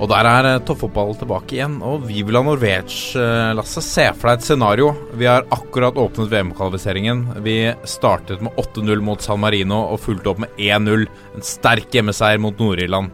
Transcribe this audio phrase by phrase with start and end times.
[0.00, 1.78] Og der er uh, toppfotball tilbake igjen.
[1.84, 3.82] Og vi vil ha Norwich, uh, Lasse.
[3.84, 4.92] Se for deg et scenario.
[5.20, 7.26] Vi har akkurat åpnet VM-kvalifiseringen.
[7.44, 11.04] Vi startet med 8-0 mot San Marino og fulgte opp med 1-0.
[11.36, 13.12] En sterk hjemmeseier mot Nord-Irland.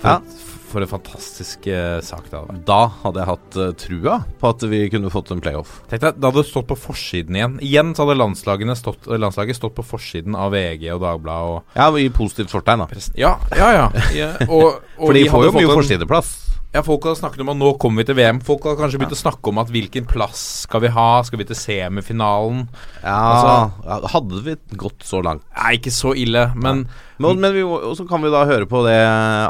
[0.00, 0.20] For, Ja.
[0.70, 2.64] For en fantastisk uh, sak det hadde vært.
[2.68, 5.80] Da hadde jeg hatt uh, trua på at vi kunne fått en playoff.
[5.90, 7.56] Tenk deg, Det hadde stått på forsiden igjen.
[7.64, 11.90] Igjen så hadde landslagene stått, landslaget stått på forsiden av VG og Dagbladet og Ja,
[11.98, 13.02] i positivt fortegn, da.
[13.18, 13.88] Ja, ja, ja.
[14.16, 16.32] ja og, og For de vi får hadde jo mye fått en- forsideplass.
[16.70, 18.38] Ja, Folk hadde snakket om at nå kommer vi til VM.
[18.46, 21.06] Folk hadde kanskje begynt å snakke om at hvilken plass skal vi ha?
[21.26, 22.68] Skal vi til semifinalen?
[23.02, 25.42] Ja, Altså- Hadde vi gått så langt.
[25.56, 26.86] Nei, ikke så ille, men
[27.18, 27.60] Men, men vi,
[27.98, 28.96] så kan vi da høre på det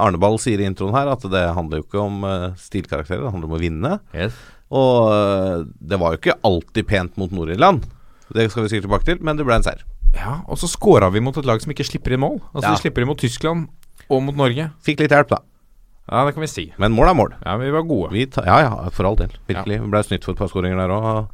[0.00, 3.46] Arneball sier i introen her, at det handler jo ikke om uh, stilkarakterer, det handler
[3.52, 4.00] om å vinne.
[4.72, 7.84] Og uh, det var jo ikke alltid pent mot Nord-Irland.
[8.32, 9.84] Det skal vi sikkert tilbake til, men det ble en seier.
[10.16, 12.40] Ja, Og så scora vi mot et lag som ikke slipper inn mål.
[12.54, 12.74] Altså Ja.
[12.74, 13.68] De slipper inn mot Tyskland
[14.08, 14.72] og mot Norge.
[14.82, 15.38] Fikk litt hjelp, da.
[16.10, 16.64] Ja, det kan vi si.
[16.82, 17.34] Men mål er mål.
[17.44, 18.10] Ja, Vi var gode.
[18.14, 19.30] Vi ta, ja ja, for all del.
[19.46, 19.78] Virkelig.
[19.84, 21.28] Vi ble snytt for et par skåringer der òg.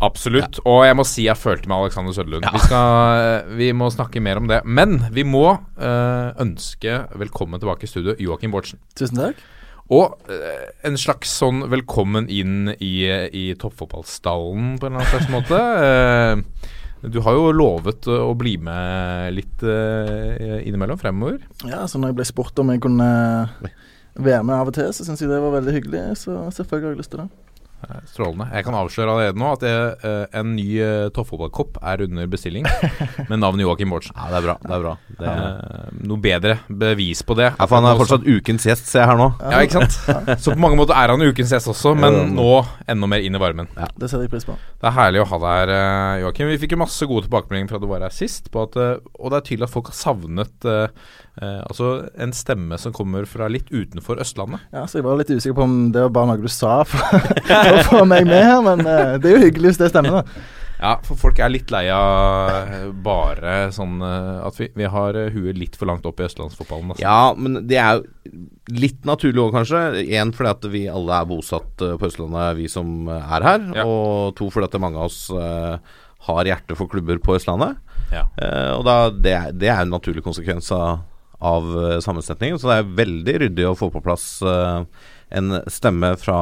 [0.00, 0.58] Absolutt.
[0.64, 2.46] Og jeg må si jeg følte med Alexander Søderlund.
[2.50, 4.62] Vi, skal, vi må snakke mer om det.
[4.64, 8.80] Men vi må øh, ønske velkommen tilbake i studio Joakim Bårdsen.
[8.96, 9.42] Tusen takk.
[9.90, 12.94] Og øh, en slags sånn velkommen inn i,
[13.34, 15.60] i toppfotballstallen på en eller annen slags måte.
[17.00, 21.40] Eh, du har jo lovet å bli med litt øh, innimellom fremover.
[21.68, 23.10] Ja, så når jeg ble spurt om jeg kunne
[24.20, 26.04] være med av og til, så syns jeg det var veldig hyggelig.
[26.20, 27.49] Så selvfølgelig har jeg lyst til det.
[27.88, 28.46] Eh, Strålende.
[28.52, 32.66] Jeg kan avsløre allerede nå at jeg, eh, en ny uh, toppfotballkopp er under bestilling,
[33.30, 34.12] med navnet Joakim Bortsen.
[34.16, 34.56] Ja, det er bra.
[34.66, 34.94] Det er bra.
[35.20, 37.50] Det, Eh, noe bedre bevis på det.
[37.54, 39.28] ja, for han er fortsatt ukens gjest, ser jeg her nå.
[39.40, 39.96] Ja, ikke sant?
[40.42, 42.48] Så på mange måter er han ukens gjest også, men nå
[42.90, 43.68] enda mer inn i varmen.
[43.78, 44.56] Ja, Det setter jeg pris på.
[44.80, 46.50] Det er herlig å ha deg her, Joakim.
[46.52, 49.40] Vi fikk jo masse gode tilbakemeldinger fra du var her sist, på at, og det
[49.40, 50.88] er tydelig at folk har savnet eh,
[51.40, 51.90] eh, altså
[52.20, 54.60] en stemme som kommer fra litt utenfor Østlandet.
[54.72, 57.20] Ja, Så jeg var litt usikker på om det var bare noe du sa for,
[57.50, 60.20] for å få meg med her, men eh, det er jo hyggelig hvis det stemmer.
[60.22, 60.48] da.
[60.80, 65.18] Ja, for folk er litt lei av eh, bare sånn eh, at vi, vi har
[65.20, 66.94] eh, huet litt for langt opp i østlandsfotballen.
[66.94, 67.04] Altså.
[67.04, 68.32] Ja, men det er jo
[68.80, 69.82] litt naturlig òg, kanskje.
[70.08, 73.66] Én fordi at vi alle er bosatt på Østlandet, vi som er her.
[73.76, 73.84] Ja.
[73.84, 75.20] Og to fordi at mange av oss
[76.30, 77.76] har hjerte for klubber på Østlandet.
[78.12, 78.24] Ja.
[78.40, 81.02] Eh, og da, det, er- det er en naturlig konsekvens av,
[81.40, 82.60] av eh, sammensetningen.
[82.60, 84.84] Så det er veldig ryddig å få på plass uh,
[85.32, 86.38] en stemme fra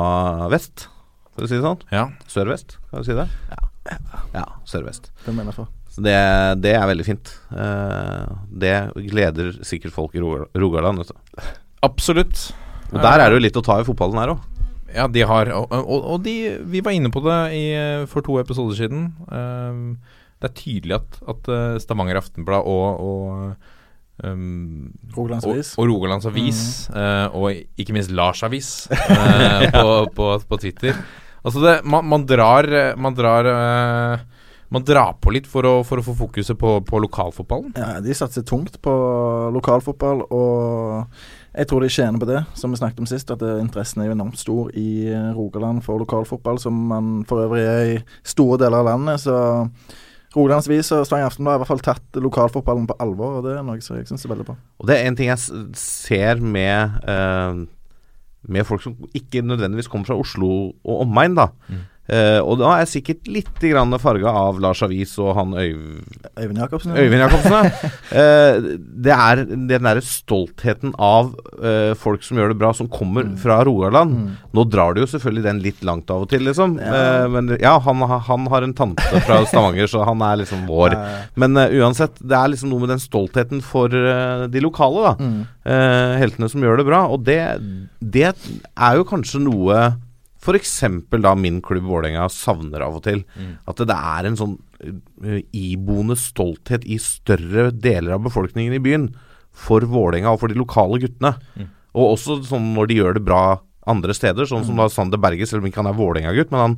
[0.53, 0.89] vest,
[1.35, 1.83] for å si det sånn.
[1.95, 2.09] Ja.
[2.31, 3.29] Sør-vest, kan du si det?
[3.55, 3.99] Ja,
[4.35, 5.13] ja sør-vest.
[5.25, 5.71] Det mener jeg for.
[5.95, 6.19] Så det,
[6.65, 7.33] det er veldig fint.
[7.55, 8.75] Uh, det
[9.09, 11.05] gleder sikkert folk i Rogaland.
[11.05, 11.49] Vet du.
[11.87, 12.49] Absolutt.
[12.91, 14.45] Og der er det jo litt å ta i fotballen her òg.
[14.89, 16.33] Ja, de har Og, og, og de,
[16.65, 17.65] vi var inne på det i,
[18.09, 19.11] for to episoder siden.
[19.31, 21.49] Uh, det er tydelig at, at
[21.83, 23.75] Stavanger Aftenblad og, og
[24.25, 25.73] um, Rogalands og, Avis.
[25.79, 26.61] og Rogalands Avis,
[26.95, 29.87] uh, og ikke minst Lars Avis uh, på,
[30.19, 30.99] på, på Twitter
[31.47, 32.67] Altså det, man, man drar
[32.99, 34.25] Man drar uh,
[34.75, 37.73] Man drar på litt for å, for å få fokuset på, på lokalfotballen.
[37.79, 38.95] Ja, De satser tungt på
[39.55, 41.07] lokalfotball, og
[41.59, 43.31] jeg tror de tjener på det, som vi snakket om sist.
[43.35, 47.47] At eh, interessen er jo enormt stor i eh, Rogaland for lokalfotball, som man for
[47.47, 49.25] øvrig er i store deler av landet.
[49.25, 49.39] Så
[50.37, 53.55] Rogalands Avis og Stavanger Aftenblad har i hvert fall tatt lokalfotballen på alvor, og det
[53.57, 54.57] er noe som jeg syns er veldig bra.
[54.79, 55.41] Og det er en ting jeg
[55.81, 57.63] ser med eh,
[58.49, 60.51] Med folk som ikke nødvendigvis kommer fra Oslo
[60.85, 61.49] og omegn, da.
[62.09, 63.65] Eh, og da er jeg sikkert litt
[64.01, 65.81] farga av Lars Avis og han Øyv
[66.41, 66.97] Øyvind Jacobsen.
[66.97, 67.57] Øyvind Jacobsen.
[68.09, 68.57] Eh,
[69.05, 73.59] det er den derre stoltheten av uh, folk som gjør det bra, som kommer fra
[73.67, 74.15] Rogaland.
[74.57, 76.79] Nå drar du jo selvfølgelig den litt langt av og til, liksom.
[76.81, 77.29] Ja.
[77.31, 80.97] Men ja, han, han har en tante fra Stavanger, så han er liksom vår.
[81.39, 85.15] Men uansett, det er liksom noe med den stoltheten for de lokale, da.
[85.21, 85.39] mm.
[86.23, 87.05] Heltene som gjør det bra.
[87.13, 87.41] Og det,
[88.01, 89.83] det er jo kanskje noe
[90.49, 90.75] f.eks.
[91.23, 93.23] da min klubb Vålerenga savner av og til.
[93.69, 99.11] At det er en sånn uh, iboende stolthet i større deler av befolkningen i byen
[99.59, 101.35] for Vålerenga og for de lokale guttene.
[101.99, 103.43] Og også sånn når de gjør det bra
[103.89, 106.75] andre steder, sånn som da Sander Berge, selv om ikke han er Vålerenga-gutt, men han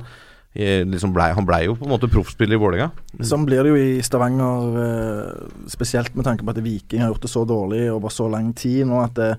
[0.53, 2.91] eh, liksom ble, han blei jo på en måte proffspiller i Vålerenga.
[3.27, 7.27] Sånn blir det jo i Stavanger, eh, spesielt med tanke på at Viking har gjort
[7.27, 9.33] det så dårlig over så lang tid nå at det,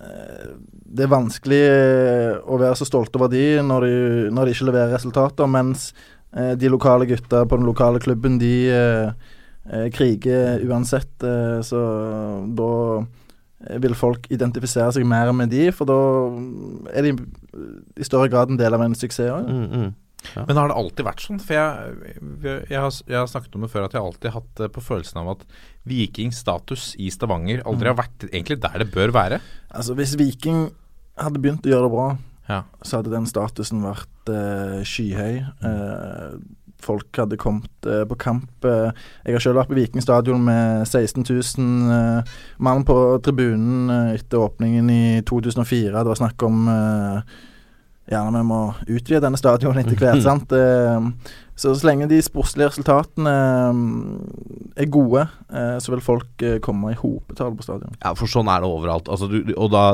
[0.00, 3.94] det er vanskelig eh, å være så stolt over de når de,
[4.34, 5.90] når de ikke leverer resultater, mens
[6.34, 11.12] eh, de lokale gutta på den lokale klubben, de eh, kriger uansett.
[11.22, 11.80] eh, så
[12.58, 12.70] da
[13.80, 15.98] vil folk identifisere seg mer med de, for da
[16.96, 17.16] er de
[18.00, 19.50] i større grad en del av en suksess òg.
[19.50, 19.90] Mm, mm.
[20.48, 21.40] Men har det alltid vært sånn?
[21.44, 24.64] For jeg, jeg, har, jeg har snakket om det før at jeg alltid har hatt
[24.74, 25.44] på følelsen av at
[25.90, 29.40] Vikings status i Stavanger aldri har vært egentlig der det bør være.
[29.74, 30.68] Altså, hvis Viking
[31.20, 32.08] hadde begynt å gjøre det bra,
[32.50, 32.62] Ja.
[32.82, 35.36] så hadde den statusen vært eh, skyhøy.
[35.68, 36.32] Eh,
[36.80, 38.64] folk hadde kommet eh, på kamp.
[38.64, 38.88] Eh,
[39.26, 42.96] jeg har selv vært på Viking stadion med 16 000 eh, mann på
[43.26, 45.92] tribunen eh, etter åpningen i 2004.
[45.92, 47.20] Det var snakk om eh,
[48.10, 50.24] Gjerne vi må utvide denne stadionet etter hvert.
[50.26, 50.52] sant?
[50.52, 56.94] Eh, så så lenge de sportslige resultatene eh, er gode, eh, så vil folk komme
[56.94, 57.98] i hopetall på stadion.
[58.00, 59.10] Ja, for sånn er det overalt.
[59.12, 59.84] Altså, du, og da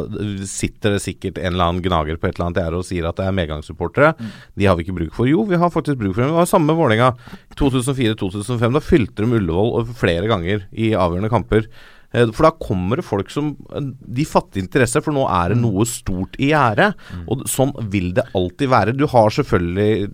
[0.49, 3.19] sitter det sikkert en eller annen gnager på et eller annet gjerde og sier at
[3.19, 4.15] det er medgangssupportere.
[4.55, 5.29] De har vi ikke bruk for.
[5.29, 6.33] Jo, vi har faktisk bruk for dem.
[6.33, 7.13] Det var samme med Vålerenga.
[7.59, 11.69] 2004-2005, da fylte de Ullevål flere ganger i avgjørende kamper.
[12.17, 13.53] Eh, For da kommer det folk som
[14.01, 16.91] De fatter interesse, for nå er det noe stort i gjære.
[17.29, 18.97] Og sånn vil det alltid være.
[18.97, 20.09] Du har selvfølgelig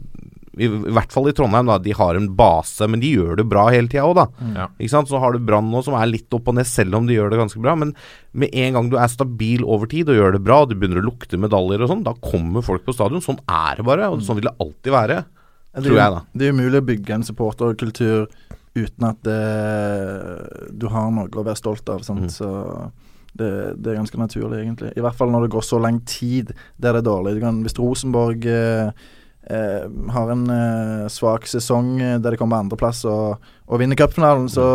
[0.60, 1.78] i, hvert fall i Trondheim, da.
[1.80, 4.26] De har en base, men de gjør det bra hele tida òg, da.
[4.52, 4.66] Ja.
[4.76, 5.08] Ikke sant?
[5.08, 7.32] Så har du Brann nå som er litt opp og ned, selv om de gjør
[7.32, 7.72] det ganske bra.
[7.80, 7.94] Men
[8.36, 11.00] med en gang du er stabil over tid og gjør det bra, og du begynner
[11.00, 13.24] å lukte medaljer og sånn, da kommer folk på stadion.
[13.24, 15.22] Sånn er det bare, og sånn vil det alltid være.
[15.72, 16.20] Det Tror jeg, da.
[16.36, 18.26] Det er umulig å bygge en supporterkultur
[18.74, 19.40] uten at det,
[20.72, 22.04] du har noe å være stolt av.
[22.08, 22.28] Mhm.
[22.32, 22.50] Så
[23.32, 23.48] det,
[23.80, 24.92] det er ganske naturlig, egentlig.
[24.96, 27.36] I hvert fall når det går så lang tid der det er dårlig.
[27.36, 28.90] Du kan, hvis Rosenborg eh,
[29.48, 33.96] eh, har en eh, svak sesong eh, der de kommer på andreplass og, og vinner
[33.96, 34.66] cupfinalen, så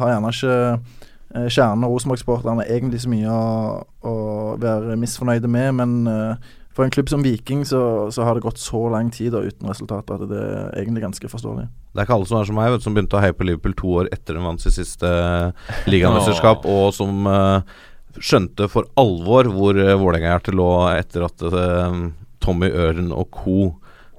[0.00, 4.16] har gjerne ikke eh, kjernen og Rosenborg-sporterne egentlig så mye å, å
[4.58, 7.82] være misfornøyde med, men eh, for en klubb som Viking så,
[8.14, 11.30] så har det gått så lang tid da, uten resultater at det er egentlig ganske
[11.32, 11.66] forståelig.
[11.90, 13.74] Det er ikke alle som er som meg, vet, som begynte å heie på Liverpool
[13.78, 15.10] to år etter de vant sitt siste
[15.90, 17.66] ligamesterskap, og som uh,
[18.22, 22.00] skjønte for alvor hvor uh, Vålerenga-hjertet lå etter at uh,
[22.40, 23.58] Tommy Øren og co.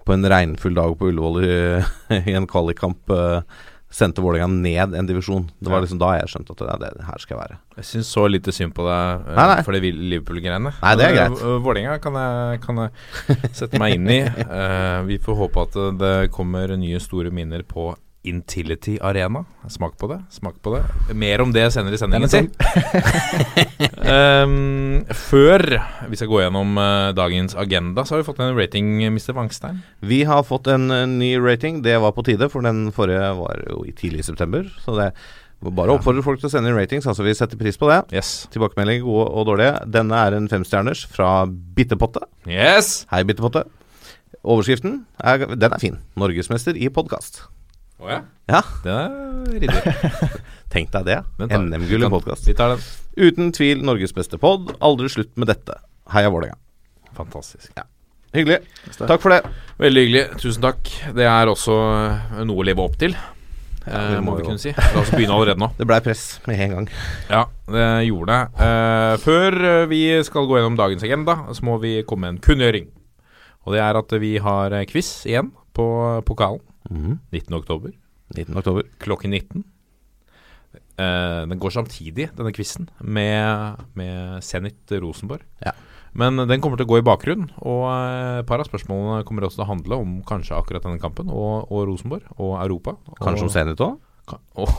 [0.04, 1.58] på en regnfull dag på Ullevål i,
[2.34, 5.50] i en kvalikkamp uh, sendte Vålerenga ned en divisjon.
[5.60, 7.58] Det var liksom da jeg skjønte at det, det her skal jeg være.
[7.82, 9.58] Jeg syns så lite synd på deg uh, Nei, nei.
[9.68, 10.72] for det Liverpool-greiene.
[10.78, 11.42] Nei, det er greit.
[11.42, 12.20] Eh, Vålerenga kan,
[12.64, 14.22] kan jeg sette meg inn i.
[14.46, 17.92] Uh, vi får håpe at det kommer nye store minner på
[18.24, 19.46] Intility Arena.
[19.70, 20.20] Smak på det.
[20.30, 20.82] Smak på det.
[21.18, 22.52] Mer om det senere i sendingen.
[23.98, 25.64] Um, før
[26.10, 29.34] vi skal gå gjennom uh, dagens agenda, så har vi fått en rating, Mr.
[29.38, 29.82] Wangstein.
[30.06, 31.82] Vi har fått en eh, ny rating.
[31.82, 34.70] Det var på tide, for den forrige var jo i tidlig i september.
[34.84, 35.10] Så det
[35.62, 37.08] var bare å oppfordre folk til å sende inn ratings.
[37.10, 38.04] Altså, vi setter pris på det.
[38.14, 38.46] Yes.
[38.54, 39.80] Tilbakemeldinger gode og dårlige.
[39.98, 42.22] Denne er en femstjerners fra Bittepotte.
[42.50, 43.00] Yes!
[43.14, 43.66] Hei, Bittepotte.
[44.42, 45.98] Overskriften er, den er fin.
[46.18, 47.44] 'Norgesmester i podkast'.
[48.02, 48.20] Å ja.
[48.50, 49.12] Ja, Det er
[49.54, 49.96] ryddig.
[50.74, 51.18] tenk deg det.
[51.46, 52.48] NM-gull i podkast.
[52.50, 52.86] Vi tar den.
[53.22, 54.74] Uten tvil Norges beste pod.
[54.84, 55.76] Aldri slutt med dette.
[56.12, 56.58] Heia Vålerenga.
[57.16, 57.76] Fantastisk.
[58.34, 58.62] Hyggelig.
[58.98, 59.42] Takk for det.
[59.82, 60.24] Veldig hyggelig.
[60.42, 60.90] Tusen takk.
[61.18, 63.14] Det er også eh, noe å leve opp til,
[63.86, 64.72] Ja, eh, må må vi jo- kunne si.
[64.78, 65.70] La oss begynne allerede nå.
[65.78, 66.90] Det blei press med en gang.
[67.30, 67.44] Ja,
[67.76, 68.42] det gjorde det.
[68.64, 69.60] Uh, før
[69.92, 72.90] vi skal gå gjennom dagens agenda, så må vi komme med en kunngjøring.
[73.68, 75.86] Og det er at vi har quiz igjen på
[76.26, 76.64] pokalen.
[76.90, 77.20] Mhm.
[77.32, 77.54] 19.
[77.60, 77.92] oktober
[78.36, 78.58] 19.
[78.58, 78.88] oktober.
[79.00, 79.64] klokken 19.
[80.98, 85.44] Eh, den går samtidig, denne quizen, med, med Zenit Rosenborg.
[85.66, 85.74] Ja.
[86.14, 89.48] Men den kommer til å gå i bakgrunnen, og eh, et par av spørsmålene kommer
[89.48, 92.98] også til å handle om kanskje akkurat denne kampen, og, og Rosenborg, og Europa.
[93.20, 94.00] Kanskje om Zenit òg?
[94.56, 94.70] og,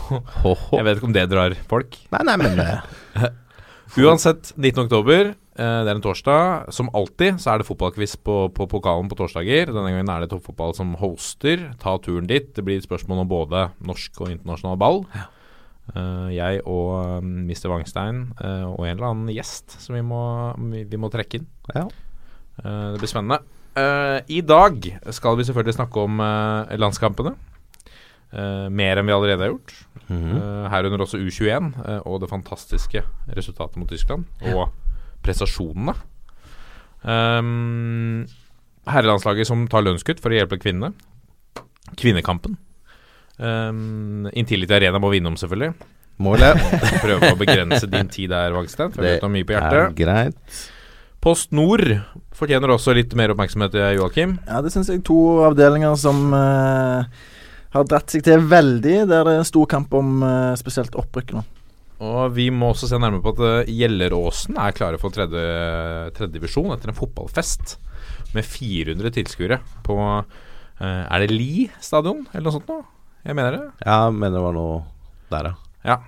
[0.72, 1.96] Jeg vet ikke om det drar folk.
[2.14, 3.30] Nei, nei, men eh,
[4.00, 4.86] Uansett, 19.
[4.86, 6.72] oktober, det er en torsdag.
[6.72, 9.68] Som alltid så er det fotballquiz på, på pokalen på torsdager.
[9.68, 11.66] Denne gangen er det toppfotball som hoster.
[11.82, 12.48] Ta turen dit.
[12.56, 15.02] Det blir spørsmål om både norsk og internasjonal ball.
[15.12, 17.68] Eh, jeg og um, Mr.
[17.68, 20.22] Wangstein uh, og en eller annen gjest som vi må,
[20.72, 21.50] vi, må trekke inn.
[21.74, 21.84] Ja.
[22.62, 23.42] Uh, det blir spennende.
[23.72, 24.84] Eh, I dag
[25.16, 27.32] skal vi selvfølgelig snakke om eh, landskampene.
[28.32, 29.72] Eh, mer enn vi allerede har gjort.
[30.08, 30.36] mhm.
[30.36, 33.02] Eh, herunder også U21 eh, og det fantastiske
[33.36, 34.24] resultatet mot Tyskland.
[34.52, 34.68] Og
[35.24, 35.94] prestasjonene.
[37.02, 38.22] Um,
[38.86, 40.92] herrelandslaget som tar lønnskutt for å hjelpe kvinnene.
[41.98, 42.58] Kvinnekampen.
[43.38, 45.72] Um, Intility Arena må vinne om, selvfølgelig.
[46.22, 46.60] Målet
[47.04, 48.92] Prøve å begrense din tid der, Vagstein.
[48.94, 49.98] Det har mye på er hjertet.
[49.98, 50.62] greit.
[51.22, 51.86] Post Nord
[52.34, 54.36] fortjener også litt mer oppmerksomhet, Joakim.
[54.48, 57.06] Ja, det syns jeg to avdelinger som uh,
[57.72, 61.44] har dratt seg til veldig, der det er stor kamp om uh, spesielt opprykk nå.
[62.02, 65.42] Og vi må også se nærmere på at eh, Gjelleråsen er klare for tredje,
[66.16, 67.76] tredje etter en fotballfest
[68.34, 72.88] med 400 tilskuere på eh, Er det Li stadion, eller noe sånt noe?
[73.22, 73.66] Jeg mener det.
[73.86, 74.80] Jeg mener det var noe
[75.30, 75.54] der, ja.
[75.92, 75.98] Ja.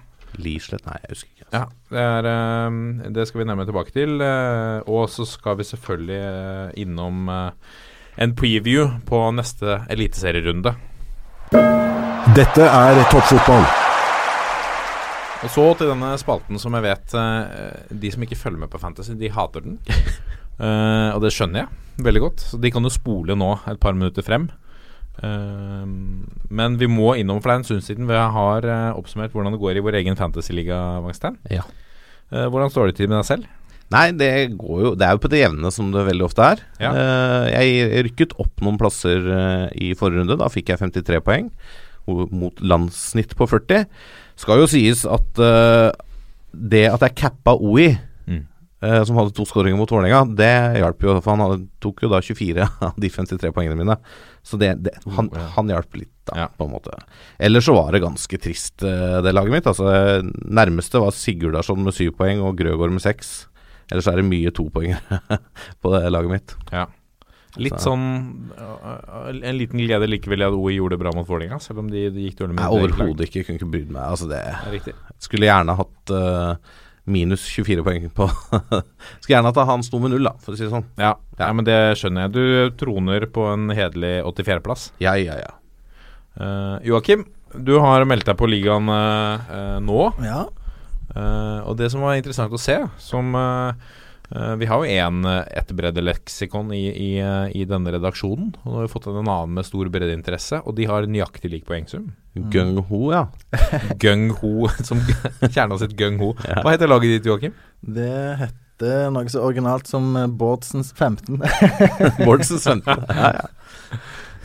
[0.42, 0.82] Lislett?
[0.88, 1.46] Nei, jeg husker ikke.
[1.54, 1.62] Ja,
[1.94, 4.18] det, er, eh, det skal vi nærmere tilbake til.
[4.90, 10.74] Og så skal vi selvfølgelig innom en preview på neste eliteserierunde.
[12.34, 13.93] Dette er toppfotball.
[15.44, 18.80] Og så til denne spalten som jeg vet eh, de som ikke følger med på
[18.80, 19.76] Fantasy, de hater den.
[20.56, 22.44] uh, og det skjønner jeg veldig godt.
[22.48, 24.48] Så de kan jo spole nå et par minutter frem.
[25.20, 25.84] Uh,
[26.48, 29.54] men vi må innom, for det er en stund siden vi har uh, oppsummert hvordan
[29.54, 31.36] det går i vår egen fantasyliga, Vangstein.
[31.52, 31.66] Ja.
[32.34, 33.50] Hvordan står det til med deg selv?
[33.92, 36.62] Nei, det går jo Det er jo på det jevne som det veldig ofte er.
[36.82, 36.90] Ja.
[37.52, 39.28] Jeg rykket opp noen plasser
[39.76, 40.38] i forrige runde.
[40.40, 41.52] Da fikk jeg 53 poeng
[42.08, 43.84] mot landssnitt på 40.
[44.40, 45.90] Skal jo sies at uh,
[46.54, 47.92] det at jeg cappa OI,
[48.24, 48.40] Mm.
[48.82, 50.50] uh, som hadde to skåringer mot Vålerenga, det
[50.80, 51.14] hjalp jo.
[51.20, 53.96] For han hadde, tok jo da 24 av de 53 poengene mine.
[54.44, 56.46] Så det, det, han, han hjalp litt, da, Ja.
[56.48, 56.96] på en måte.
[57.38, 59.66] Ellers så var det ganske trist, uh, det laget mitt.
[59.70, 63.46] Altså, nærmeste var Sigurdarsson med syv poeng og Grøgaard med seks.
[63.92, 65.20] Ellers er det mye topoengere
[65.84, 66.54] på det laget mitt.
[66.72, 66.86] Ja.
[67.56, 68.04] Litt Så- sånn
[68.58, 71.90] øh, En liten glede likevel i at OI gjorde det bra mot Vålerenga, selv om
[71.92, 73.44] de, de gikk dårlig med overhodet ikke.
[73.46, 74.02] Kunne ikke brydd meg.
[74.02, 74.40] Altså, det
[74.88, 74.94] Det.
[75.23, 76.56] Skulle gjerne hatt uh,
[77.06, 78.26] minus 24 poeng på
[79.20, 80.88] Skulle gjerne hatt han sto med null, da, for å si det sånn.
[80.99, 81.46] Ja, Ja.
[81.46, 81.52] ja.
[81.52, 82.32] men det skjønner jeg.
[82.34, 84.88] Du troner på en hederlig 84.-plass.
[85.04, 85.54] Ja, ja, ja.
[86.34, 90.00] Uh, Joakim, du har meldt deg på ligaen eh, eh, nå.
[90.26, 90.40] Ja.
[91.14, 93.75] Uh, og det som var interessant å se, som eh, eh,
[94.32, 98.54] Vi har jo én etterbreddeleksikon i, i, eh, i denne redaksjonen.
[98.62, 101.66] Og nå har vi fått en annen med stor breddeinteresse, og de har nøyaktig lik
[101.68, 102.08] poengsum.
[102.34, 103.26] Gung-ho, ja.
[104.02, 105.02] Gung-ho, som
[105.54, 106.32] kjerna sitt gung-ho.
[106.40, 107.54] Hva heter laget ditt, Joakim?
[107.84, 111.38] Det heter noe så originalt som eh, Bårdsens 15.
[112.26, 113.04] Bårdsens 15.
[113.12, 114.00] Ja, ja.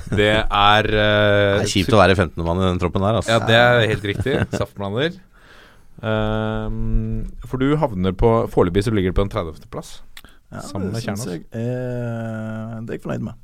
[0.10, 3.36] Det er uh, Det er kjipt å være 15-mann i den troppen der, altså.
[3.36, 4.38] Ja, det er helt riktig.
[4.56, 5.18] Saftblander.
[6.04, 10.00] Ehm, for du havner på Foreløpig så ligger du på en 30.-plass.
[10.50, 13.36] Ja, Sammen med det syns jeg er Det er jeg fornøyd med.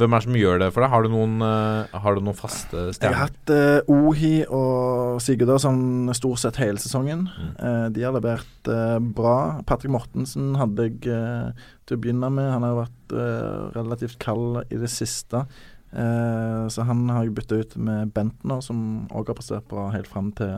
[0.00, 0.90] Hvem er det som gjør det for deg?
[0.94, 6.08] Har du noen, uh, har du noen faste Jeg har hatt uh, Ohi og Sigurdarsson
[6.16, 7.26] stort sett hele sesongen.
[7.58, 9.60] Eh, de har levert eh, bra.
[9.68, 12.48] Patrick Mortensen hadde jeg eh, til å begynne med.
[12.54, 15.44] Han har vært eh, relativt kald i det siste.
[15.92, 20.10] Eh, så han har jeg bytta ut med Bentner, som òg har prestert bra helt
[20.10, 20.52] fram til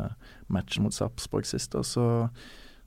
[0.50, 1.76] matchen mot Sarpsborg sist.
[1.86, 2.06] Så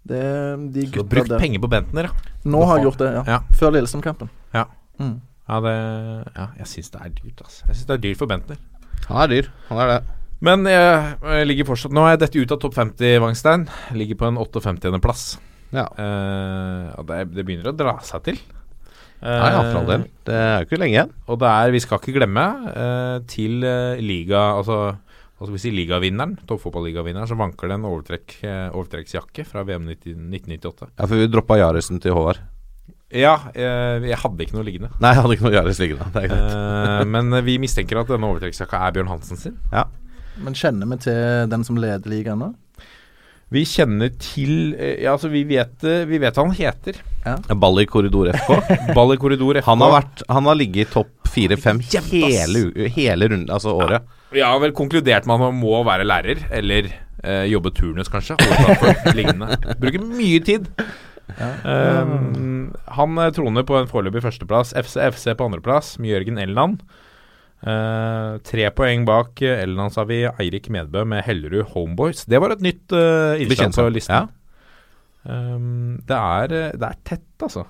[0.04, 2.34] det er de Du har brukt der penger på Bentner, ja.
[2.44, 3.24] Nå har jeg gjort det, ja.
[3.28, 3.40] Ja.
[3.56, 4.34] Før Lillestrøm-kampen.
[4.54, 4.66] Ja.
[5.00, 5.22] Mm.
[5.48, 5.78] Ja, det,
[6.36, 7.64] ja jeg syns det er dyrt, altså.
[7.70, 8.60] Jeg syns det er dyrt for Bentner.
[9.08, 9.50] Han er dyr.
[9.70, 10.02] Han er det.
[10.44, 13.66] Men jeg, jeg ligger fortsatt Nå er jeg dette ut av topp 50, Wangstein.
[13.96, 15.24] Ligger på en 58.-plass.
[15.74, 15.88] Ja.
[15.88, 18.42] Eh, og det, det begynner å dra seg til.
[19.24, 20.06] Ja, ja, for all del.
[20.28, 21.12] Det er jo ikke lenge igjen.
[21.32, 25.62] Og det er, vi skal ikke glemme, eh, til eh, liga Altså, hva skal vi
[25.64, 30.92] si, ligavinneren, toppfotballigavinneren, så vanker det en overtrekk, eh, overtrekksjakke fra VM 90, 1998.
[30.98, 32.44] Ja, for vi droppa Jaresen til Håvard.
[33.14, 34.90] Ja, eh, jeg hadde ikke noe liggende.
[35.04, 36.08] Nei, jeg hadde ikke noe Jares liggende.
[36.16, 36.56] Det er greit.
[36.58, 39.60] Eh, men vi mistenker at denne overtrekksjakka er Bjørn Hansen sin.
[39.72, 39.86] Ja.
[40.42, 42.54] Men kjenner vi til den som leder ligaen nå?
[43.54, 46.98] Vi kjenner til eh, Ja, altså, vi vet, eh, vi vet hva han heter.
[47.54, 48.50] Ball i korridor FK.
[48.98, 49.68] Ball i korridor FK.
[49.70, 51.80] Han har, vært, han har ligget i topp fire-fem
[52.12, 54.06] hele, hele runden, altså året.
[54.34, 58.38] Vi har vel konkludert med at han må være lærer, eller eh, jobbe turnus, kanskje.
[59.18, 59.58] Lignende.
[59.82, 60.70] Bruker mye tid.
[61.64, 64.74] Um, han eh, troner på en foreløpig førsteplass.
[64.78, 66.82] FC, FC på andreplass, med Jørgen Elland.
[67.64, 72.26] Eh, tre poeng bak uh, Elland, så har vi Eirik Medbø med Hellerud Homeboys.
[72.28, 74.26] Det var et nytt uh, innslag på listen.
[74.26, 74.44] Ja.
[75.24, 77.64] Um, det, er, eh, det er tett, altså.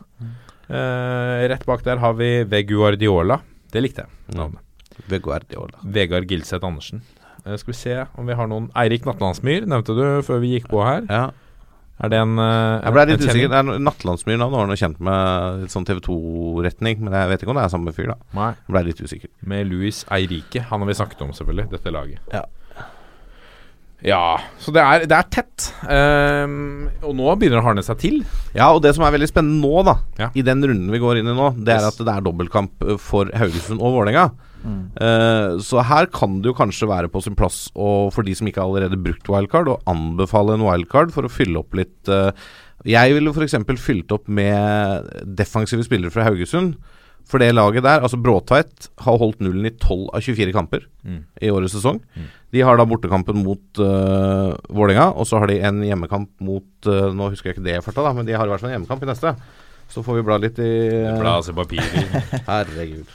[0.73, 3.37] Eh, rett bak der har vi Veguardiola.
[3.73, 4.37] Det likte jeg.
[4.37, 4.61] navnet.
[5.09, 5.83] Veguardiola.
[5.83, 7.03] Vegard Gilseth Andersen.
[7.45, 10.71] Uh, skal vi se om vi har noen Eirik Natnansmyr nevnte du før vi gikk
[10.73, 11.05] på her.
[11.09, 11.29] Ja.
[12.01, 13.49] Er det en uh, Jeg ble litt usikker.
[13.53, 17.53] Det er Nattlandsmyr navn var noe kjent med sånn TV 2-retning, men jeg vet ikke
[17.53, 18.17] om det er samme fyr, da.
[18.33, 19.29] Nei, Jeg ble litt usikker.
[19.45, 20.65] med Louis Eirike.
[20.71, 22.19] Han har vi snakket om, selvfølgelig, dette laget.
[22.33, 22.43] Ja.
[24.03, 25.69] Ja, så det er, det er tett.
[25.87, 28.17] Um, og nå begynner det å hardne seg til.
[28.51, 30.27] Ja, og det som er veldig spennende nå, da, Ja.
[30.35, 31.93] i den runden vi går inn i nå, det er Yes.
[31.93, 34.25] at det er dobbeltkamp eh, for Haugesund og Vålerenga.
[34.63, 38.47] Eh, så her kan det jo kanskje være på sin plass, og for de som
[38.47, 42.31] ikke har allerede brukt wildcard, å anbefale en wildcard for å fylle opp litt Uh,
[42.85, 43.53] Jeg ville f.eks.
[43.79, 45.07] fylt opp med
[45.39, 46.73] defensive spillere fra Haugesund.
[47.23, 51.21] For det laget der, altså Bråtveit, har holdt nullen i 12 av 24 kamper Mm.
[51.41, 52.01] i årets sesong.
[52.15, 52.25] Mm.
[52.51, 57.07] De har da bortekampen mot uh, Vålerenga, og så har de en hjemmekamp mot uh,
[57.15, 58.75] Nå husker jeg ikke det jeg farta, da, men de har i hvert fall en
[58.77, 59.33] hjemmekamp i neste.
[59.93, 60.71] Så får vi bla litt i
[61.19, 62.07] Bla oss i papirer.
[62.51, 63.07] Herregud.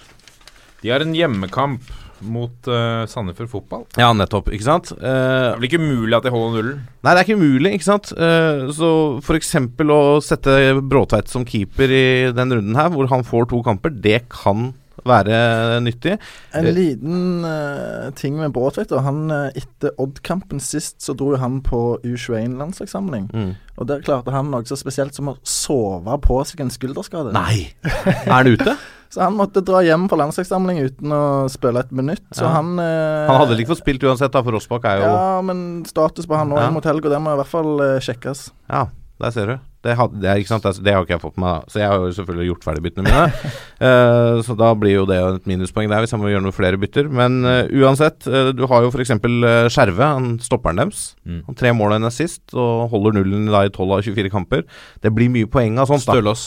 [0.83, 1.89] De har en hjemmekamp
[2.25, 3.85] mot uh, Sandefjord Fotball.
[3.99, 4.51] Ja, nettopp.
[4.55, 4.91] Ikke sant?
[4.91, 6.83] Det blir er vel ikke umulig at de holder nullen?
[7.05, 8.13] Nei, det er ikke umulig, ikke sant.
[8.19, 8.91] Uh, så
[9.23, 9.55] f.eks.
[9.85, 12.05] å sette Bråtveit som keeper i
[12.35, 14.73] den runden her, hvor han får to kamper, det kan
[15.09, 16.17] være nyttig.
[16.59, 18.93] En liten uh, ting med Bråtveit.
[19.07, 23.31] Han, Etter Odd-kampen sist så dro han på U21-landslagssamling.
[23.31, 23.55] Mm.
[23.79, 27.33] Og Der klarte han noe så spesielt som å sove på seg en skulderskade.
[27.37, 27.71] Nei!
[27.87, 28.75] Er han ute?
[29.09, 31.23] Så han måtte dra hjem fra landslagssamling uten å
[31.53, 32.25] spille et minutt.
[32.37, 32.55] Så Ja.
[32.59, 35.85] han eh, Han hadde ikke fått spilt uansett, da, for Rossbakk er jo Ja, men
[35.89, 36.71] status på han nå Ja.
[36.71, 38.51] mot helga, det må i hvert fall eh, sjekkes.
[38.69, 38.89] Ja,
[39.21, 39.59] der ser du.
[39.81, 40.65] Det, had, det, er, ikke sant?
[40.67, 41.69] Det, det har ikke jeg fått med meg.
[41.71, 43.53] Så jeg har jo selvfølgelig gjort ferdig byttene mine.
[43.79, 46.81] uh, så da blir jo det et minuspoeng der, hvis jeg må gjøre noen flere
[46.83, 47.07] bytter.
[47.09, 49.15] Men uh, uansett, uh, du har jo f.eks.
[49.23, 51.13] Uh, Skjerve, han stopperen deres.
[51.23, 51.45] Mm.
[51.47, 54.67] Han Tre mål og en assist, og holder nullen da i 12 av 24 kamper.
[54.99, 56.05] Det blir mye poeng av sånt.
[56.11, 56.45] da Stølås.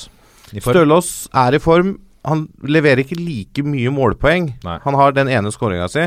[0.52, 1.96] Stølås er i form.
[2.28, 4.52] Han leverer ikke like mye målpoeng.
[4.66, 4.78] Nei.
[4.84, 6.04] Han har den ene skåringa si,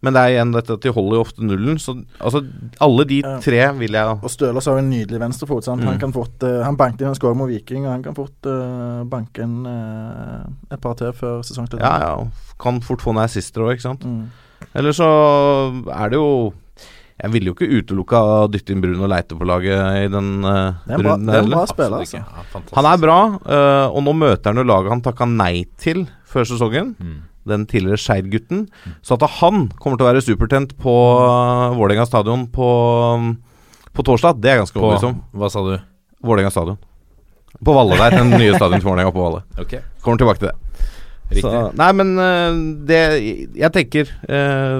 [0.00, 1.76] men det er igjen dette at de holder jo ofte nullen.
[1.82, 2.40] Så altså,
[2.84, 5.68] alle de tre vil jeg Og Stølås har en nydelig venstrefot.
[5.68, 5.84] Mm.
[5.90, 8.48] han kan fort uh, Han banket inn en skåring mot Viking, og han kan fort
[8.48, 11.82] uh, banke inn uh, et par til før sesongslutt.
[11.84, 12.54] Ja, ja.
[12.62, 14.08] Kan fort få noen assister òg, ikke sant.
[14.08, 14.28] Mm.
[14.78, 15.08] Eller så
[15.92, 16.30] er det jo
[17.18, 20.28] Jeg ville jo ikke utelukka å dytte inn Brun og Leite på laget i den
[20.46, 21.26] uh, Det er bra, runden.
[21.26, 21.56] det er en heller.
[21.56, 22.20] bra spiller, altså.
[22.20, 22.60] Ja.
[22.76, 26.46] Han er bra, uh, og nå møter han jo laget han takka nei til før
[26.46, 26.92] sesongen.
[27.02, 27.16] Mm.
[27.48, 28.66] Den tidligere Skeid-gutten.
[29.02, 32.68] Så at han kommer til å være supertent på uh, Vålerenga stadion på,
[33.90, 35.18] på torsdag, det er ganske overbevist om.
[35.34, 35.74] hva sa du?
[36.22, 36.78] Vålerenga stadion.
[37.64, 38.20] På Valle der.
[38.20, 39.42] Den nye stadion til Vålerenga på Valle.
[39.58, 39.82] Okay.
[40.04, 40.67] Kommer tilbake til det.
[41.36, 43.00] Så, nei, men eh, det
[43.60, 44.78] Jeg tenker eh,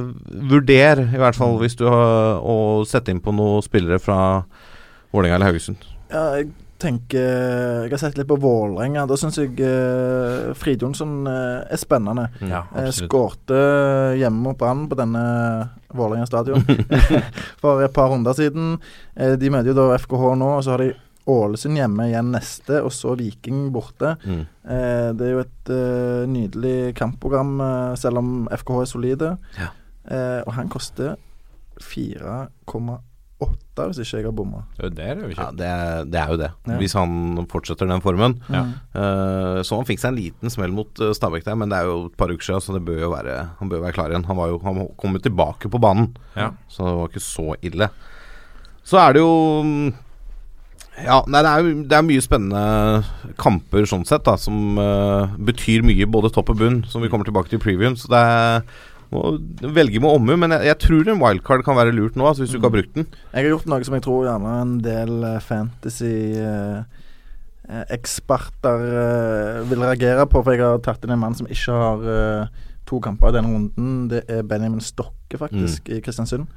[0.49, 2.55] Vurder, i hvert fall, hvis du har å
[2.89, 4.17] sette inn på noen spillere fra
[5.13, 5.85] Vålerenga eller Haugesund.
[6.09, 6.49] Ja, jeg
[6.81, 7.19] tenker
[7.85, 9.05] Jeg har sett litt på Vålerenga.
[9.11, 12.29] Da syns jeg eh, Frid Jonsson eh, er spennende.
[12.41, 12.89] Ja, Eh.
[12.97, 13.59] Skårte
[14.21, 15.25] hjemme mot Brann på denne
[15.93, 16.65] Vålerenga stadion
[17.63, 18.79] for et par runder siden.
[19.17, 20.95] Eh, de møter jo da FKH nå, og så har de
[21.29, 24.15] Ålesund hjemme igjen neste, og så Viking borte.
[24.25, 24.45] Mm.
[24.65, 29.35] Eh, det er jo et eh, nydelig kampprogram, eh, selv om FKH er solide.
[29.61, 29.69] Ja.
[30.09, 31.19] Eh, og han koster
[31.85, 34.63] 4,8, hvis ikke jeg har bomma.
[34.81, 35.69] Det er jo Ja, det,
[36.11, 36.49] det er jo det.
[36.67, 36.79] Ja.
[36.81, 38.39] Hvis han fortsetter den formen.
[38.51, 38.65] Ja.
[38.99, 41.91] Eh, så han fikk seg en liten smell mot eh, Stabæk der, men det er
[41.91, 44.27] jo et par uker siden, så det bør jo være, han bør være klar igjen.
[44.31, 46.51] Han, var jo, han kom jo tilbake på banen, Ja.
[46.73, 47.91] så det var ikke så ille.
[48.89, 49.33] Så er det jo
[49.69, 49.89] mm,
[51.05, 55.87] Ja, nei, det er, det er mye spennende kamper sånn sett, da, som uh, betyr
[55.87, 57.99] mye, både topp og bunn, som vi kommer tilbake til i previewen.
[57.99, 58.65] Så det er
[59.09, 59.25] må
[59.73, 62.53] velge med omhu, men jeg, jeg tror en wildcard kan være lurt nå, altså, hvis
[62.53, 63.09] du ikke har brukt den.
[63.33, 67.05] Jeg har gjort noe som jeg tror gjerne en del eh, fantasy eh,
[67.95, 72.51] eksperter eh, vil reagere på, for jeg har tatt inn en mann som ikke har
[72.89, 73.97] to kamper i denne runden.
[74.13, 76.49] Det er Benjamin Stokke, faktisk, i Kristiansund.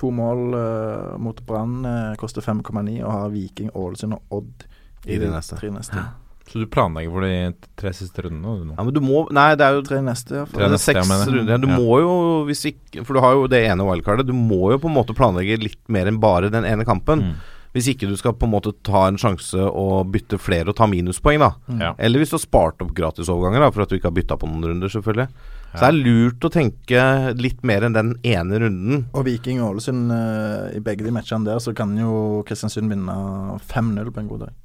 [0.00, 4.66] To mål uh, mot Brann uh, koster 5,9 og har Viking, Ålesund og Odd
[5.06, 5.58] I de neste.
[5.60, 6.02] tre neste.
[6.50, 7.34] Så du planlegger for de
[7.78, 8.64] tre siste rundene?
[8.72, 8.74] nå?
[8.78, 10.46] Ja, men du må Nei, det er jo Tre neste, ja.
[10.50, 11.30] Tre Det neste, seks mener.
[11.36, 11.60] runder.
[11.62, 11.76] Du Ja.
[11.78, 12.14] må jo,
[12.48, 14.26] hvis ikke For du har jo det ene wildcardet.
[14.26, 17.22] Du må jo på en måte planlegge litt mer enn bare den ene kampen.
[17.22, 17.36] Mm.
[17.70, 20.88] Hvis ikke du skal på en måte ta en sjanse og bytte flere og ta
[20.90, 21.50] minuspoeng, da.
[21.78, 21.92] Ja.
[22.02, 24.50] Eller hvis du har spart opp gratisoverganger, da, for at du ikke har bytta på
[24.50, 25.28] noen runder, selvfølgelig.
[25.70, 27.02] Så det er lurt å tenke
[27.38, 29.04] litt mer enn den ene runden.
[29.14, 33.14] Og Viking og Ålesund, eh, i begge de matchene der, så kan jo Kristiansund vinne
[33.70, 34.56] 5-0 på en god dag.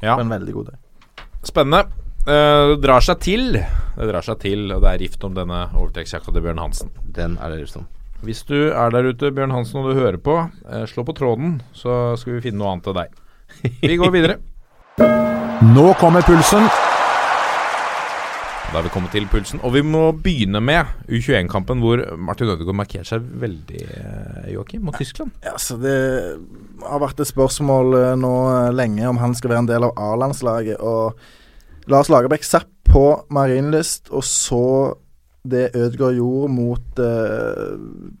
[0.00, 0.14] Ja.
[0.14, 1.26] På en veldig god dag.
[1.44, 1.82] Spennende.
[2.24, 3.52] Eh, det drar seg til.
[3.52, 6.92] Det drar seg til, og det er rift om denne overtrekksjakka til Bjørn Hansen.
[7.04, 7.88] Den er det liksom.
[8.20, 10.36] Hvis du er der ute, Bjørn Hansen, og du hører på,
[10.68, 13.18] eh, slå på tråden, så skal vi finne noe annet til deg.
[13.80, 14.38] Vi går videre.
[15.74, 16.68] Nå kommer pulsen.
[18.70, 19.58] Da har vi kommet til pulsen.
[19.66, 24.94] Og vi må begynne med U21-kampen, hvor Martin Ødegaard markerte seg veldig, eh, Joakim, mot
[24.94, 25.32] Tyskland.
[25.42, 26.38] Ja, så Det
[26.86, 29.98] har vært et spørsmål eh, nå eh, lenge om han skal være en del av
[29.98, 30.78] A-landslaget.
[30.78, 31.18] Og
[31.90, 34.94] Lars Lagerbäck satt på Marienlyst og så
[35.42, 37.76] det Ødegaard gjorde mot eh,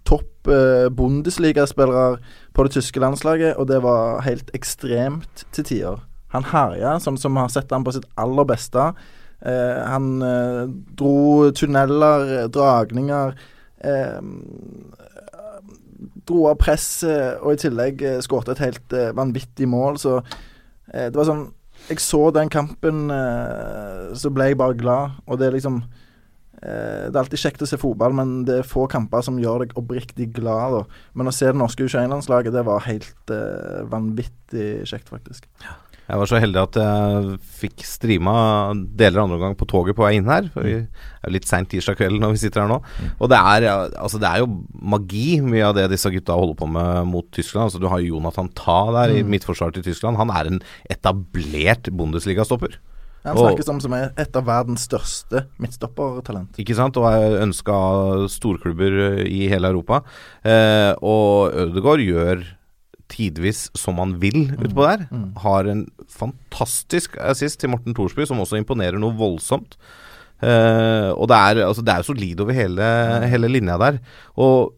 [0.08, 2.20] topp eh, Bundesliga-spillere
[2.56, 6.00] på det tyske landslaget, og det var helt ekstremt til tider.
[6.32, 8.90] Han herja, sånn som vi har sett han på sitt aller beste.
[9.40, 10.64] Eh, han eh,
[10.96, 13.36] dro tunneler, dragninger.
[13.84, 14.18] Eh,
[16.28, 20.00] dro av presset og i tillegg eh, skårte et helt eh, vanvittig mål.
[20.00, 21.48] Så eh, det var sånn
[21.88, 25.20] jeg så den kampen, eh, så ble jeg bare glad.
[25.26, 25.99] Og det er liksom eh,
[26.60, 29.76] Det er alltid kjekt å se fotball, men det er få kamper som gjør deg
[29.80, 30.76] oppriktig glad.
[30.76, 31.04] Da.
[31.16, 35.48] Men å se det norske U21-landslaget, det var helt eh, vanvittig kjekt, faktisk.
[36.10, 38.32] Jeg var så heldig at jeg fikk streama
[38.98, 40.48] deler av andre omgang på toget på vei inn her.
[40.50, 42.80] For vi er jo litt seint tirsdag kveld når vi sitter her nå.
[43.20, 46.66] Og det er, altså det er jo magi, mye av det disse gutta holder på
[46.74, 47.68] med mot Tyskland.
[47.68, 50.18] Altså Du har Jonathan Ta der i midtforsvaret til Tyskland.
[50.18, 52.80] Han er en etablert Bundesliga-stopper.
[53.26, 56.56] Han snakkes om som er et av verdens største midtstoppertalent.
[56.62, 56.96] Ikke sant?
[56.96, 57.76] Og er ønska
[58.32, 60.00] storklubber i hele Europa.
[60.40, 62.46] Eh, og Ødegaard gjør
[63.10, 65.08] tidvis som han vil utpå der.
[65.42, 69.76] Har en fantastisk assist til Morten Thorsby, som også imponerer noe voldsomt.
[70.40, 72.86] Eh, og det er, altså, det er solid over hele,
[73.28, 74.00] hele linja der.
[74.40, 74.72] Og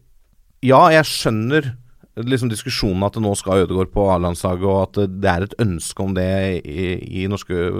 [0.65, 1.71] ja, jeg skjønner
[2.19, 6.03] liksom diskusjonen at det nå skal Ødegaard på A-landslaget, og at det er et ønske
[6.03, 6.27] om det
[6.61, 6.91] i,
[7.23, 7.71] i norske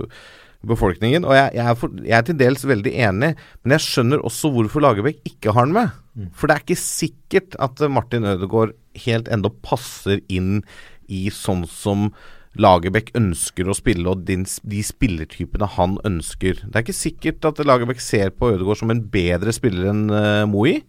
[0.67, 1.26] befolkningen.
[1.28, 4.52] Og jeg, jeg, er for, jeg er til dels veldig enig, men jeg skjønner også
[4.54, 5.99] hvorfor Lagerbäck ikke har den med.
[6.38, 10.62] For det er ikke sikkert at Martin Ødegaard helt ennå passer inn
[11.10, 12.12] i sånn som
[12.54, 16.62] Lagerbäck ønsker å spille, og din, de spillertypene han ønsker.
[16.62, 20.45] Det er ikke sikkert at Lagerbäck ser på Ødegaard som en bedre spiller enn uh,
[20.49, 20.84] Moi.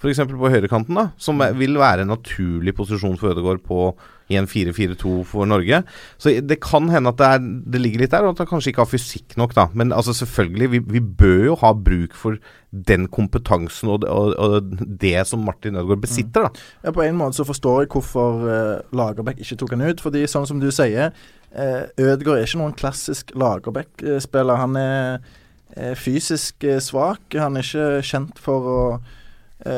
[0.00, 0.24] F.eks.
[0.32, 3.92] på høyrekanten, da, som vil være en naturlig posisjon for Ødegaard på
[4.32, 5.82] i en 4-4-2 for Norge.
[6.20, 8.72] Så det kan hende at det, er, det ligger litt der, og at han kanskje
[8.72, 9.68] ikke har fysikk nok, da.
[9.76, 12.40] Men altså selvfølgelig, vi, vi bør jo ha bruk for
[12.72, 16.66] den kompetansen og og, og det som Martin Ødegaard besitter, da.
[16.86, 20.00] Ja, På en måte så forstår jeg hvorfor uh, Lagerbäck ikke tok han ut.
[20.00, 21.12] Fordi sånn som du sier,
[21.52, 24.62] uh, Ødegaard er ikke noen klassisk Lagerbäck-spiller.
[24.64, 25.18] Han er
[25.76, 27.24] uh, fysisk svak.
[27.36, 28.80] Han er ikke kjent for å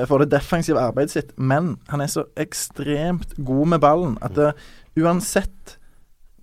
[0.09, 4.55] for det defensive arbeidet sitt, men han er så ekstremt god med ballen at det,
[4.97, 5.75] uansett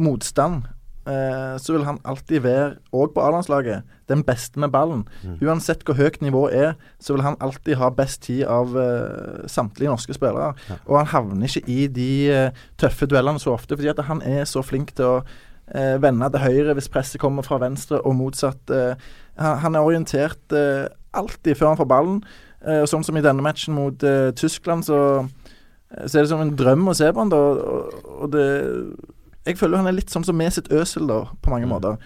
[0.02, 0.68] motstand
[1.08, 5.06] uh, så vil han alltid være, òg på A-landslaget, den beste med ballen.
[5.42, 9.92] Uansett hvor høyt nivået er, så vil han alltid ha best tid av uh, samtlige
[9.92, 10.54] norske spillere.
[10.86, 14.46] Og han havner ikke i de uh, tøffe duellene så ofte, fordi at han er
[14.50, 18.76] så flink til å uh, vende til høyre hvis presset kommer fra venstre, og motsatt.
[19.40, 20.54] Han, han, er orientert
[21.16, 22.24] alltid før han får ballen.
[22.62, 24.98] Uh, sånn som i denne matchen mot uh, Tyskland, så,
[26.06, 27.32] så, er det som en drøm å se på han.
[27.34, 28.46] da og, og det,
[29.48, 31.74] Jeg føler han er litt sånn som med sitt øsel, da, på mange Mm.
[31.74, 31.98] måter.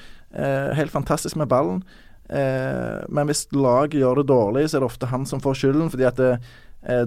[0.75, 1.83] Helt fantastisk med ballen.
[2.27, 6.03] men hvis laget gjør det dårlig, så er det ofte han som får skylden, fordi
[6.07, 6.31] at det,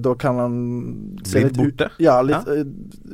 [0.00, 0.54] da kan han
[1.24, 1.90] se Litt borte?
[1.98, 2.46] Ja, litt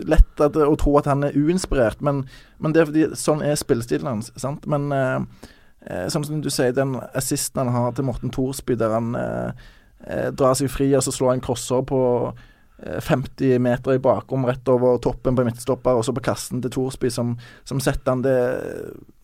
[0.06, 2.24] lett at, å tro at han er uinspirert, men,
[2.58, 4.30] men det er fordi sånn er spillestilen hans.
[4.36, 4.66] sant?
[4.66, 9.14] Men eh, sånn som du sier, den assisten han har til Morten Thorsby, der han
[9.18, 9.66] eh,
[10.06, 14.46] eh, drar seg fri og så slår en crosser på eh, 50 meter i bakrom
[14.48, 17.34] rett over toppen på midtstopper, og så på kassen til Thorsby som,
[17.68, 18.24] som setter han.
[18.24, 18.38] Det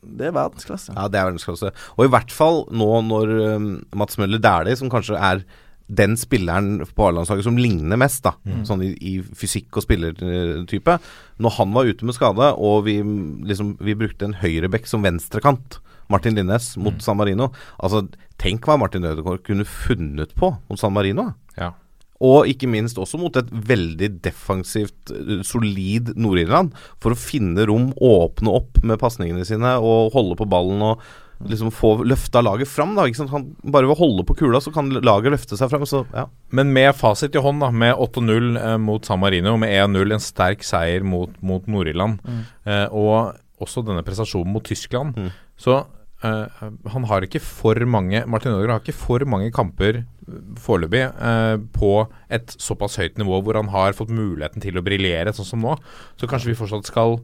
[0.00, 0.94] Det er verdensklasse.
[0.96, 1.72] Ja, det er verdensklasse.
[1.98, 5.44] Og i hvert fall nå når um, Mats Møller Dæhlie, som kanskje er
[5.90, 10.96] den spilleren på A-landslaget som ligner mest, da, sånn i, i fysikk og spillertype.
[11.42, 13.00] Når han var ute med skade, og vi,
[13.50, 17.50] liksom, vi brukte en høyrebekk som venstrekant, Martin Linnes, mot San Marino.
[17.78, 18.04] Altså,
[18.40, 21.28] tenk hva Martin Ødegaard kunne funnet på mot San Marino.
[21.60, 21.72] Ja.
[22.20, 26.74] Og ikke minst også mot et veldig defensivt, eh, solid Nord-Irland.
[27.00, 31.00] For å finne rom, åpne opp med pasningene sine og holde på ballen og
[31.48, 32.94] liksom få løfta laget fram.
[32.94, 33.06] da?
[33.32, 35.86] Han, bare ved å holde på kula, så kan laget løfte seg fram.
[35.88, 36.26] Så ja.
[36.52, 40.20] Men med fasit i hånd, da, med 8-0 eh, mot San Marino, med 1-0, en
[40.20, 42.20] sterk seier mot, mot Nord-Irland,
[42.66, 45.30] eh, og også denne prestasjonen mot Tyskland, Mm.
[45.56, 45.86] så
[46.26, 51.02] eh, han har ikke for mange Martin Ødegaard har ikke for mange kamper eh, foreløpig
[51.16, 51.92] uh, på
[52.32, 55.76] et såpass høyt nivå hvor han har fått muligheten til å briljere, sånn som nå.
[56.20, 57.20] Så kanskje vi fortsatt skal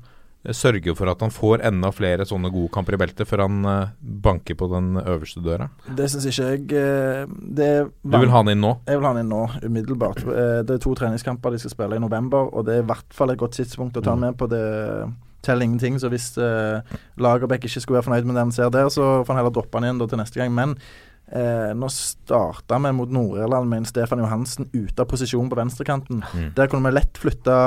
[0.55, 3.93] sørge for at han får enda flere sånne gode kamper i beltet før han uh,
[4.01, 5.69] banker på den øverste døra.
[5.99, 7.71] Det syns ikke jeg det
[8.07, 8.77] Du vil ha han inn nå?
[8.87, 10.23] Jeg vil ha han inn nå, umiddelbart.
[10.23, 13.35] Det er to treningskamper de skal spille i november, og det er i hvert fall
[13.35, 14.67] et godt tidspunkt å ta med på det.
[15.47, 18.91] Teller ingenting, så hvis eh, Lagerbäck ikke skulle være fornøyd med det han ser der,
[18.93, 20.55] så får han heller droppe han igjen da, til neste gang.
[20.57, 20.75] Men
[21.33, 26.23] eh, nå starta vi mot Nord-Irland med en Stefan Johansen ute av posisjon på venstrekanten.
[26.23, 26.51] Mm.
[26.57, 27.59] Der kunne vi lett flytta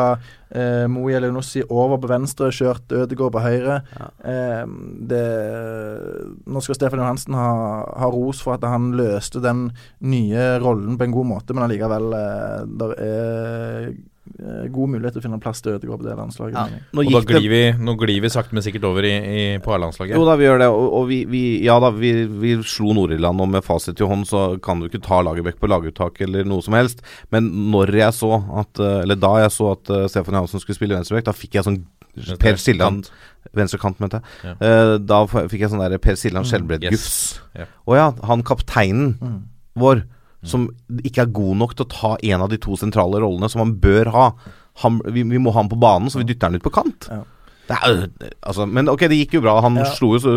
[0.49, 3.81] eh, Moe Elionossi over på venstre, kjørt Ødegaard på høyre.
[4.23, 4.63] Eh,
[5.11, 5.23] det,
[6.47, 7.49] nå skal Stefan Johansen ha,
[8.03, 12.15] ha ros for at han løste den nye rollen på en god måte, men allikevel
[12.19, 13.91] eh, der er
[14.71, 16.55] god mulighet til å finne plass til Ødegaard på det landslaget.
[16.55, 16.81] Ja.
[16.95, 19.43] Nå Og da glir, det vi, nå glir vi sakte, men sikkert over i, i,
[19.63, 20.15] på A-landslaget.
[20.15, 20.69] Jo da, vi gjør det.
[20.71, 24.27] Og, og vi, vi, ja da, vi, vi slo Nord-Irland, og med fasit i hånd
[24.29, 27.01] så kan du ikke ta Lagerbäck på laguttak eller noe som helst.
[27.33, 28.31] Men når jeg så
[28.63, 31.57] at eh, Eller da jeg så at eh, Stefan Johansen skulle spille venstreback, da fikk
[31.59, 31.81] jeg sånn
[32.41, 33.03] Per Siljan
[33.55, 34.25] Venstrekant, mente jeg.
[34.43, 34.53] Ja.
[34.67, 37.39] Eh, da fikk jeg sånn der Per Siljan Skjelbred-gufs.
[37.57, 37.65] Ja.
[37.87, 39.37] Å ja, han kapteinen Mm.
[39.79, 40.01] vår,
[40.43, 40.69] som
[41.03, 43.73] ikke er god nok til å ta en av de to sentrale rollene som han
[43.81, 44.29] bør ha.
[44.83, 47.09] Han, vi, vi må ha han på banen, så vi dytter han ut på kant.
[47.11, 47.23] Ja.
[47.69, 47.99] Det er,
[48.49, 49.59] altså, men ok, det gikk jo bra.
[49.61, 49.83] Han Ja.
[49.93, 50.31] slo jo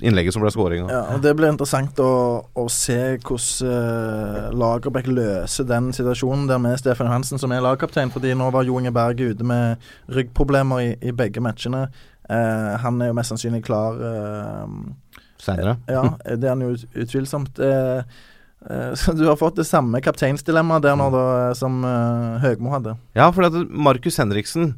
[0.00, 5.10] innlegget som ble skåring Ja, og Det blir interessant å, å se hvordan uh, Lagerbäck
[5.10, 8.08] løser den situasjonen der med Stefan Hansen som er lagkaptein.
[8.14, 9.76] Fordi nå var Jo Inge Berg ute med
[10.08, 11.90] ryggproblemer i, i begge matchene.
[12.30, 14.72] Eh, han er jo mest sannsynlig klar eh,
[15.38, 15.76] Senere.
[15.92, 17.60] Ja, det er han jo utvilsomt.
[17.60, 18.00] Eh,
[18.98, 21.26] så du har fått det samme kapteinsdilemmaet der nå da,
[21.58, 22.96] som uh, Høgmo hadde.
[23.18, 24.74] Ja, for Markus Henriksen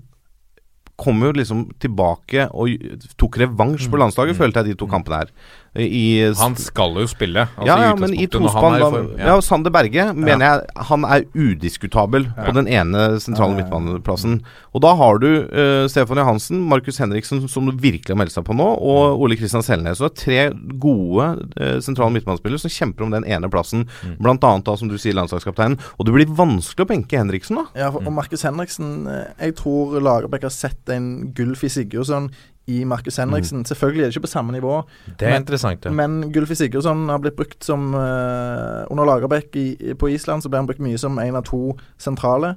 [0.98, 2.74] kom jo liksom tilbake og
[3.20, 5.30] tok revansj på landslaget, følte jeg de to kampene her.
[5.78, 7.44] I, Han skal jo spille.
[7.56, 9.10] Altså, ja, ja, men i tospann form.
[9.18, 9.36] ja.
[9.44, 12.44] Sander Berge mener jeg han er udiskutabel Ja.
[12.48, 13.78] på den ene sentrale Ja, ja, ja.
[13.78, 14.40] midtbaneplassen.
[14.74, 18.44] Og da har du uh, Stefan Johansen, Markus Henriksen, som du virkelig har meldt seg
[18.44, 19.98] på nå, og Ole Kristian Selnes.
[19.98, 21.28] Så det er tre gode
[21.60, 23.86] uh, sentrale midtbanespillere som kjemper om den ene plassen.
[24.18, 25.78] Blant annet da, som du sier, landslagskapteinen.
[25.98, 27.66] Og det blir vanskelig å benke Henriksen, da.
[27.78, 32.30] Ja, for, og Markus Henriksen eh, Jeg tror Lagerbäck har sett en Gulfi Sigurdsson
[32.68, 33.64] i Markus Henriksen.
[33.64, 34.82] Selvfølgelig er det ikke på samme nivå,
[35.18, 35.90] Det er Men- interessant, ja.
[35.90, 39.56] men Gulfi Sigurdsson har blitt brukt som uh, Under Lagerbäck
[39.98, 42.54] på Island så ble han brukt mye som en av to sentrale.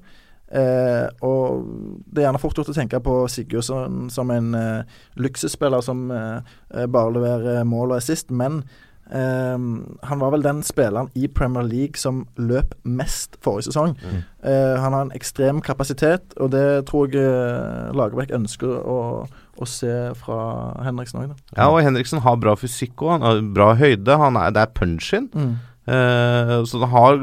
[0.51, 1.65] Uh, og
[2.11, 4.83] det er gjerne fort gjort å tenke på Sigurdsson som en uh,
[5.15, 8.63] luksusspiller som bare leverer mål og assist, men
[9.11, 13.97] Um, han var vel den spilleren i Premier League som løp mest forrige sesong.
[14.43, 19.27] Eh, han har en ekstrem kapasitet, og det tror jeg uh, Lagerbäck ønsker å,
[19.59, 20.37] å se fra
[20.85, 21.33] Henriksen òg.
[21.57, 23.17] Ja, og Henriksen har bra fysikk òg.
[23.17, 24.17] Han har bra høyde.
[24.21, 25.27] Han er, det er punch in.
[25.33, 25.59] Mm.
[25.91, 27.17] Eh, så det har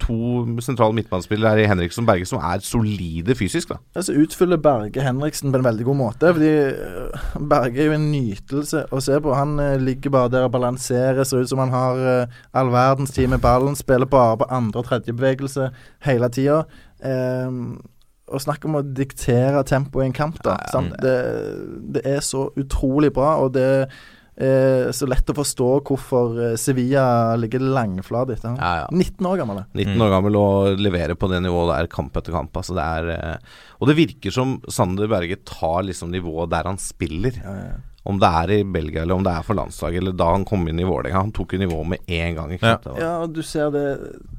[0.00, 0.16] to
[0.64, 3.76] sentrale midtbanespillere i Henriksen og Berge som er solide fysisk, da.
[3.94, 6.32] Altså utfyller Berge Henriksen på en veldig god måte.
[6.32, 9.36] Fordi øh, Berge er jo en nytelse å se på.
[9.36, 13.12] Han øh, ligger bare der og balanserer, ser ut som han har øh, all verdens
[13.12, 13.76] tid med ballen.
[13.76, 15.70] Spiller bare på andre- og tredjebevegelse
[16.08, 16.62] hele tida.
[17.04, 17.78] Um,
[18.28, 20.58] og snakk om å diktere tempoet i en kamp, da.
[20.72, 20.94] sant?
[21.02, 21.16] Det,
[21.96, 23.66] det er så utrolig bra, og det
[24.38, 28.60] er så lett å forstå hvorfor øh, Sevilla ligger langflat etter han.
[28.60, 28.90] Ja, ja.
[28.94, 29.58] 19 år gammel.
[29.64, 29.70] er.
[29.74, 32.54] 19 år gammel og leverer på det nivået der kamp etter kamp.
[32.54, 36.78] Altså det er, eh, og det virker som Sander Berge tar liksom nivået der han
[36.78, 37.42] spiller.
[38.08, 38.14] Ja, ja.
[38.14, 40.66] Om det er i Belgia eller om det er for landslaget, eller da han kom
[40.68, 41.20] inn i Vålerenga.
[41.26, 42.52] Han tok jo nivået med en gang.
[42.56, 42.78] Ikke Ja.
[42.80, 42.96] sant?
[42.96, 43.04] Ja.
[43.04, 43.86] Ja, og du ser det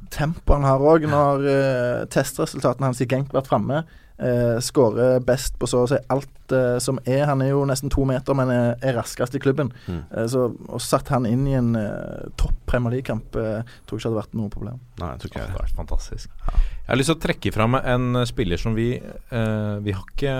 [0.09, 3.83] tempoet han har òg, når uh, testresultatene hans i Genk vært framme.
[4.19, 7.21] Uh, Skårer best på så å si alt uh, som er.
[7.29, 9.69] Han er jo nesten to meter, men er, er raskest i klubben.
[9.87, 10.01] Mm.
[10.11, 14.01] Eh, så Og satt han inn i en uh, topp Premier League-kamp, uh, tror jeg
[14.01, 14.81] ikke hadde vært noe problem.
[14.99, 16.29] Nei, jeg tror ikke det hadde vært fantastisk.
[16.49, 20.03] Jeg har lyst til å trekke fram en eh, spiller som vi eh, Vi har
[20.09, 20.35] ikke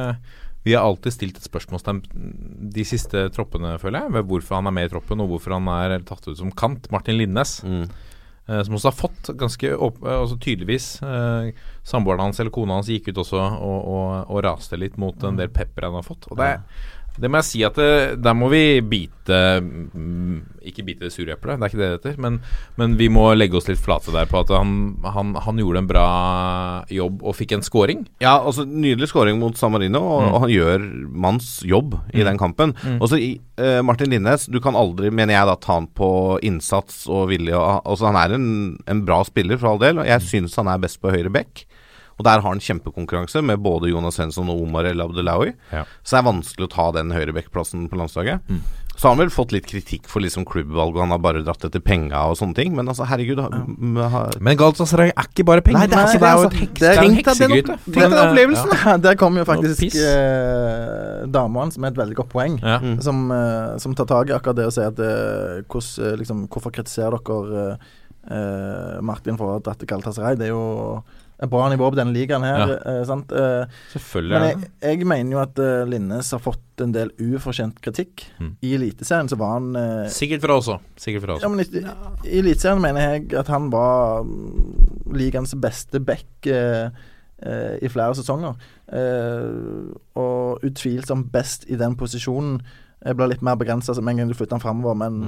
[0.67, 2.01] Vi har alltid stilt et spørsmålstegn
[2.75, 5.69] de siste troppene, føler jeg, ved hvorfor han er med i troppen, og hvorfor han
[5.71, 6.89] er tatt ut som kant.
[6.91, 7.61] Martin Lindnes.
[7.63, 7.87] Mm.
[8.49, 11.51] Uh, som også har fått ganske opp, uh, altså tydeligvis uh,
[11.85, 15.37] Samboeren hans eller kona hans gikk ut også og, og, og raste litt mot en
[15.37, 16.25] del pepper han har fått.
[16.33, 16.55] Og det,
[17.19, 20.37] det må jeg si at det, der må vi bite mm,
[20.69, 22.39] Ikke bite det sure eplet, det er ikke det det heter, men,
[22.79, 25.89] men vi må legge oss litt flate der på at han, han, han gjorde en
[25.89, 26.05] bra
[26.93, 28.03] jobb og fikk en scoring.
[28.23, 30.33] Ja, altså Nydelig scoring mot San Marino, og, Mm.
[30.33, 30.83] og han gjør
[31.25, 32.73] manns jobb i den kampen.
[32.99, 36.09] Og så i eh, Martin Linnes, du kan aldri, mener jeg, da ta han på
[36.45, 37.55] innsats og vilje.
[37.55, 40.67] og- Altså Han er en, en bra spiller, for all del, og jeg syns han
[40.67, 41.65] er best på høyre bekk.
[42.19, 45.53] Og der har han kjempekonkurranse med både Jonas Svensson og Omar El Abdelawi.
[45.71, 45.85] Ja.
[46.03, 48.43] Så det er vanskelig å ta den høyrebekkplassen på landslaget.
[48.99, 51.63] Så har han vel fått litt kritikk for liksom klubbvalg, og han har bare dratt
[51.63, 52.73] etter penga og sånne ting.
[52.75, 53.47] Men altså, herregud ha,
[54.11, 55.79] ha, Men Galatasaray er ikke bare penger.
[55.79, 56.49] Nei, det er ikke det, jo altså.
[56.51, 57.77] Det er- det er en Tenk heksegryte.
[57.85, 58.97] tenk deg den opplevelsen, Ja.
[58.97, 62.59] Der kom jo faktisk eh, dama hans med et veldig godt poeng.
[62.59, 62.79] Ja.
[62.83, 63.01] Mm.
[63.01, 66.49] som, eh, som tar tak i akkurat det å si at eh, hos, eh, liksom,
[66.51, 70.35] Hvorfor kritiserer dere eh, eh, Martin for å ha dratt til Galatasaray?
[70.35, 71.03] Det er jo
[71.47, 72.59] bra nivå på denne ligaen her.
[72.73, 72.77] Ja.
[72.91, 73.31] eh, sant?
[73.31, 74.33] Eh, Selvfølgelig.
[74.33, 78.25] men jeg, jeg mener jo at eh, Linnes har fått en del ufortjent kritikk.
[78.39, 78.49] Mm.
[78.63, 80.83] I Eliteserien så var han eh, Sikkert fra oss òg.
[80.99, 81.45] Sikkert fra oss.
[81.45, 81.85] ja, men i,
[82.27, 86.91] I Eliteserien mener jeg at han var mm, ligaens beste back eh,
[87.39, 88.59] eh, i flere sesonger.
[88.91, 92.59] Eh, og utvilsomt best i den posisjonen.
[93.05, 95.21] Jeg ble litt mer begrensa med en gang du flytter den framover, men,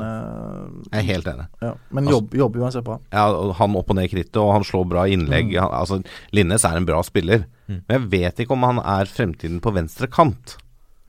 [0.92, 1.46] Jeg er helt enig.
[1.62, 1.74] eh, ja.
[1.92, 2.98] men Altså- jobb, jobber uansett bra.
[3.14, 5.54] Ja, han opp og ned i krittet, og han slår bra innlegg.
[5.58, 6.04] Han, altså,
[6.34, 7.46] Linnes er en bra spiller.
[7.70, 7.82] Mm.
[7.88, 10.58] Men jeg vet ikke om han er fremtiden på venstre kant.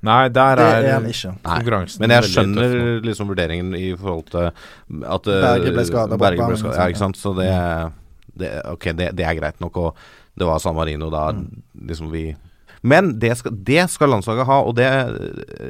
[0.03, 1.33] Nei, der Det er, er han ikke.
[1.45, 6.75] Nei, Men jeg skjønner liksom vurderingen i forhold til at eh, Berge ble liksom.
[6.75, 7.17] Ja, ikke sant.
[7.17, 7.93] Så det,
[8.37, 9.95] det Ok, det, det er greit nok, og
[10.39, 11.63] det var San Marino da Mm.
[11.87, 12.35] liksom vi
[12.83, 14.87] Men det skal, det skal landslaget ha, og det,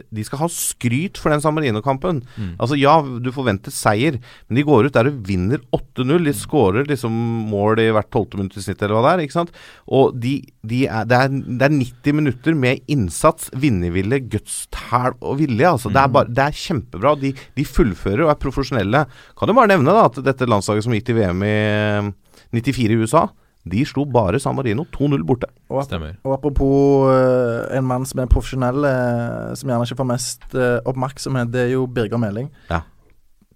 [0.09, 2.23] de skal ha skryt for den San Marino-kampen.
[2.57, 4.17] Altså Ja, du forventer seier,
[4.49, 6.25] men de går ut der og vinner 8-0.
[6.25, 7.13] De skårer liksom
[7.53, 9.25] mål i hvert tolvte minutt i snitt, eller hva det er.
[9.27, 9.53] ikke sant?
[9.93, 15.39] Og de, de er, det, er, det er 90 minutter med innsats, vinnervilje, gutstæl og
[15.43, 15.69] vilje.
[15.69, 15.93] altså.
[15.93, 17.15] Det, er bare, det er kjempebra.
[17.21, 19.05] De, de fullfører og er profesjonelle.
[19.39, 22.11] Kan du bare nevne da at dette landslaget som gikk til VM i eh,
[22.57, 23.27] 94 i USA,
[23.65, 25.47] de slo bare San Marino 2-0 borte.
[25.71, 26.17] Og, Stemmer.
[26.25, 30.81] og apropos uh, en mann som er profesjonell, uh, som gjerne ikke får mest uh,
[30.91, 32.51] oppmerksomhet, det er jo Birger Meling.
[32.71, 32.83] Ja.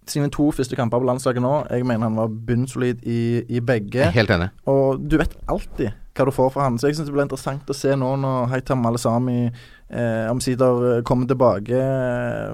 [0.06, 4.06] Sine to første kamper på landslaget nå, jeg mener han var bunnsolid i, i begge.
[4.14, 4.52] Helt enig.
[4.70, 6.78] Og du vet alltid hva du får fra han.
[6.78, 11.28] Så jeg syns det blir interessant å se nå når Haitam Malesami eh, omsider kommer
[11.28, 11.80] tilbake,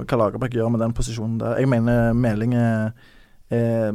[0.02, 1.60] hva Lagerbäck gjør med den posisjonen der.
[1.60, 2.94] Jeg mener Meling er
[3.52, 3.90] eh,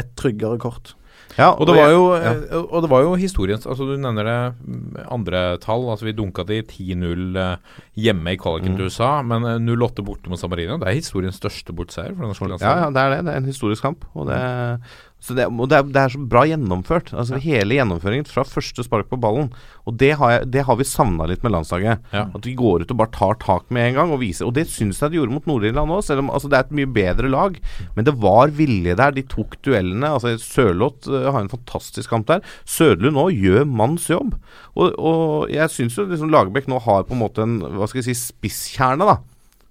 [0.00, 0.96] et tryggere kort.
[1.36, 2.30] Ja, Og det var jo, ja.
[2.32, 5.84] eh, og det var jo historiens altså Du nevner det mm, andre tall.
[5.90, 7.56] altså Vi dunka til 10-0 eh,
[7.96, 8.76] hjemme i kvaliken Mm.
[8.78, 10.78] til USA, men eh, 0-8 borte mot San Marino.
[10.78, 12.82] Det er historiens største bortseier for det norske Ja, landslaget.
[12.82, 13.24] ja, det er det.
[13.26, 14.04] Det er en historisk kamp.
[14.14, 14.80] Og det,
[15.34, 17.08] det, og det, er, det er så bra gjennomført.
[17.16, 19.48] Altså Hele gjennomføringen fra første spark på ballen.
[19.88, 22.04] Og det har, jeg, det har vi savna litt med landslaget.
[22.14, 22.26] Ja.
[22.30, 24.46] At de går ut og bare tar tak med en gang og viser.
[24.46, 26.76] Og det syns jeg de gjorde mot Nord-Irland òg, selv om altså, det er et
[26.78, 27.58] mye bedre lag.
[27.96, 29.14] Men det var vilje der.
[29.16, 30.12] De tok duellene.
[30.12, 32.44] Altså Sørloth uh, har en fantastisk kamp der.
[32.68, 34.36] Sødlund nå gjør manns jobb.
[34.76, 38.04] Og, og jeg syns jo liksom Lagerbäck nå har på en måte en hva skal
[38.04, 39.18] jeg si, spisskjerne, da.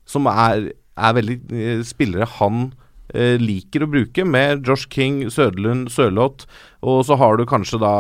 [0.10, 2.74] Som er, er veldig uh, spillere han
[3.16, 6.46] eh, liker å bruke, med Josh King, Søderlund, Sørloth.
[6.86, 7.92] Og så har du kanskje da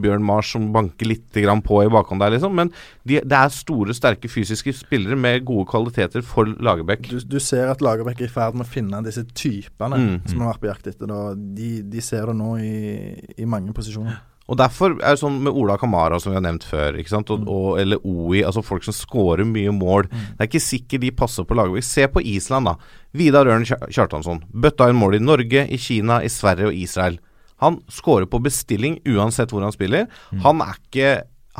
[0.00, 2.54] Bjørn Mars som banker litt grann på i bakhånd der, liksom.
[2.56, 2.70] Men
[3.04, 7.10] de, det er store, sterke fysiske spillere med gode kvaliteter for Lagerbäck.
[7.10, 10.16] Du, du ser at Lagerbäck er i ferd med å finne disse typene Mm.
[10.30, 11.10] som har vært på jakt etter.
[11.36, 14.16] De, de ser det nå i, i mange posisjoner.
[14.50, 17.30] Og derfor er det sånn med Ola Kamara, som vi har nevnt før, ikke sant?
[17.30, 20.08] Og, og, eller OI, altså folk som scorer mye mål.
[20.10, 21.86] Det er ikke sikkert de passer på laget.
[21.86, 22.74] Se på Island, da.
[23.14, 24.42] Vidar Ørn Kjartansson.
[24.50, 27.20] Bøtta inn mål i Norge, i Kina, i Sverige og Israel.
[27.62, 30.08] Han scorer på bestilling uansett hvor han spiller.
[30.44, 31.10] Han er ikke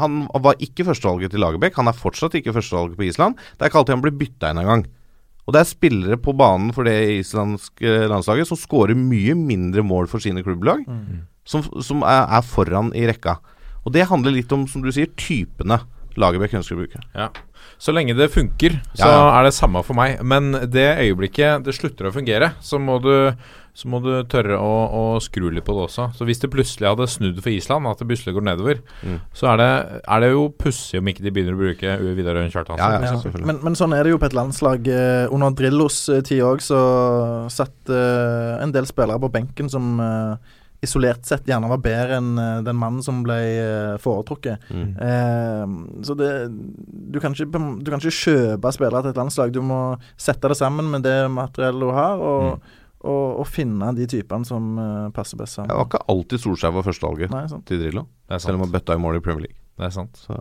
[0.00, 1.74] Han var ikke førstevalget til Lagerbäck.
[1.76, 3.35] Han er fortsatt ikke førstevalget på Island.
[3.59, 4.85] Det er ikke alltid han blir bytta inn engang.
[5.46, 10.07] Og det er spillere på banen for det islandske landslaget som scorer mye mindre mål
[10.09, 10.87] for sine klubblag
[11.44, 13.38] som, som er, er foran i rekka.
[13.87, 15.81] Og det handler litt om, som du sier, typene
[16.20, 17.00] Lagerbäck ønsker å bruke.
[17.14, 17.31] Ja.
[17.81, 19.26] Så lenge det funker, så Ja, ja.
[19.38, 20.18] er det samme for meg.
[20.26, 23.31] Men det øyeblikket det slutter å fungere, så må du,
[23.72, 26.09] så må du tørre å, å skru litt på det også.
[26.18, 29.16] Så hvis det plutselig hadde snudd for Island, at det plutselig går nedover, Mm.
[29.33, 29.70] så er det,
[30.03, 32.85] er det jo pussig om ikke de begynner å bruke Vidar Øyen Kjartansen.
[32.85, 34.90] Ja, ja, Ja, men, men sånn er det jo på et landslag.
[34.90, 36.81] Eh, under Drillos eh, tid òg så
[37.48, 42.38] satt uh, en del spillere på benken som eh, isolert sett gjerne var bedre enn
[42.40, 44.62] eh, den mannen som ble eh, foretrukket.
[44.73, 44.90] Mm.
[44.97, 49.53] Eh, så det du kan, ikke, du kan ikke kjøpe spillere til et landslag.
[49.53, 49.81] Du må
[50.16, 52.73] sette det sammen med det materiellet du har, og,
[53.05, 55.77] og, og finne de typene som eh, passer best Det sammen.
[55.77, 58.07] var ikke alltid Solskjær var førstevalget til Drillo,
[58.38, 59.59] selv om han bøtta i mål i Premier League.
[59.81, 60.16] Det er sant.
[60.21, 60.38] Så.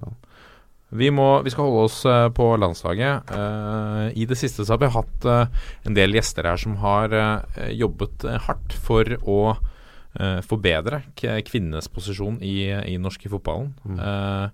[0.90, 2.00] Vi, må, vi skal holde oss
[2.34, 3.30] på landslaget.
[3.30, 7.14] Uh, I det siste så har vi hatt uh, en del gjester her som har
[7.14, 9.38] uh, jobbet hardt for å
[10.42, 13.74] forbedre k kvinnenes posisjon i, i norsk i fotballen.
[13.86, 14.00] Mm.
[14.00, 14.50] eh,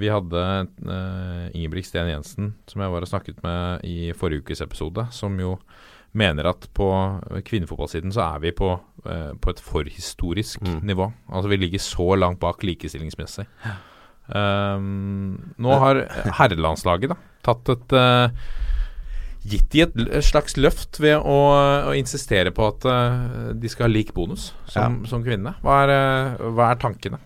[0.00, 0.42] vi hadde
[0.88, 5.36] uh, Ingebrigt Sten Jensen, som jeg var og snakket med i forrige ukes episode, som
[5.40, 5.58] jo
[6.16, 6.86] mener at på
[7.44, 8.70] kvinnefotballsiden så er vi på,
[9.04, 10.80] uh, på et forhistorisk Mm.
[10.82, 11.10] nivå.
[11.28, 13.44] Altså vi ligger så langt bak likestillingsmessig.
[14.26, 16.00] Um, nå har
[16.40, 18.30] herrelandslaget da tatt et uh,
[19.46, 21.38] Gitt de et, slags løft ved å,
[21.90, 25.54] å insistere på at uh, de skal ha lik bonus som, som kvinne.
[25.62, 27.20] Hva uh, hva er tankene?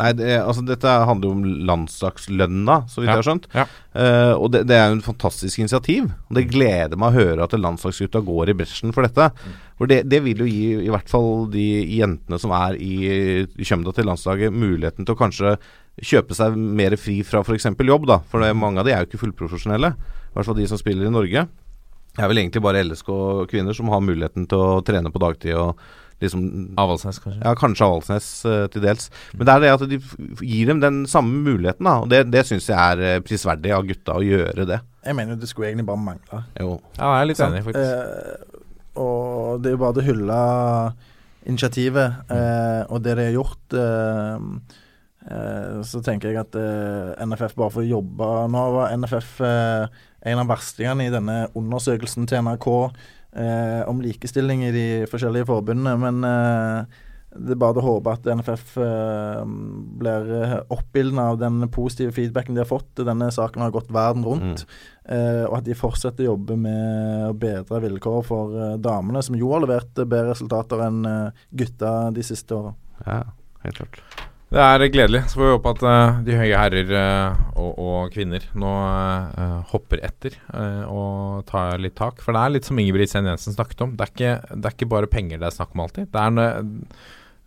[0.00, 3.48] Nei, det, altså dette handler jo om landslagslønna, så vidt Ja, jeg har skjønt.
[3.52, 3.66] ja.
[3.90, 6.06] Uh, og det, det er jo en fantastisk initiativ.
[6.30, 9.28] Og det gleder meg å høre at landslagsgutta går i bresjen for dette.
[9.80, 11.66] For det, det vil jo gi i hvert fall de
[11.98, 12.94] jentene som er i,
[13.58, 15.56] kjømda til landslaget, muligheten til å kanskje
[16.00, 17.68] kjøpe seg mer fri fra f.eks.
[17.74, 18.20] jobb, da.
[18.30, 19.92] For det, mange av de er jo ikke fullprofesjonelle.
[20.30, 21.46] I hvert fall de som spiller i Norge.
[22.10, 25.80] Det er vel egentlig bare LSK-kvinner som har muligheten til å trene på dagtid og
[26.20, 26.42] liksom
[26.78, 27.40] Avaldsnes, kanskje?
[27.40, 29.08] ja, kanskje Avaldsnes uh, til dels.
[29.36, 29.98] Men det er det at de
[30.44, 31.96] gir dem den samme muligheten, da.
[32.04, 34.80] Og det, det syns jeg er eh, prisverdig av gutta å gjøre det.
[35.06, 36.42] Jeg mener jo det skulle egentlig bare mangle.
[36.60, 36.74] Jo.
[36.98, 37.94] Ja, jeg er litt enig, faktisk.
[37.94, 38.60] Eh,
[39.00, 40.42] og det er jo bare å hylle
[41.48, 43.78] initiativet eh, og det de har gjort.
[43.80, 44.76] Eh,
[45.30, 46.60] eh, så tenker jeg at
[47.24, 52.44] NFF bare får jobbe Nå var NFF eh, en av verstingene i denne undersøkelsen til
[52.46, 56.98] NRK eh, om likestilling i de forskjellige forbundene, men eh,
[57.30, 59.42] det er bare å håpe at NFF eh,
[60.02, 60.30] blir
[60.74, 62.90] oppildna av den positive feedbacken de har fått.
[63.06, 64.64] Denne saken har gått verden rundt.
[65.06, 69.38] Eh, og at de fortsetter å jobbe med å bedre vilkår for eh, damene, som
[69.38, 72.74] jo har levert bedre resultater enn eh, gutta de siste åra.
[73.06, 73.22] Ja,
[73.62, 74.29] helt klart.
[74.50, 75.22] Det er gledelig.
[75.30, 78.72] Så får vi håpe at uh, de høye herrer uh, og, og kvinner nå
[79.38, 80.34] uh, hopper etter
[80.90, 82.18] og tar litt tak.
[82.24, 83.94] For det er litt som Ingebrigt Sen Jensen snakket om.
[83.94, 86.10] Det er, ikke, det er ikke bare penger det er snakk om alltid.
[86.10, 86.80] Det er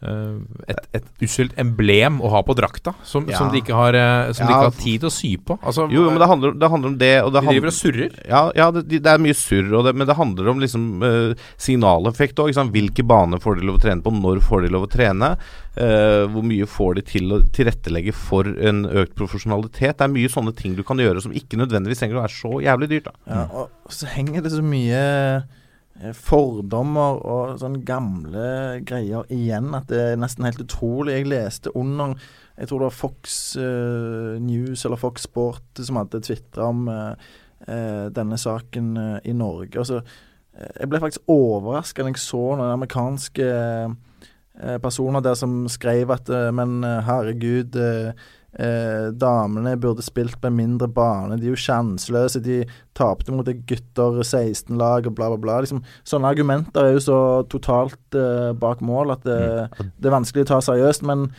[0.04, 3.38] et, et uselt emblem å ha på drakta, som, Ja.
[3.40, 3.96] som de ikke har,
[4.34, 4.50] Som ja.
[4.50, 5.58] de ikke har tid til å sy på.
[5.62, 8.20] Altså, Jo, men det handler, det handler om det, og det de driver og surrer.
[8.28, 11.48] Ja, ja det, det er mye surr, og det, men det handler om liksom uh,
[11.58, 12.52] signaleffekt òg.
[12.74, 14.14] Hvilke baner får de lov å trene på?
[14.14, 15.34] Når får de lov å trene?
[15.74, 19.98] Uh, hvor mye får de til å tilrettelegge for en økt profesjonalitet?
[19.98, 22.54] Det er mye sånne ting du kan gjøre som ikke nødvendigvis trenger å være så
[22.68, 23.10] jævlig dyrt.
[23.10, 25.62] da Ja, og så henger det så mye eh,
[26.18, 28.48] fordommer og sånne gamle
[28.88, 31.20] greier igjen at det er nesten helt utrolig.
[31.20, 32.18] Jeg leste under
[32.58, 37.16] Jeg tror det var Fox uh, News eller Fox Sport som hadde tvitra om uh,
[37.68, 39.80] uh, denne saken eh, i Norge.
[39.80, 40.02] Altså,
[40.54, 46.12] eh, jeg ble faktisk overraska da jeg så noen amerikanske eh, personer der som skrev
[46.14, 48.14] at eh, Men eh, herregud eh,
[48.60, 51.38] eh, damene burde spilt på en mindre bane.
[51.40, 52.42] De er jo sjanseløse.
[52.44, 52.62] De
[52.98, 55.60] tapte mot gutter 16-lag og bla, bla, bla.
[55.66, 57.20] Liksom, sånne argumenter er jo så
[57.52, 59.42] totalt eh, bak mål at det,
[59.98, 61.06] det er vanskelig å ta seriøst.
[61.10, 61.30] Men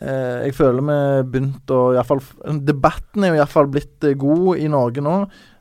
[0.00, 0.98] eh, jeg føler vi
[1.36, 2.24] begynt å i hvert fall,
[2.66, 5.16] Debatten er jo iallfall blitt eh, god i Norge nå.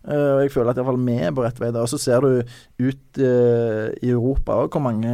[0.09, 1.83] eh, og jeg føler at iallfall vi er på rett vei der.
[1.85, 2.43] Og så ser du
[2.85, 5.11] ut eh, i Europa òg hvor mange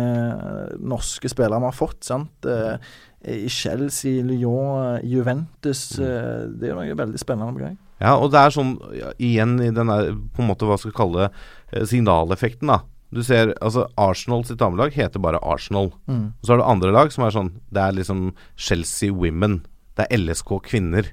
[0.82, 2.02] norske spillere vi har fått.
[2.10, 2.50] sant?
[2.50, 2.76] Eh,
[3.28, 5.98] I Chelsea, Lyon, eh, Juventus.
[6.00, 6.60] Mm.
[6.60, 7.78] det er noe veldig spennende på gang.
[8.02, 10.92] Ja, og det er sånn ja, igjen i den der på en måte hva skal
[10.92, 12.82] vi kalle eh, signaleffekten, da.
[13.16, 15.92] Du ser altså Arsenal sitt damelag heter bare Arsenal.
[16.10, 16.34] Mm.
[16.36, 19.62] Og så har du andre lag som er sånn Det er liksom Chelsea Women.
[19.96, 21.08] Det er LSK Kvinner.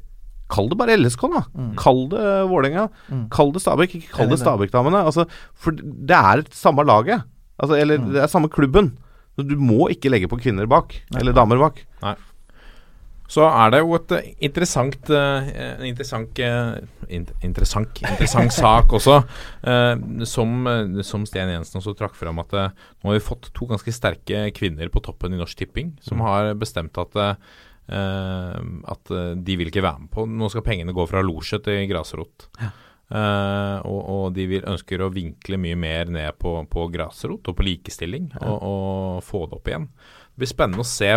[0.50, 1.44] Kall det bare LSK, da.
[1.78, 2.88] Kall det Vålerenga.
[3.12, 3.28] Mm.
[3.32, 3.94] Kall det Stabæk.
[4.00, 4.40] Ikke kall det.
[4.42, 5.04] Stabæk-damene.
[5.06, 7.22] Altså, for det er samme laget.
[7.62, 8.10] Altså, eller Mm.
[8.12, 8.90] det er samme klubben.
[9.40, 10.94] Du må ikke legge på kvinner bak.
[11.18, 11.80] Eller damer bak.
[12.02, 12.16] Nei.
[13.32, 15.46] Så er det jo et eh, interessant eh,
[15.78, 17.16] en interessant, eh,
[17.46, 19.18] interessant, interessant sak også,
[20.28, 20.68] som,
[21.06, 24.92] som Sten Jensen også trakk fram at nå har vi fått to ganske sterke kvinner
[24.92, 27.22] på toppen i Norsk Tipping, som har bestemt at
[27.92, 29.10] at
[29.42, 32.46] de vil ikke være med på Nå skal pengene gå fra losje til grasrot.
[33.12, 37.58] Eh, og, og de vil, ønsker å vinkle mye mer ned på, på grasrot og
[37.58, 39.88] på likestilling, og, og få det opp igjen.
[40.32, 41.10] Det blir spennende å se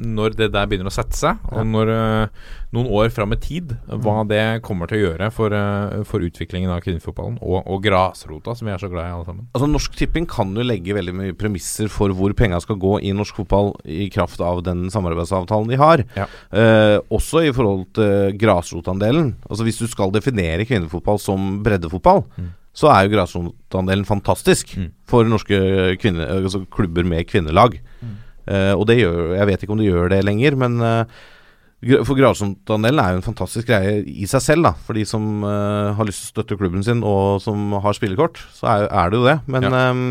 [0.00, 3.74] når det der begynner å sette seg, og når eh, noen år fram i tid,
[4.00, 8.54] hva det kommer til å gjøre for, eh, for utviklingen av kvinnefotballen, og, og grasrota,
[8.56, 9.44] som vi er så glad i alle sammen.
[9.52, 13.12] Altså Norsk Tipping kan jo legge veldig mye premisser for hvor penga skal gå i
[13.16, 16.04] norsk fotball i kraft av den samarbeidsavtalen de har.
[16.16, 16.24] Ja.
[16.50, 19.34] Eh, også i forhold til grasrotandelen.
[19.50, 22.24] Altså Hvis du skal definere kvinnefotball som breddefotball,
[22.72, 24.90] så er jo grasrotandelen fantastisk Mm.
[25.10, 25.56] for norske
[25.98, 27.80] kvinne, altså klubber med kvinnelag.
[28.00, 28.16] Eh,
[28.48, 31.20] og det gjør Jeg vet ikke om det gjør det lenger, men eh,
[31.80, 34.74] for grasrotandelen er jo en fantastisk greie i seg selv, da.
[34.84, 38.42] For de som uh, har lyst til å støtte klubben sin, og som har spillekort,
[38.52, 39.36] så er, er det jo det.
[39.48, 40.02] Men, ehm,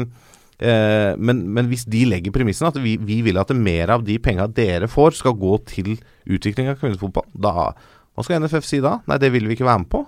[0.58, 4.18] eh, men, men hvis de legger premissen at vi, vi vil at mer av de
[4.18, 5.94] penga dere får, skal gå til
[6.26, 7.72] utvikling av kvinnefotball, da
[8.18, 8.98] Hva skal NFF si da?
[9.08, 10.04] Nei, det vil vi ikke være med på.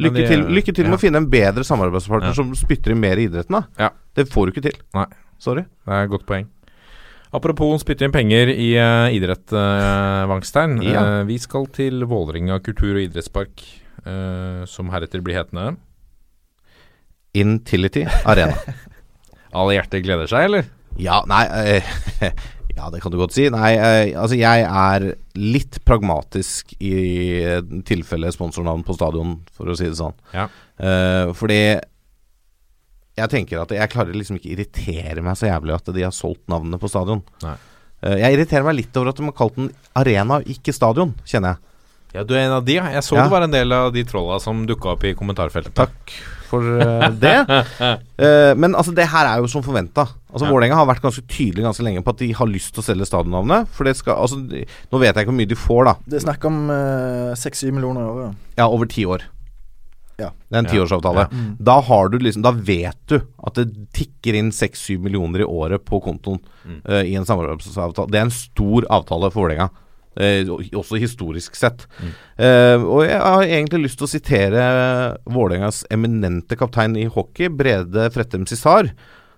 [0.00, 1.00] Lykke de- til, lykke til med ja.
[1.00, 2.36] å finne en bedre samarbeidspartner Ja.
[2.36, 3.64] som spytter i mer i idretten, da.
[3.80, 3.90] Ja.
[4.14, 4.76] Det får du ikke til.
[4.94, 5.08] Nei.
[5.40, 5.64] Sorry.
[5.64, 6.46] Det er et godt poeng.
[7.30, 10.80] Apropos spytte inn penger i uh, idrett, uh, Vangstein.
[10.82, 11.04] Ja.
[11.20, 13.62] Uh, vi skal til Vålerenga kultur- og idrettspark,
[14.02, 15.76] eh, som heretter blir hetende.
[17.38, 18.56] Intility Arena.
[19.58, 20.66] Alle hjerter gleder seg, eller?
[20.98, 21.44] Ja, nei
[21.78, 21.92] eh,
[22.80, 23.44] Ja, det kan du godt si.
[23.52, 25.06] Nei, eh, altså jeg er
[25.36, 26.92] litt pragmatisk i
[27.42, 30.16] eh, tilfelle sponsornavn på stadion, for å si det sånn.
[30.32, 30.46] Ja.
[30.80, 31.60] Eh, fordi
[33.20, 36.46] jeg tenker at jeg klarer liksom ikke irritere meg så jævlig at de har solgt
[36.50, 37.22] navnene på stadion.
[37.44, 37.56] Nei.
[38.00, 41.54] Eh, jeg irriterer meg litt over at de har kalt den arena, ikke stadion, kjenner
[41.56, 41.66] jeg.
[42.10, 42.88] Ja, du er en av de, ja.
[42.90, 43.22] Jeg så Ja.
[43.22, 45.76] det var en del av de trolla som dukka opp i kommentarfeltet.
[45.78, 46.14] Takk
[46.50, 47.36] for uh, det.
[47.46, 50.08] uh, men altså, det her er jo som forventa.
[50.32, 50.50] Altså, Ja.
[50.50, 53.06] Vålerenga har vært ganske tydelig ganske lenge på at de har lyst til å selge
[53.06, 53.68] stadionnavnet.
[53.70, 55.94] For det skal Altså, de, nå vet jeg ikke hvor mye de får, da.
[56.10, 56.58] Det er snakk om
[57.38, 58.42] seks-syv millioner i året.
[58.58, 59.22] Ja, over ti år.
[60.20, 60.30] Ja.
[60.50, 60.72] Det er en Ja.
[60.76, 61.26] tiårsavtale.
[61.32, 61.56] Mm.
[61.70, 63.16] Da har du liksom Da vet du
[63.46, 66.80] at det tikker inn seks-syv millioner i året på kontoen Mm.
[66.88, 68.10] uh, i en samarbeidsavtale.
[68.10, 69.70] Det er en stor avtale for Vålerenga.
[70.20, 70.42] Uh,
[70.74, 71.86] også historisk sett.
[72.02, 72.10] Mm.
[72.36, 78.10] Uh, og jeg har egentlig lyst til å sitere Vålerengas eminente kaptein i hockey, Brede
[78.12, 78.90] Frettem Cissar,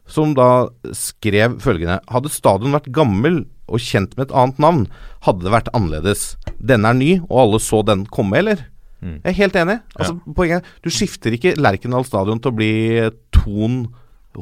[0.09, 4.87] som da skrev følgende Hadde stadion vært gammel og kjent med et annet navn,
[5.25, 6.37] hadde det vært annerledes.
[6.59, 8.67] Denne er ny, og alle så den komme, eller?
[9.03, 9.79] Jeg er helt enig.
[9.99, 12.73] Altså, poenget er, Du skifter ikke Lerkendal stadion til å bli
[13.35, 13.83] Ton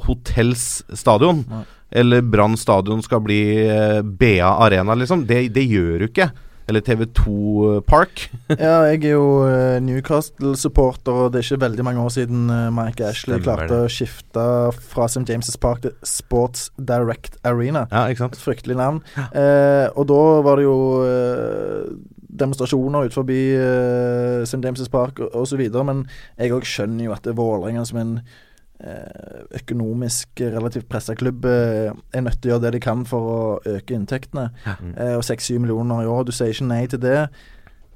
[0.06, 1.44] Hotells stadion.
[1.90, 5.24] Eller Brann stadion skal bli eh, BA Arena, liksom.
[5.26, 6.28] Det, det gjør du ikke.
[6.70, 8.28] Eller TV2 Park.
[8.60, 12.68] Ja, jeg er jo eh, Newcastle-supporter, og det er ikke veldig mange år siden eh,
[12.74, 14.44] Mike Ashley klarte å skifte
[14.92, 15.24] fra St.
[15.26, 17.88] James' Park til Sports Direct Arena.
[17.90, 18.38] Ja, ikke sant?
[18.38, 19.02] Et fryktelig navn.
[19.18, 21.90] Eh, og da var det jo eh,
[22.38, 24.60] demonstrasjoner ut forbi uh, St.
[24.64, 25.20] James' Park
[25.58, 26.04] videre, men
[26.38, 31.90] jeg òg skjønner jo at er Vålerenga som en uh, økonomisk relativt pressa klubb uh,
[32.14, 33.40] er nødt til å gjøre det de kan for å
[33.76, 34.50] øke inntektene.
[34.66, 37.24] Eh, og 6-7 millioner i år, du sier ikke nei til det.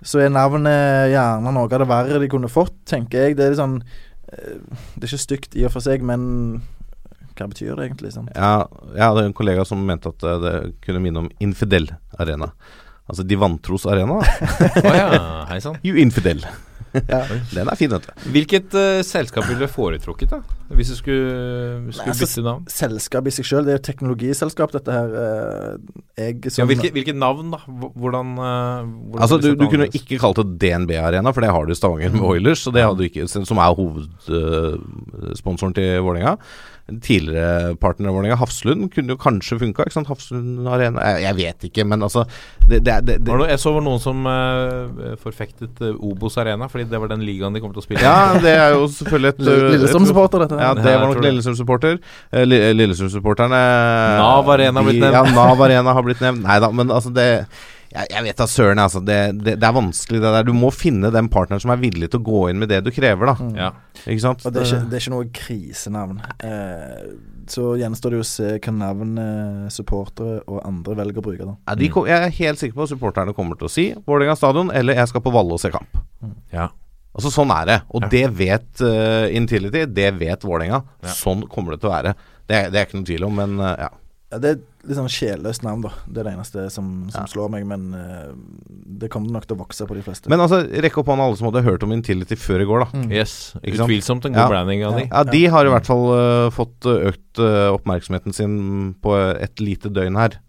[0.05, 3.39] Så er navnet gjerne noe av det verre de kunne fått, tenker jeg.
[3.39, 3.79] Det er litt sånn
[4.35, 6.61] Det er ikke stygt i og for seg, men
[7.35, 8.13] hva betyr det egentlig?
[8.15, 8.31] Sant?
[8.35, 10.55] Ja, jeg hadde en kollega som mente at det
[10.85, 11.89] kunne minne om Infidel
[12.21, 12.53] Arena.
[13.09, 14.21] Altså De vantros arena.
[14.21, 15.09] oh, ja,
[15.51, 15.81] hei sann.
[15.87, 16.45] You infidel.
[16.95, 18.11] Den er fin, vet du.
[18.31, 20.39] Hvilket uh, selskap ville du foretrukket, da?
[20.79, 21.25] Hvis du skulle,
[21.91, 22.69] skulle altså, bytte navn?
[22.71, 25.09] Selskap i seg sjøl, det er jo teknologiselskap, dette her.
[25.11, 25.75] Uh,
[26.21, 27.59] Jeg Ja, som hvilke, hvilke navn, da?
[27.67, 31.67] Hvordan, uh, hvordan Altså Du, du kunne ikke kalt det DNB Arena, for det har
[31.67, 32.63] du i Stavanger med Oilers.
[32.63, 36.39] Så det hadde du ikke, som er hovedsponsoren til Vålerenga.
[36.85, 39.87] Tidligere partner av Vålerenga, Hafslund, kunne jo kanskje funka.
[39.87, 40.09] Ikke sant?
[40.11, 42.27] Hafslund Arena jeg, jeg vet ikke, men altså
[42.69, 46.85] det, det, det, noe- Jeg så var noen som uh, forfektet eh, Obos Arena, fordi
[46.93, 48.05] det var den ligaen de kom til å spille i.
[48.05, 50.61] Ja, det er jo selvfølgelig et Lillestrøm-supporter, dette.
[50.61, 51.25] Ja, det var nok.
[51.25, 51.97] Lillestrøm-supporter.
[52.37, 52.45] Eh,
[52.77, 53.63] Lillestrøm-supporterne
[54.21, 55.17] Nav Arena har blitt nevnt.
[55.17, 56.45] Ja, Nav Arena har blitt nevnt.
[56.45, 57.31] Nei da, men altså det
[57.95, 59.01] jeg, jeg vet da søren, altså.
[59.07, 60.47] Det, det, det er vanskelig, det der.
[60.49, 62.91] Du må finne den partneren som er villig til å gå inn med det du
[62.95, 63.49] krever, da.
[63.55, 63.71] Ja.
[64.05, 64.45] Ikke sant?
[64.45, 66.21] Og det er ikke, det er ikke noe krisenavn.
[66.45, 67.09] Eh,
[67.55, 71.45] så gjenstår det jo å se hva navn eh, supportere og andre velger å bruke.
[71.47, 74.37] da Ja, de, jeg er helt sikker på at supporterne kommer til å si Vålerenga
[74.41, 76.01] stadion eller 'jeg skal på Valle og se kamp'.
[76.53, 76.71] ja.
[77.15, 77.77] Altså Sånn er det.
[77.95, 78.09] Og Ja.
[78.11, 80.83] det vet uh, Intility, det vet Vålerenga.
[81.05, 81.09] Ja.
[81.15, 82.15] Sånn kommer det til å være.
[82.49, 83.89] Det, det er ikke noe tvil om, men uh, ja.
[84.35, 85.91] Ja, det er et litt sånn sjelløst navn, da.
[86.11, 87.29] Det er det eneste som, som Ja.
[87.31, 87.65] slår meg.
[87.71, 88.33] Men uh,
[88.99, 90.29] det kommer nok til å vokse på de fleste.
[90.33, 92.89] Men altså, rekk opp hånda alle som hadde hørt om Intility før i går, da.
[92.99, 93.13] Mm.
[93.15, 93.35] Yes.
[93.63, 94.49] Utvilsomt en god Ja.
[94.51, 95.05] branding av de.
[95.07, 98.57] Ja, de har i hvert fall uh, fått eh, økt uh, oppmerksomheten sin
[99.05, 100.41] på et lite døgn her.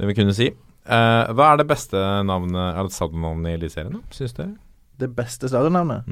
[0.00, 0.48] Det vi kunne si.
[0.88, 3.98] Eh, hva er det beste navnet Er det stadionnavnet i Eliteserien?
[4.14, 4.54] Syns dere?
[4.96, 6.06] Det beste stadionnavnet?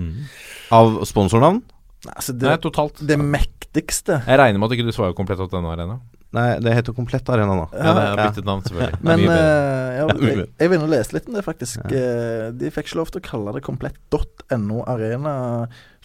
[0.76, 1.62] Av sponsornavn?
[2.04, 3.00] Nei, Altså, Nei, totalt.
[3.08, 5.96] det mektigste Jeg regner med at du ikke svarer komplett opp denne arena.
[6.34, 7.66] Nei, det heter Komplett Arena nå.
[7.70, 9.02] Ja, det er byttet navn, selvfølgelig.
[9.06, 11.84] Men uh, eh, ja, jeg, jeg vil nå lese litt om det, faktisk.
[11.86, 12.06] Ja.
[12.50, 15.36] de fikk ikke lov til å kalle det komplett.no Arena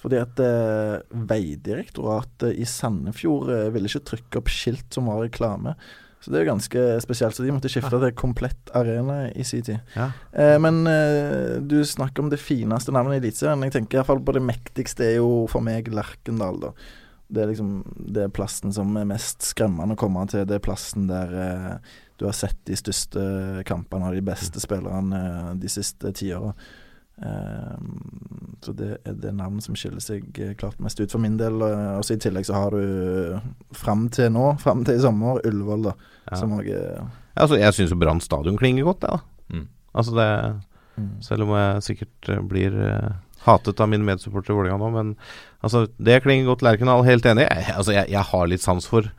[0.01, 0.95] fordi at eh,
[1.30, 5.76] Vegdirektoratet i Sandefjord eh, ville ikke trykke opp skilt som var reklame.
[6.22, 7.38] Så det er jo ganske spesielt.
[7.38, 9.93] Så de måtte skifte til Komplett Arena i sin tid.
[9.97, 10.09] Ja.
[10.34, 13.65] Eh, men eh, du snakker om det fineste navnet i Eliteserien.
[13.67, 16.74] Jeg tenker iallfall på det mektigste er jo for meg Lerkendal, da.
[17.32, 20.46] Det er liksom Det er plassen som er mest skremmende å komme til.
[20.48, 23.22] Det er plassen der eh, du har sett de største
[23.66, 26.52] kampene av de beste spillerne eh, de siste tiåra.
[27.22, 27.78] Eh,
[28.62, 31.62] så det er det navnet som skiller seg eh, klart mest ut for min del.
[31.66, 33.40] Eh, Og så I tillegg så har du
[33.78, 35.96] fram til nå, fram til i sommer, Ullevål, da.
[36.30, 36.40] Ja.
[36.42, 37.02] Som òg er
[37.32, 39.56] Altså, jeg syns jo Brann stadion klinger godt, jeg, da.
[39.56, 39.68] Mm.
[39.98, 40.30] Altså det
[40.98, 41.12] mm.
[41.24, 43.14] Selv om jeg sikkert eh, blir eh,
[43.46, 45.16] hatet av mine medsupportere i Vålerenga nå, men
[45.64, 46.62] altså, det klinger godt.
[46.66, 47.47] Lerkendal, helt enig.
[47.49, 49.09] Jeg, altså, jeg, jeg har litt sans for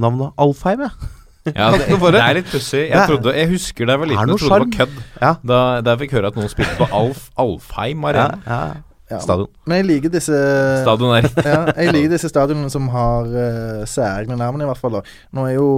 [0.00, 1.12] navnet Alfheim, jeg.
[1.54, 2.88] Ja, det, det er litt pussig.
[2.90, 4.98] Jeg, trodde- jeg husker da jeg var liten og trodde det var kødd.
[5.22, 5.34] Ja.
[5.46, 8.42] Da, da jeg fikk høre at noen spilte på Alf, Alfheim Arena.
[8.46, 8.60] ja.
[9.06, 9.46] Ja, Stadion.
[9.70, 10.34] Men jeg liker disse
[10.82, 14.96] Stadion er ja, jeg liker disse stadionene som har uh, særegne navn, i hvert fall.
[14.98, 15.02] da
[15.38, 15.68] Nå er jo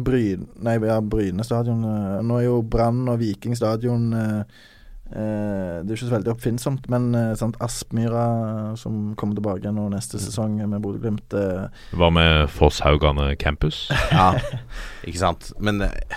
[0.00, 4.62] Bryn, nei, ja, Bryne stadion uh, Nå er jo Brann og Viking stadion eh,
[5.12, 8.24] eh, Det er ikke så veldig oppfinnsomt, men uh, sant, Aspmyra,
[8.80, 13.84] som kommer tilbake nå neste sesong med Bodø-Glimt eh, Hva med Fosshaugane campus?
[14.12, 14.32] Ja,
[15.06, 15.52] ikke sant.
[15.62, 16.16] Men eh,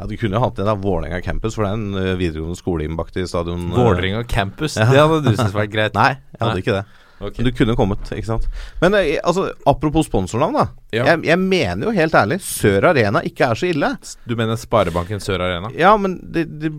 [0.00, 2.86] ja, du kunne hatt det da, Vålerenga campus, for det er en eh, videregående skole
[2.88, 3.68] innbakt i stadion.
[3.70, 3.76] eh.
[3.76, 4.78] Vålerenga campus?
[4.80, 4.88] Ja.
[4.88, 5.94] Det hadde du syntes vært greit.
[6.00, 6.64] Nei, jeg hadde Nei.
[6.64, 6.84] ikke det.
[7.20, 7.42] Okay.
[7.42, 8.46] Men du kunne kommet, ikke sant.
[8.80, 10.62] Men eh, altså, apropos sponsornavn, da.
[10.96, 11.04] Ja.
[11.10, 13.90] Jeg, jeg mener jo helt ærlig Sør Arena ikke er så ille.
[14.24, 15.68] Du mener Sparebanken Sør Arena?
[15.76, 16.72] Ja, men det, det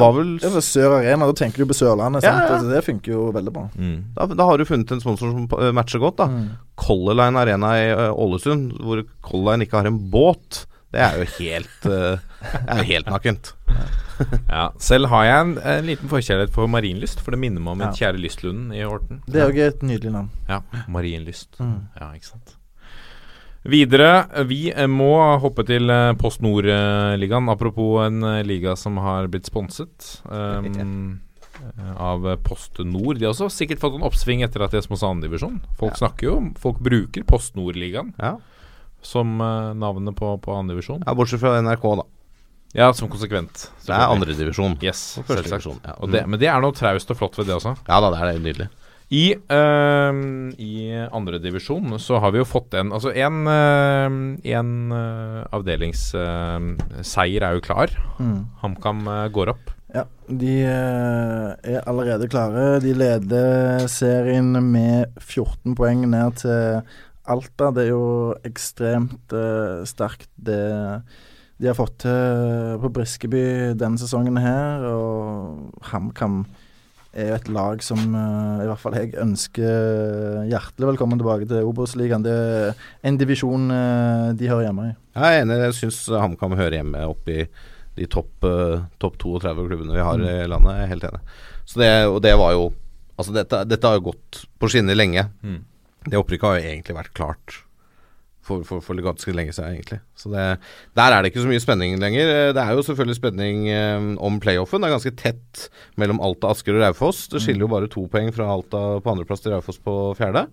[0.00, 2.22] var vel Det er for Sør Arena, da tenker du på Sørlandet.
[2.26, 2.48] Ja, ja.
[2.54, 3.68] Altså, det funker jo veldig bra.
[3.76, 3.96] Mm.
[4.16, 6.26] da, da har du funnet en sponsor som eh, matcher godt, da.
[6.30, 6.50] Mm.
[6.80, 10.66] Color Line Arena i Ålesund, Ålesund, hvor Color Line ikke har en båt.
[10.90, 12.18] Det er jo helt uh,
[12.66, 13.54] er helt nakent.
[14.50, 17.84] Ja, Selv har jeg en, en liten forkjærlighet for Marienlyst, for det minner meg om
[17.86, 17.90] Ja.
[17.96, 19.22] kjære Lystlunden i Horten.
[19.24, 20.28] Det er òg et nydelig navn.
[20.50, 20.58] Ja,
[20.92, 21.54] Marienlyst.
[21.56, 21.86] Mm.
[21.96, 22.56] Ja, ikke sant.
[23.68, 25.10] Videre, vi må
[25.42, 27.50] hoppe til eh, Post Nord-ligaen.
[27.52, 31.18] Apropos en eh, liga som har blitt sponset um,
[32.00, 33.18] av Post Nord.
[33.20, 35.58] De har også sikkert fått en oppsving etter at de er små andredivisjon.
[35.76, 38.38] Folk snakker jo om Folk bruker Post Nord-ligaen Ja.
[39.04, 41.04] som navnet på, på andredivisjon.
[41.06, 42.08] ja, bortsett fra NRK, da.
[42.76, 43.66] Ja, som konsekvent.
[43.84, 44.76] Det er andredivisjon.
[44.84, 45.66] Yes, selvsagt.
[45.84, 45.94] ja.
[46.00, 47.72] Og det, men det er noe traust og flott ved det også.
[47.88, 48.68] Ja da, det er det nydelig.
[49.10, 50.14] I, uh,
[50.54, 50.74] i
[51.10, 54.06] andredivisjon så har vi jo fått en Altså en, uh,
[54.54, 57.90] en uh, avdelingsseier er jo klar.
[58.22, 58.46] Mm.
[58.62, 59.74] HamKam eh, går opp.
[59.90, 62.78] Ja, de eh, er allerede klare.
[62.82, 66.82] De leder serien med 14 poeng ned til
[67.30, 67.70] Alta.
[67.74, 68.04] Det er jo
[68.46, 70.62] ekstremt eh, sterkt, det
[71.60, 74.86] de har fått til på Briskeby denne sesongen her.
[74.88, 76.44] Og HamKam
[77.12, 81.66] er jo et lag som eh, i hvert fall jeg ønsker hjertelig velkommen tilbake til
[81.66, 82.24] Obos-ligaen.
[82.26, 84.94] Det er en divisjon eh, de hører hjemme i.
[85.18, 87.48] Jeg er enig, jeg syns HamKam hører hjemme oppi i
[87.98, 90.76] de topp eh, topp 32 klubbene vi har i landet.
[90.76, 91.24] Jeg er helt enig.
[91.64, 92.70] Så det, og det var jo
[93.20, 95.26] Altså, dette, dette har jo gått på skinner lenge.
[95.44, 95.58] Mm.
[96.06, 97.56] Det opprykket har jo egentlig vært klart
[98.42, 100.00] for, for, for ganske lenge siden, egentlig.
[100.16, 100.44] Så det,
[100.96, 102.32] der er det ikke så mye spenning lenger.
[102.32, 104.80] Eh, Det er jo selvfølgelig spenning eh, om playoffen.
[104.82, 105.66] Det er ganske tett
[106.00, 107.26] mellom Alta, Asker og Raufoss.
[107.30, 110.46] Det skiller jo bare to poeng fra Alta på andreplass til Raufoss på fjerde.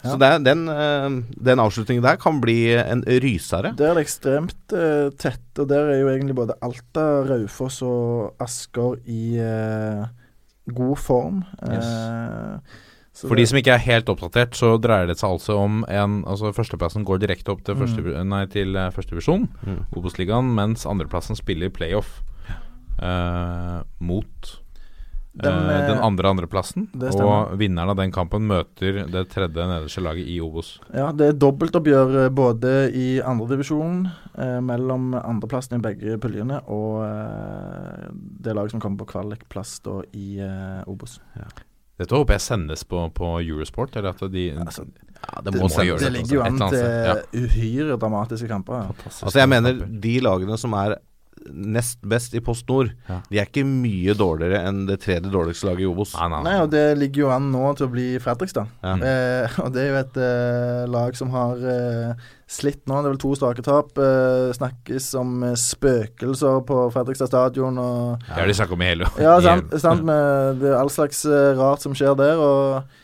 [0.00, 1.08] Så det, den, eh,
[1.44, 3.74] den avslutningen der kan bli en rysere.
[3.76, 8.38] Der er det ekstremt eh, tett, og der er jo egentlig både Alta, Raufoss og
[8.40, 10.06] Asker i eh,
[10.72, 11.42] god form.
[11.68, 12.78] Eh,
[13.20, 16.22] så For de som ikke er helt oppdatert, så dreier det seg altså om en
[16.30, 19.84] Altså Førsteplassen går direkte opp til, første, nei, til eh, førstedivisjon, Mm.
[19.96, 22.22] Obos-ligaen, mens andreplassen spiller playoff
[23.02, 24.50] uh, mot
[25.32, 26.88] Den, eh, eh, den andre andreplassen.
[26.96, 30.72] Og vinneren av den kampen møter det tredje nederste laget i Obos.
[30.90, 37.04] Ja, det er dobbeltoppgjør både i andredivisjon uh, mellom andreplassen i begge puljene og
[38.42, 40.40] det laget som kommer på kvalikplass da i
[40.88, 41.20] Obos.
[41.36, 41.69] Obos.
[42.00, 43.94] Dette håper jeg sendes på, på Eurosport.
[44.00, 44.86] Eller at de Altså,
[45.20, 45.86] Ja, det Det må må sendes.
[45.90, 48.88] gjøre det det, ligger jo an til uhyre dramatiske kamper.
[49.04, 50.96] Altså jeg mener de lagene som er
[51.48, 53.20] nest best i Post Nord, Ja.
[53.30, 56.12] de er ikke mye dårligere enn det tredje dårligste laget i Obos.
[56.14, 58.68] Nei, nei, Nei, og det ligger jo an nå til å bli Fredrikstad.
[58.84, 58.94] Ja.
[58.96, 62.12] Eh, og det er jo et eh, lag som har eh,
[62.50, 63.00] slitt nå.
[63.00, 63.96] Det er vel to strake tap.
[63.98, 68.90] Eh, snakkes om eh, spøkelser på Fredrikstad stadion og Det har de snakket om i
[68.92, 69.72] hele Ja, sant.
[69.80, 72.36] sant med, det all slags eh, rart som skjer der.
[72.36, 72.98] Og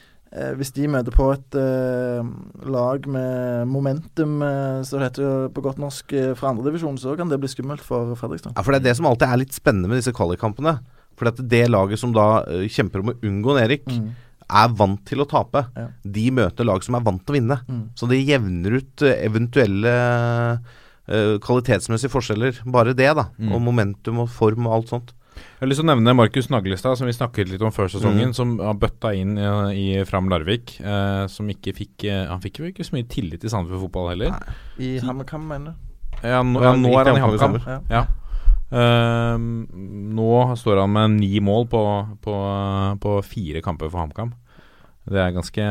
[0.58, 2.26] hvis de møter på et eh,
[2.68, 7.14] lag med momentum, eh, så det heter jo på godt norsk, eh, fra andredivisjon, så
[7.16, 8.52] kan det bli skummelt for Fredrikstad.
[8.56, 10.78] Ja, for det er det som alltid er litt spennende med disse kvalikkampene.
[11.16, 14.10] For at det laget som da eh, kjemper om å unngå nedrykk, Mm.
[14.46, 15.62] er vant til å tape.
[15.74, 15.86] Ja.
[16.04, 17.56] De møter lag som er vant til å vinne.
[17.66, 17.80] Mm.
[17.98, 19.94] Så det jevner ut eh, eventuelle
[21.08, 22.60] eh, kvalitetsmessige forskjeller.
[22.70, 23.28] Bare det, da.
[23.40, 23.52] Mm.
[23.56, 25.12] Og momentum og form og alt sånt.
[25.36, 28.32] Jeg har lyst til å nevne Markus Naglestad, som vi snakket litt om før sesongen.
[28.32, 28.36] Mm.
[28.36, 30.76] Som har bøtta inn i, i Fram Larvik.
[30.80, 34.12] Eh, som ikke fikk eh, Han fikk jo ikke så mye tillit i Sandefjord fotball
[34.14, 34.36] heller.
[34.36, 34.56] Nei.
[34.82, 35.82] I HamKam, mener du?
[36.24, 37.80] Ja, nå, Ja, nå er han i HamKam Ja.
[37.92, 38.06] Ja.
[38.66, 41.84] Eh, nå står han med ni mål på,
[42.24, 42.34] på,
[43.02, 44.34] på fire kamper for HamKam.
[45.06, 45.64] Det er ganske,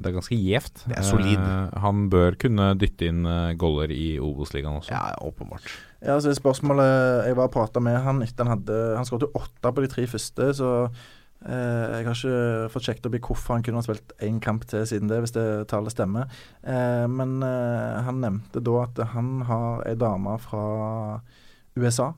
[0.00, 0.86] det er ganske gjevt.
[0.88, 1.36] Det er solid.
[1.36, 4.94] Eh, han bør kunne dytte inn uh, goller i Obos-ligaen også.
[4.94, 5.66] Ja, åpenbart.
[6.04, 9.40] Ja, så spørsmålet Jeg var og prata med han etter han hadde Han skåret jo
[9.40, 13.56] åtte på de tre første, så eh, jeg har ikke fått sjekket opp i hvorfor
[13.56, 16.30] han kunne ha spilt én kamp til siden det, hvis det tallet stemmer.
[16.62, 20.64] Eh, men eh, han nevnte da at han har ei dame fra
[21.78, 22.12] USA.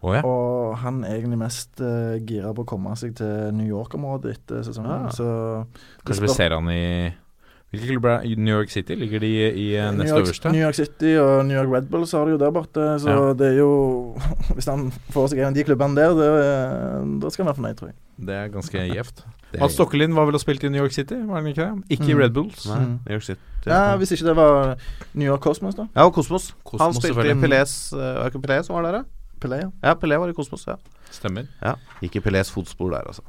[0.00, 0.22] Oh, ja.
[0.24, 4.62] Og han er egentlig mest uh, gira på å komme seg til New York-området etter
[4.64, 5.10] sesongen.
[5.10, 5.12] Ah.
[5.12, 5.26] Så
[6.08, 7.10] Kanskje vi ser han i
[7.70, 8.96] Hvilke klubber er i New York City?
[8.98, 10.50] Ligger de i i New nest York, øverste?
[10.52, 13.32] New York City og New York Red Bulls har de jo der borte, så Ja.
[13.32, 14.16] det er jo
[14.56, 17.76] Hvis han får seg en av de klubbene der, det, da skal han være fornøyd,
[17.78, 17.96] tror jeg.
[18.26, 19.22] Det er ganske gjevt.
[19.60, 21.84] Mats Stokkelin var vel og spilte i New York City, var han ikke det?
[21.90, 22.20] Ikke i Mm.
[22.20, 22.66] Red Bulls.
[22.66, 22.98] Nei, Mm.
[23.06, 23.40] New York City.
[23.66, 24.76] Ja, Hvis ikke det var
[25.14, 25.86] New York Cosmos, da.
[25.96, 26.54] Ja, Cosmos.
[26.64, 27.34] Kosmos, Han spilte i.
[27.34, 29.02] Pelés uh, Var det ikke Pelé som var der, da?
[29.40, 29.70] Pelé, ja.
[29.82, 30.74] Ja, Pelé var i Kosmos, ja.
[31.10, 31.46] Stemmer.
[31.62, 31.74] ja.
[32.02, 33.22] Ikke Pelés fotspor der, altså.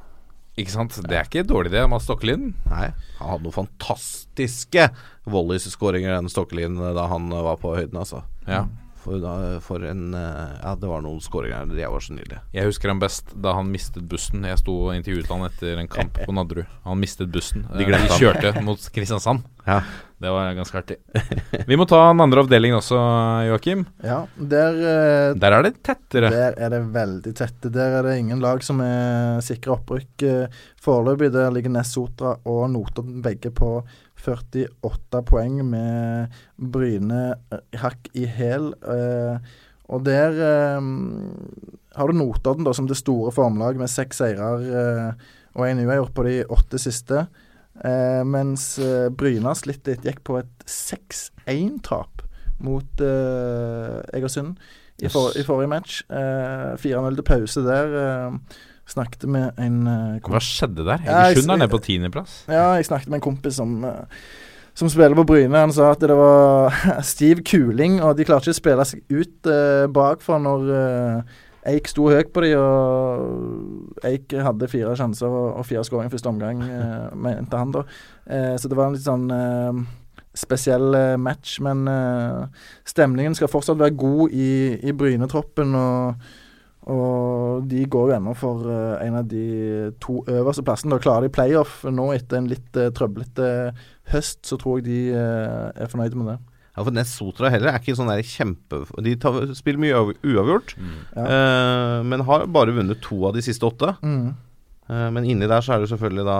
[0.60, 0.98] Ikke sant?
[1.08, 1.82] Det er ikke dårlig, det.
[1.88, 2.50] Mads Stokkelin.
[2.68, 4.90] Nei, han hadde noen fantastiske
[5.32, 8.22] volleys-skåringer, den Stokkelin, da han eh, var på høyden, altså.
[8.48, 8.66] Ja.
[9.02, 9.32] For, da,
[9.64, 12.42] for en eh, Ja, det var noen skåringer der, de var så nydelige.
[12.54, 14.44] Jeg husker han best da han mistet bussen.
[14.46, 16.68] Jeg sto og intervjuet han etter en kamp på Nadderud.
[16.84, 17.64] Han mistet bussen.
[17.72, 18.20] De Eh, glemte han.
[18.22, 19.42] kjørte mot Kristiansand.
[19.66, 19.80] Ja.
[20.22, 20.96] Det var ganske artig.
[21.66, 22.98] Vi må ta den andre avdelingen også,
[23.48, 23.80] Joakim.
[24.06, 26.30] ja der, eh, Der er det tettere.
[26.30, 27.72] der er det veldig tette.
[27.74, 30.22] Der er det ingen lag som er sikra opprykk.
[30.22, 30.46] Eh,
[30.82, 33.82] Foreløpig der ligger Ness Sotra og Notodden begge på
[34.22, 38.70] 48 poeng med Bryne eh, hakk i hæl.
[39.92, 40.38] Og der
[41.98, 45.16] har du Notodden da som det store formlag med seks seirer
[45.52, 47.26] og én uavgjort på de åtte siste.
[47.80, 52.22] Eh, mens eh, Bryne slitt litt, gikk på et 6-1-tap
[52.62, 54.58] mot eh, Egersund
[55.02, 56.02] i, for, i forrige match.
[56.12, 57.96] Eh, 4-0 til pause der.
[58.02, 58.60] Eh,
[58.92, 61.02] snakket med en eh, Hva skjedde der?
[61.06, 62.42] Ja, Egersund er nede på tiendeplass.
[62.50, 64.20] ja, jeg snakket med en kompis som, eh,
[64.78, 65.64] som spiller på Bryne.
[65.64, 66.76] Han sa at det var
[67.14, 71.40] stiv kuling, og de klarte ikke å spille seg ut eh, bakfra når eh,
[71.70, 76.62] Eik sto høyt på de, og Eik hadde fire sjanser og, fire skåringer første omgang,
[76.66, 77.84] eh, mente han da.
[78.26, 79.82] Eh, så det var en litt sånn eh,
[80.34, 84.52] spesiell eh, match, men eh, stemningen skal fortsatt være god i,
[84.82, 85.76] i Bryne-troppen.
[85.78, 86.38] og
[86.90, 90.90] og de går jo ennå for eh, en av de to øverste plassene.
[90.96, 93.70] Da klarer de playoff nå etter en litt trøblete
[94.10, 96.40] høst, så tror jeg de er fornøyde med det.
[96.72, 98.78] Ja, for Ness Sotra heller er ikke sånn der kjempe...
[99.04, 100.72] De tar, spiller mye uav- uavgjort,
[101.12, 101.26] Ja.
[101.26, 103.90] uh, men har bare vunnet to av de siste åtte.
[104.00, 104.30] Mm.
[104.88, 106.38] Uh, men inni der så er det selvfølgelig da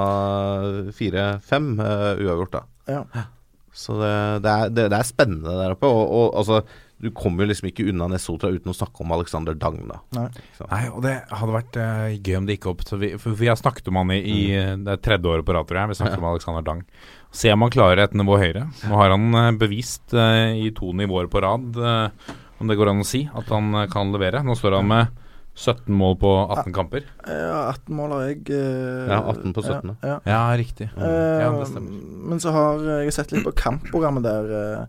[0.96, 2.64] fire-fem uh, uavgjort, da.
[2.88, 3.26] Ja.
[3.72, 4.14] Så det,
[4.44, 5.88] det, er, det, det er spennende der oppe.
[5.88, 6.58] Og, og altså,
[7.02, 10.00] du kommer jo liksom ikke unna Nesotra uten å snakke om Alexander Dang, da.
[10.16, 10.26] Nei.
[10.64, 12.84] Nei, og det hadde vært uh, gøy om det gikk opp.
[12.88, 14.42] Så vi, for vi har snakket om han i, i
[14.84, 15.92] det er tredje året på rad, tror jeg.
[15.92, 16.84] Vi snakket om Alexander Dang.
[17.32, 18.66] Se om han klarer et nivå høyere.
[18.84, 22.90] Nå har han eh, bevist eh, i to nivåer på rad, eh, om det går
[22.92, 24.42] an å si, at han kan levere.
[24.44, 25.18] Nå står han med
[25.56, 26.28] 17 mål på
[26.58, 27.06] 18 kamper.
[27.28, 28.44] Ja, 18 mål har jeg.
[28.52, 29.96] eh, Ja, 18 på 17.
[30.02, 30.18] Ja, ja.
[30.28, 30.90] Ja, riktig.
[30.96, 31.98] Eh, Ja, det stemmer.
[32.30, 34.86] men så har jeg sett litt på kampprogrammet der.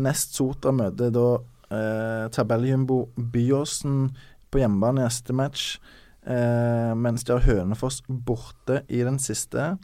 [0.00, 1.26] Nest Sotra møter da
[1.72, 4.14] eh, tabelljumbo Byåsen
[4.52, 5.76] på hjemmebane i neste match.
[6.24, 9.74] Eh, mens de har Hønefoss borte i den siste.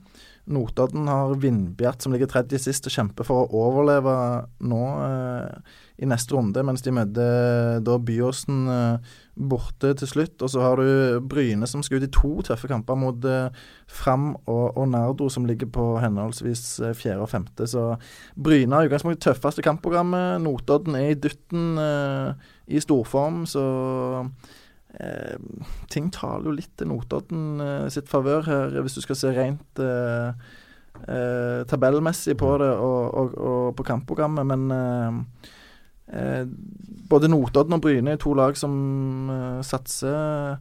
[0.48, 4.14] Notodden har Vindbjart som ligger tredje sist og kjemper for å overleve
[4.64, 9.16] nå eh, i neste runde, mens de møter da Byåsen eh,
[9.50, 10.40] borte til slutt.
[10.40, 13.50] Og så har du Bryne som skal ut i to tøffe kamper mot eh,
[13.88, 17.68] Fram og, og Nardo, som ligger på henholdsvis eh, fjerde og femte.
[17.68, 17.90] Så
[18.38, 20.40] Bryne har utgangspunktet tøffeste kampprogrammet.
[20.44, 23.66] Notodden er i dutten eh, i storform, så
[24.96, 25.36] eh,
[25.92, 29.82] ting taler jo litt til Notodden eh, sitt favør her, hvis du skal se rent
[29.84, 30.48] eh,
[31.04, 34.48] eh, tabellmessig på det og, og, og på kampprogrammet.
[34.48, 35.48] Men eh,
[36.14, 36.44] eh,
[37.08, 38.74] både Notodden og Bryne er to lag som
[39.64, 40.58] satser.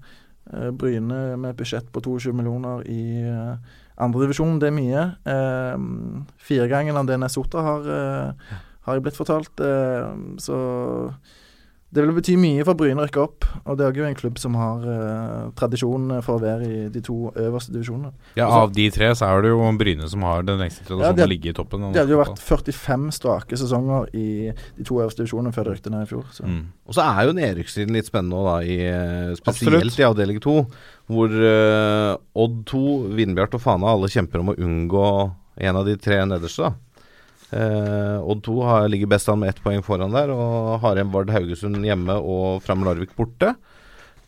[0.53, 3.57] Eh, Bryne med et budsjett på 22 millioner i uh,
[4.03, 5.03] andredivisjon, det er mye.
[5.27, 8.53] Uh, Firegangen av det Nesota har, eh,
[8.87, 9.59] har jeg blitt fortalt.
[9.59, 10.07] eh,
[10.39, 10.57] så
[11.87, 13.45] det vil bety mye for Bryne å rykke opp.
[13.63, 17.01] Og det er jo en klubb som har eh, tradisjon for å være i de
[17.05, 18.11] to øverste divisjonene.
[18.35, 20.89] Ja, Også, Av de tre så er det jo Bryne som har den lengste Ja,
[20.89, 21.85] tradisjonen det- å ligge i toppen.
[21.95, 25.93] Det hadde jo vært 45 strake sesonger i de to øverste divisjonene før de rykte
[25.93, 26.25] ned i fjor.
[26.35, 26.43] Så.
[26.43, 26.65] Mm.
[26.87, 29.99] Og så er jo nedrykkstiden litt spennende da, i, eh, spesielt Absolutt.
[29.99, 30.65] i avdeling to.
[31.07, 35.95] Hvor uh, Odd 2, Vindbjart og Fana alle kjemper om å unngå en av de
[35.95, 36.67] tre nederste.
[36.67, 36.73] da.
[37.55, 41.11] Eh, Odd 2 har, ligger best an med ett poeng foran der, og har en
[41.13, 43.53] Vard Haugesund hjemme og Fram Larvik borte.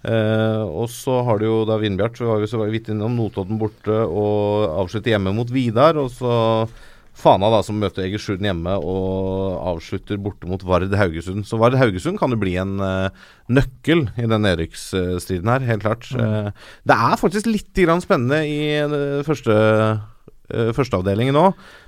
[0.07, 3.59] Eh, og så har du jo da Vindbjart, så var vi så vidt innom Notodden
[3.59, 5.99] borte og avslutter hjemme mot Vidar.
[5.99, 6.32] Og så
[7.20, 11.43] Fana, da, som møter Egersund hjemme og avslutter borte mot Vard Haugesund.
[11.47, 16.07] Så Vard Haugesund kan jo bli en eh, nøkkel i den nedrykksstriden her, helt klart.
[16.15, 16.53] Eh,
[16.88, 19.57] det er faktisk litt grann spennende i det første
[20.54, 21.45] uh, førsteavdelingen nå.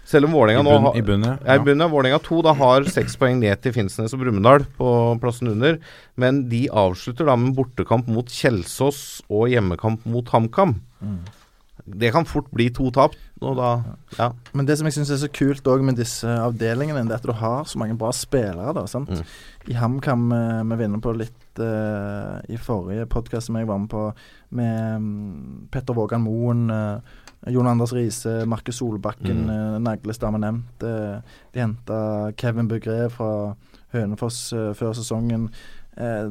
[0.08, 2.88] Selv om Vålerenga nå har i bunnen, ja, I bunnen Vålinga Vålerenga 2 da har
[2.90, 5.78] seks poeng ned til Finnsnes og Brumunddal på plassen under.
[6.20, 10.76] Men de avslutter da med bortekamp mot Kjelsås og hjemmekamp mot HamKam.
[11.86, 13.16] Det kan fort bli to tap.
[13.42, 13.84] Og da
[14.18, 14.32] Ja.
[14.54, 17.34] Men det som jeg syns er så kult med disse avdelingene, det er at du
[17.34, 18.74] har så mange bra spillere.
[18.74, 19.10] da, sant?
[19.10, 19.26] Mm.
[19.68, 23.90] I HamKam eh, vi vinner på litt eh, i forrige podkast som jeg var med
[23.90, 24.14] på,
[24.52, 27.00] med mm, Petter Vågan Moen, eh,
[27.48, 29.50] Jon Anders Riise, Markus Solbakken, Mm.
[29.50, 30.84] eh, Naglestad var nevnt.
[30.84, 31.22] eh,
[31.54, 33.56] de henta Kevin Bugre fra
[33.94, 35.50] Hønefoss eh, før sesongen.
[35.98, 36.30] Eh,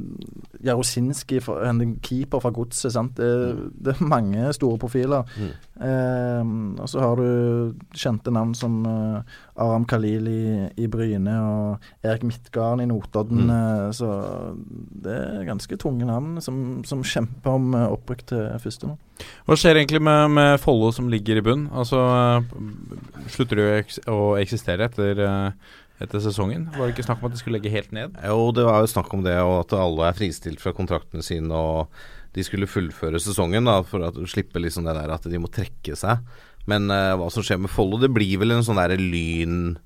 [0.65, 2.93] Jarosinski, en keeper fra Godset.
[2.95, 3.17] sant?
[3.17, 5.29] Det, det er mange store profiler.
[5.37, 5.51] Mm.
[5.85, 10.43] Eh, og så har du kjente navn som eh, Aram Khalil i,
[10.81, 13.45] i Bryne og Erik Midtgarden i Notodden.
[13.47, 13.53] Mm.
[13.57, 14.11] eh, så
[15.05, 18.97] det er ganske tunge navn som, som kjemper om eh, opprykk til første nå.
[19.45, 21.69] Hva skjer egentlig med, med Follo som ligger i bunn?
[21.77, 26.68] Altså, eh, Slutter de å eks- å eksistere etter, eh, etter sesongen?
[26.74, 28.16] Var det ikke snakk om at de skulle legge helt ned?
[28.24, 31.53] Jo, det var jo snakk om det, og at alle er fristilt fra kontraktene sine.
[31.53, 31.92] Og
[32.36, 35.96] de skulle fullføre sesongen da, for å slippe liksom det der at de må trekke
[35.98, 36.24] seg.
[36.70, 39.78] Men uh, hva som skjer med Follo, det blir vel en sånn derre lyn...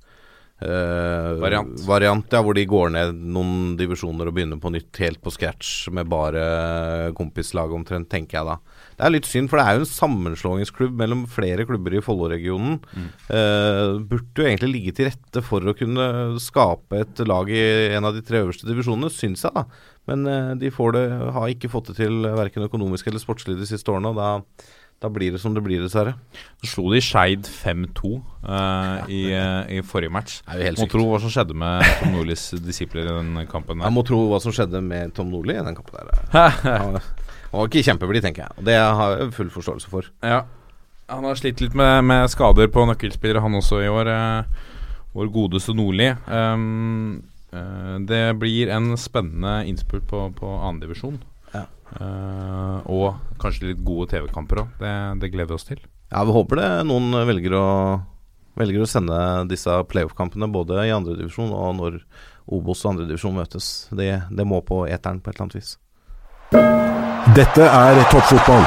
[0.64, 1.72] Uh, Variant.
[1.84, 5.90] variant, ja, hvor de går ned noen divisjoner og begynner på nytt helt på scratch
[5.92, 8.74] med bare kompislag omtrent, tenker jeg da.
[8.95, 12.78] Det er litt synd, for det er jo en sammenslåingsklubb mellom flere klubber i Follo-regionen.
[13.28, 16.07] Eh, burde jo egentlig ligge til rette for å kunne
[16.42, 17.64] skape et lag i
[17.97, 19.66] en av de tre øverste divisjonene, syns jeg, da.
[20.11, 23.68] Men eh, de får det, har ikke fått det til verken økonomisk eller sportslig de
[23.68, 24.68] siste årene, og da,
[25.03, 26.14] da blir det som det blir, dessverre.
[26.62, 30.38] Så slo de Skeid 5-2 eh, i, eh, i forrige match.
[30.84, 33.80] Må tro hva som skjedde med Tom Nordlis disipler i den kampen.
[33.80, 33.88] der.
[33.88, 37.01] Jeg må tro hva som skjedde med Tom Nordli i den kampen der.
[37.55, 38.55] Han var ikke kjempeblid, tenker jeg.
[38.59, 40.07] Og det har jeg full forståelse for.
[40.26, 40.40] Ja.
[41.07, 44.11] Han har slitt litt med, med skader på nøkkelspillere, han også i år.
[44.11, 44.72] Eh,
[45.14, 46.09] vår godeste Nordli.
[46.26, 47.22] Um,
[47.55, 51.20] eh, det blir en spennende innspurt på, på annendivisjon.
[51.55, 51.62] Ja.
[51.94, 54.74] Uh, og kanskje litt gode TV-kamper òg.
[54.82, 55.86] Det, det gleder vi oss til.
[56.11, 57.66] Ja, Vi håper det noen velger å,
[58.59, 62.02] velger å sende disse playoff-kampene både i andredivisjon og når
[62.50, 63.74] Obos og andredivisjon møtes.
[63.94, 67.13] Det, det må på eteren på et eller annet vis.
[67.33, 68.64] Dette er toppfotball.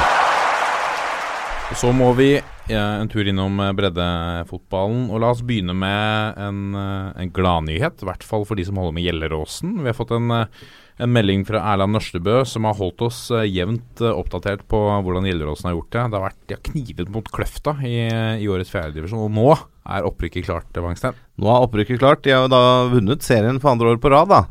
[1.78, 2.32] Så må vi
[2.74, 5.04] en tur innom eh, breddefotballen.
[5.12, 8.80] Og la oss begynne med en, eh, en gladnyhet, i hvert fall for de som
[8.80, 9.76] holder med Gjelleråsen.
[9.78, 10.66] Vi har fått en, eh,
[10.98, 15.78] en melding fra Erland Nørstebø som har holdt oss jevnt oppdatert på hvordan Gjelleråsen har
[15.78, 16.02] gjort det.
[16.10, 17.94] Det har vært, De har knivet mot Kløfta i,
[18.42, 19.54] i årets fjerdedivisjon, og nå
[19.86, 21.14] er opprykket klart, Wangstein.
[21.38, 22.26] Nå er opprykket klart.
[22.26, 24.42] De har jo da vunnet serien for andre år på rad, da.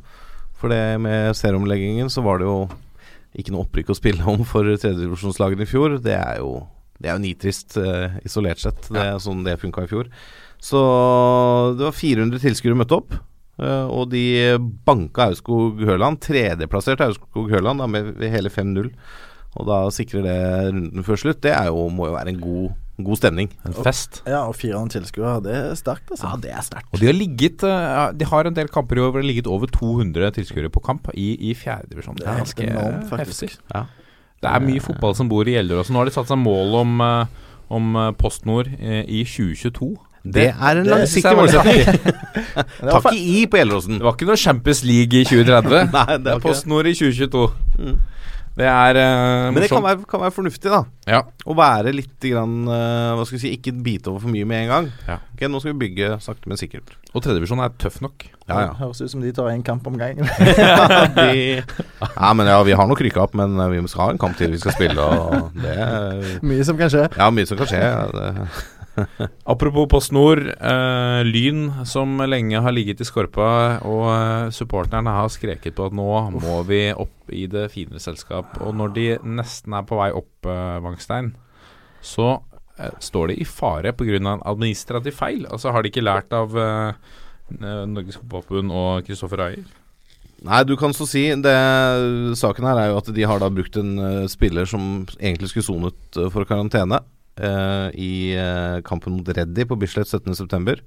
[0.57, 2.69] For det med serieomleggingen så var det jo
[3.37, 5.99] ikke noe opprykk å spille om for tredjedivisjonslagene i fjor.
[6.03, 6.59] Det er jo,
[6.97, 8.89] det er jo nitrist uh, isolert sett.
[8.89, 10.11] Det er sånn det funka i fjor.
[10.63, 10.81] Så
[11.77, 13.17] det var 400 tilskuere møtte opp.
[13.57, 16.21] Uh, og de banka Aurskog Høland.
[16.25, 18.91] Tredjeplassert Aurskog Høland da, med hele 5-0.
[19.57, 21.41] Og da sikrer det runden før slutt.
[21.45, 22.75] Det jo, må jo være en god,
[23.05, 23.51] god stemning.
[23.67, 24.21] En fest.
[24.25, 25.41] Ja, og 400 tilskuere.
[25.45, 26.31] Det er sterkt, altså.
[26.41, 26.89] det er sterkt.
[26.93, 29.33] Og de har ligget eh, De har en del kamper i år hvor det har
[29.33, 32.17] ligget over 200 tilskuere på kamp i, i fjerdedivisjon.
[32.17, 33.41] Det er ganske enormt, faktisk.
[33.41, 33.85] heftig.
[34.41, 35.93] Det er mye fotball som bor i Gjelleråsen.
[35.93, 39.93] Nå har de satt seg mål om, eh, om Post PostNord eh, i 2022.
[40.27, 41.81] Det er en det langsiktig målsetting.
[42.93, 44.01] Takk i i på Gjelleråsen.
[44.01, 45.93] Det var ikke noe Champions League i 2030.
[45.93, 47.45] Nei, det det er PostNord i 2022.
[48.57, 50.81] Det er uh, Men det kan være, kan være fornuftig, da.
[51.07, 51.19] Ja.
[51.45, 54.65] Å være litt grann, uh, Hva skal vi si, ikke bite over for mye med
[54.65, 54.87] en gang.
[55.05, 55.19] Ja.
[55.35, 56.95] Ok, Nå skal vi bygge sakte, men sikkert.
[57.13, 58.25] Og tredjevisjonen er tøff nok.
[58.47, 58.71] Ja, ja.
[58.79, 60.25] Høres ut som de tar en kamp om gangen.
[61.17, 64.21] De, ja, men ja, vi har nok rykka opp, men eh, vi skal ha en
[64.21, 67.07] kamp til vi skal spille, og det Mye som kan skje.
[67.17, 67.81] Ja, mye som kan skje.
[67.83, 68.47] Ja, det,
[69.53, 70.43] Apropos PostNord.
[70.47, 73.49] Eh, Lyn, som lenge har ligget i skorpa,
[73.87, 78.57] og eh, supporterne har skreket på at nå må vi opp i det finere selskap.
[78.63, 81.33] Og når de nesten er på vei opp, eh, Vangstein,
[82.01, 82.37] så
[82.77, 84.17] eh, står de i fare pga.
[84.17, 85.45] en administrativ feil.
[85.51, 86.93] Altså Har de ikke lært av eh,
[87.61, 89.67] eh, Norges Fotballforbund og Kristoffer Ayer?
[90.45, 91.53] Nei, du kan så si det,
[92.37, 95.65] Saken her er jo at de har da brukt en uh, spiller som egentlig skulle
[95.65, 96.99] sonet uh, for karantene
[97.37, 100.81] eh, i eh, kampen mot Reddy på Bislett 17.9.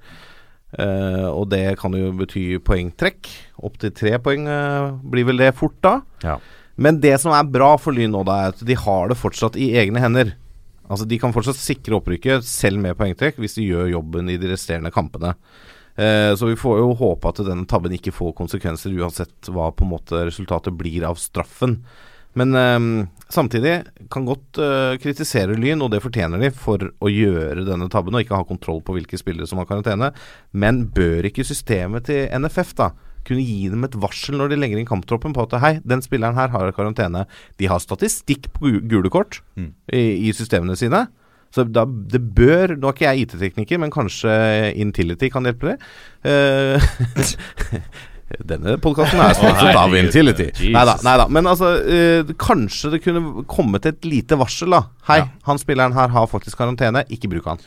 [0.70, 3.26] Uh, og det kan jo bety poengtrekk.
[3.66, 5.96] Opptil tre poeng uh, blir vel det fort da.
[6.22, 6.36] Ja.
[6.78, 9.59] Men det som er bra for Lyn nå, da, er at de har det fortsatt
[9.59, 10.30] i egne hender.
[10.90, 14.51] Altså De kan fortsatt sikre opprykket, selv med poengtrekk, hvis de gjør jobben i de
[14.51, 15.34] resterende kampene.
[15.94, 19.86] Eh, så vi får jo håpe at denne tabben ikke får konsekvenser, uansett hva på
[19.86, 21.80] en måte resultatet blir av straffen.
[22.39, 22.89] Men um,
[23.33, 23.81] samtidig
[24.12, 28.24] kan godt uh, kritisere Lyn, og det fortjener de, for å gjøre denne tabben og
[28.24, 30.12] ikke ha kontroll på hvilke spillere som har karantene.
[30.53, 32.93] Men bør ikke systemet til NFF da
[33.26, 36.39] kunne gi dem et varsel når de legger inn kamptroppen på at hei, den spilleren
[36.39, 37.26] her har karantene.
[37.61, 39.74] De har statistikk på gule kort Mm.
[39.93, 41.05] i, i systemene sine.
[41.51, 44.31] Så da, det bør Nå er ikke jeg IT-tekniker, men kanskje
[44.78, 45.85] Intility kan hjelpe deg.
[46.24, 46.91] Eh,
[48.47, 49.95] denne podkasten er sponset av.
[49.99, 50.51] Intility.
[51.07, 51.26] Nei da.
[51.28, 54.83] Men altså, eh, kanskje det kunne kommet et lite varsel, da.
[55.09, 55.28] Hei, Ja.
[55.49, 57.59] han spilleren her har faktisk karantene, ikke bruk han.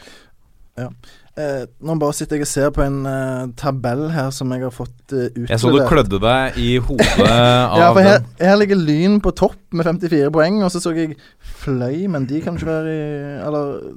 [1.34, 4.74] Eh, nå bare sitter jeg og ser på en eh, tabell her som jeg har
[4.76, 5.50] fått eh, utlevert.
[5.50, 9.34] Jeg så du klødde deg i hodet av Ja, for her, her ligger Lyn på
[9.34, 11.18] topp med 54 poeng, og så så jeg
[11.64, 13.04] Fløy, men de kan ikke være i
[13.48, 13.94] Eller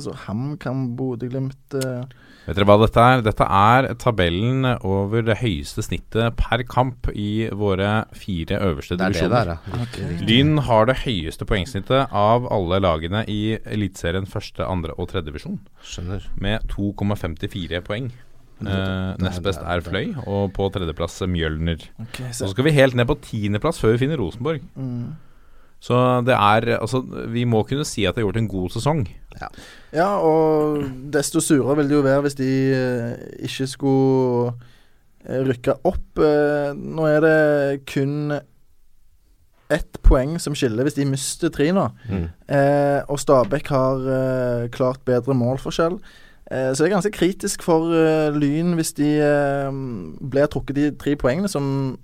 [0.00, 2.04] så HamKam, Bodø-Glimt eh,
[2.44, 3.22] Vet dere hva dette er?
[3.24, 9.14] Dette er tabellen over det høyeste snittet per kamp i våre fire øverste Det er
[9.14, 9.54] det divisjoner.
[9.64, 10.18] der, ja.
[10.28, 15.56] Lyn har det høyeste poengsnittet av alle lagene i Eliteserien første, andre og tredje divisjon,
[15.88, 16.28] Skjønner.
[16.36, 18.12] med 2,54 poeng.
[18.64, 19.82] Uh, nest best er.
[19.84, 21.82] Fløy, og på tredjeplass Mjølner.
[22.06, 24.64] Okay, Så så, skal vi helt ned på tiendeplass før vi finner Rosenborg.
[24.74, 25.14] mm.
[25.84, 29.02] Så det er Altså, vi må kunne si at de har gjort en god sesong.
[29.92, 30.80] Ja, og
[31.12, 34.54] desto surere vil det jo være hvis de eh, ikke skulle
[35.28, 36.22] eh, rykke opp.
[36.78, 38.32] Nå er det kun
[39.72, 41.86] ett poeng som skiller hvis de mister tre nå.
[42.10, 42.26] Mm.
[42.48, 45.98] Eh, og Stabæk har eh, klart bedre målforskjell.
[46.50, 49.70] Eh, så det er ganske kritisk for eh, Lyn hvis de eh,
[50.20, 51.96] blir trukket de tre poengene som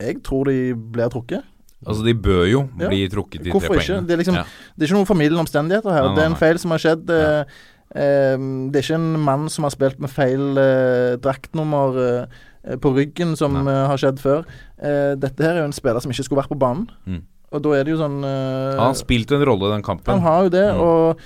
[0.00, 1.42] jeg tror de blir trukket.
[1.86, 2.88] Altså, de bør jo Ja.
[2.88, 3.86] bli trukket de Hvorfor tre ikke?
[3.86, 4.06] poengene.
[4.08, 4.44] Det er liksom- ja.
[4.76, 6.02] Det er ikke noen formildende omstendigheter her.
[6.02, 7.10] Nei, nei, Det er en feil som har skjedd.
[7.10, 7.44] eh,
[7.94, 10.58] det er ikke en mann som har spilt med feil
[11.22, 12.26] draktnummer
[12.82, 13.72] på ryggen, som Nei.
[13.86, 14.44] har skjedd før.
[15.18, 16.88] Dette her er jo en spiller som ikke skulle vært på banen.
[17.06, 17.22] Mm.
[17.52, 20.12] Og da er det jo sånn Han har spilt en rolle i den kampen.
[20.12, 20.80] han har jo det, Mm.
[20.80, 21.16] og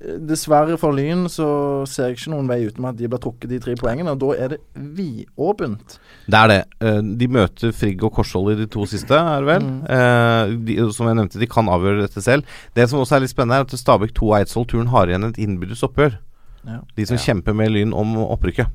[0.00, 1.46] dessverre for Lyn så
[1.88, 4.30] ser jeg ikke noen vei utenom at de blir trukket de tre poengene, og da
[4.46, 5.98] er det vidåpent.
[6.30, 6.60] Det er det.
[6.80, 9.66] Eh, De møter Frigg og Korsvoll i de to siste, er det vel.
[9.66, 9.80] Mm.
[9.96, 12.44] Eh, de, som jeg nevnte, de kan avgjøre dette selv.
[12.74, 15.28] Det som også er litt spennende, er at Stabæk 2 og Eidsvoll Turn har igjen
[15.28, 16.16] et innbyrdes oppgjør.
[16.64, 16.80] Ja.
[16.96, 17.22] De som Ja.
[17.28, 18.68] kjemper med Lyn om opprykket.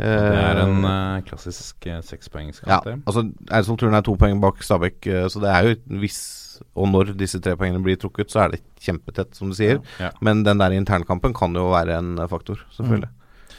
[0.00, 2.86] Det er en eh, klassisk uh, sekspoengskamp.
[2.86, 6.39] ja, altså Eidsvoll Turn er to poeng bak Stabæk, så det er jo hvis
[6.74, 9.80] og når disse tre poengene blir trukket, så er det kjempetett, som du sier.
[10.00, 10.12] Ja.
[10.24, 13.10] Men den der internkampen kan jo være en eh, faktor, selvfølgelig.
[13.10, 13.56] Mm.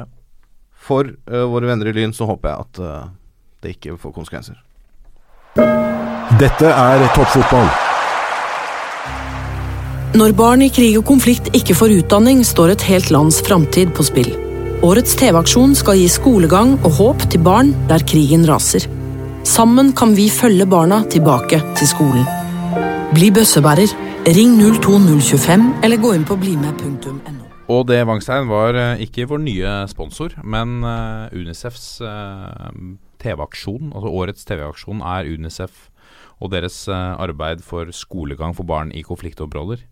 [0.00, 0.06] Ja.
[0.88, 3.12] For uh, våre venner i Lyn så håper jeg at uh,
[3.64, 4.58] det ikke får konsekvenser.
[6.38, 7.70] Dette er toppfotball.
[10.18, 14.06] Når barn i krig og konflikt ikke får utdanning, står et helt lands framtid på
[14.06, 14.30] spill.
[14.86, 18.86] Årets TV-aksjon skal gi skolegang og håp til barn der krigen raser.
[19.46, 22.24] Sammen kan vi følge barna tilbake til skolen.
[23.14, 23.92] Bli bøssebærer.
[24.28, 27.38] Ring 02025 eller gå inn på blimed.no.
[27.68, 32.70] Og det, Wangstein, var eh, ikke vår nye sponsor, men eh, Unicefs eh,
[33.20, 33.92] TV-aksjon.
[33.92, 35.88] Altså årets TV-aksjon er Unicef
[36.38, 39.82] og deres arbeid for skolegang for barn i konfliktområder.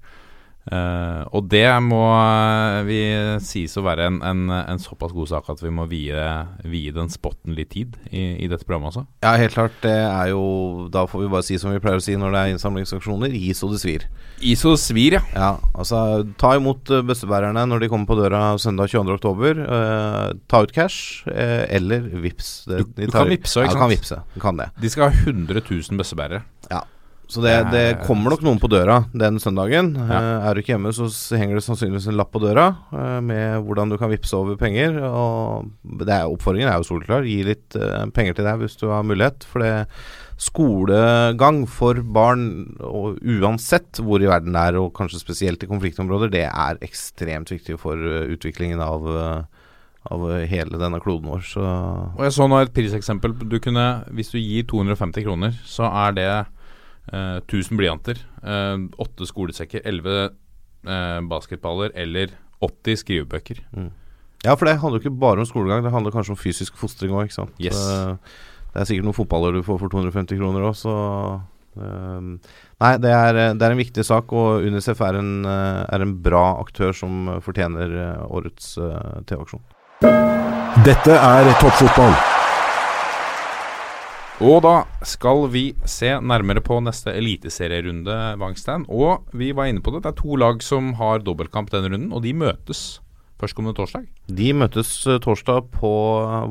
[0.66, 2.96] Eh, og det må eh, vi
[3.44, 6.24] sies å være en, en, en såpass god sak at vi må vie,
[6.66, 9.04] vie den spotten litt tid i, i dette programmet også.
[9.22, 9.76] Ja, helt klart.
[9.84, 12.40] Det er jo Da får vi bare si som vi pleier å si når det
[12.42, 13.30] er innsamlingsaksjoner.
[13.36, 14.08] Gi så det svir.
[14.42, 15.22] Iso svir, ja.
[15.32, 16.00] Ja, altså
[16.40, 19.62] ta imot uh, bøssebærerne når de kommer på døra søndag 22.10.
[19.62, 22.50] Uh, ta ut cash, uh, eller vips.
[22.68, 24.20] Det, Du- du kan vipse, ikke ja, du kan vipse.
[24.34, 24.68] Du kan det.
[24.82, 26.42] De skal ha 100 000 bøssebærere.
[27.26, 29.94] Så det, det er- kommer nok noen på døra den søndagen.
[29.98, 30.18] Ja.
[30.20, 33.64] Eh, er du ikke hjemme, så henger det sannsynligvis en lapp på døra eh, med
[33.66, 35.00] hvordan du kan vippse over penger.
[35.10, 35.66] Og
[36.06, 37.26] det er, oppfordringen er jo soleklar.
[37.26, 39.42] Gi litt eh, penger til deg hvis du har mulighet.
[39.50, 39.72] For det
[40.38, 46.30] skolegang for barn, og uansett hvor i verden det er, og kanskje spesielt i konfliktområder,
[46.32, 49.06] det er ekstremt viktig for utviklingen av,
[50.12, 51.42] av hele denne kloden vår.
[51.54, 53.34] Så Og jeg så nå et priseksempel.
[53.48, 56.30] Du kunne, hvis du gir 250 kroner, så er det
[57.12, 60.16] eh, 1000 blyanter, eh, 8 skolesekker, 11
[60.86, 62.34] eh, basketballer eller
[62.64, 63.62] 80 skrivebøker.
[64.44, 67.12] Ja, for det handler jo ikke bare om skolegang, det handler kanskje om fysisk fostring
[67.12, 67.56] òg, ikke sant.
[67.60, 67.76] Yes.
[67.76, 68.16] Så,
[68.72, 70.94] det er sikkert noen fotballer du får for 250 kroner òg, så
[71.80, 72.36] ehm,
[72.76, 76.58] Nei, det er, det er en viktig sak, og Unicef er en, er en bra
[76.60, 77.96] aktør som fortjener
[78.28, 79.64] årets TV-aksjon.
[80.84, 82.12] Dette er toppfotball.
[84.44, 88.84] Og da skal vi se nærmere på neste eliteserierunde, Wangstein.
[88.92, 92.12] Og vi var inne på det, det er to lag som har dobbeltkamp denne runden,
[92.12, 93.00] og de møtes
[93.40, 94.04] førstkommende torsdag.
[94.28, 95.90] De møtes eh, torsdag på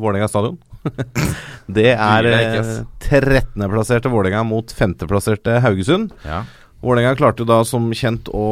[0.01, 0.57] Vålerenga stadion.
[1.77, 2.75] det er Tviler jeg ikke, ass.
[2.81, 6.13] eh, 13.-plasserte Vålerenga mot 5.-plasserte Haugesund.
[6.25, 6.41] Ja.
[6.85, 8.45] Vålerenga klarte da som kjent å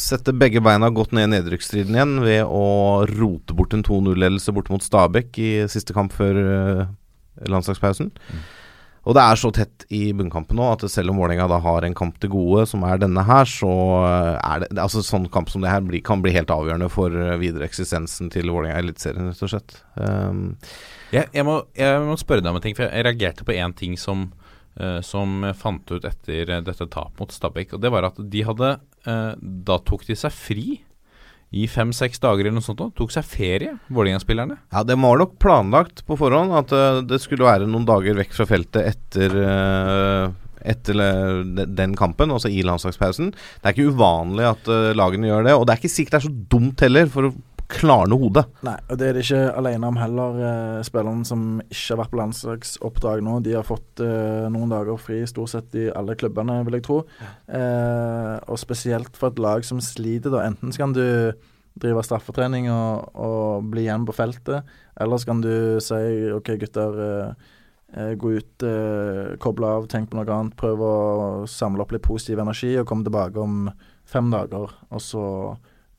[0.00, 2.64] sette begge beina godt ned i nedrykksstriden igjen ved å
[3.08, 6.40] rote bort en 2-0-ledelse bort mot Stabæk i siste kamp før
[7.48, 8.10] landslagspausen.
[9.08, 11.96] Og det er så tett i bunnkampen nå at selv om Vålerenga da har en
[11.96, 13.70] kamp til gode, som er denne her, så
[14.04, 17.14] eh, er det, altså Sånn kamp som det her blir, kan bli helt avgjørende for
[17.16, 19.78] eh, videre eksistensen til Vålerenga i Eliteserien, rett og slett.
[19.96, 20.42] Um,
[21.14, 23.72] Jeg, jeg, må, jeg må spørre deg om en ting, for jeg reagerte på én
[23.78, 24.28] ting som,
[24.76, 27.78] uh, som jeg fant ut etter dette tapet mot Stabæk.
[27.78, 28.74] Og det var at de hadde
[29.08, 30.66] uh, Da tok de seg fri
[31.50, 32.78] i fem-seks dager eller noe sånt.
[32.78, 32.90] da.
[32.94, 34.60] Tok seg ferie, Vålerenga-spillerne.
[34.70, 38.36] Ja, det var nok planlagt på forhånd at eh, det skulle være noen dager vekk
[38.36, 40.98] fra feltet etter eh, etter
[41.72, 43.30] den kampen, altså i landslagspausen.
[43.32, 46.20] Det er ikke uvanlig at eh, lagene gjør det, og det er ikke sikkert det
[46.20, 47.32] er så dumt heller, for å
[47.70, 48.44] klarne hodet.
[48.66, 50.40] Nei, og det er det ikke alene om heller.
[50.48, 54.98] Eh, spillerne som ikke har vært på landslagsoppdrag nå, de har fått eh, noen dager
[55.00, 56.98] fri stort sett i alle klubbene, vil jeg tro.
[57.46, 60.44] Eh, og spesielt for et lag som sliter, da.
[60.48, 61.04] Enten så kan du
[61.80, 64.68] drive straffetrening og, og bli igjen på feltet,
[65.00, 65.54] eller så kan du
[65.84, 66.02] si
[66.34, 67.00] OK, gutter.
[67.06, 67.48] Eh,
[67.96, 70.94] eh, gå ut, eh, koble av, tenk på noe annet, prøv å
[71.50, 73.70] samle opp litt positiv energi og komme tilbake om
[74.10, 74.74] fem dager.
[74.90, 75.24] Og så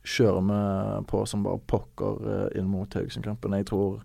[0.07, 3.53] kjører vi på som bare pokker eh, inn mot Haugesund-kampen.
[3.59, 4.01] Jeg tror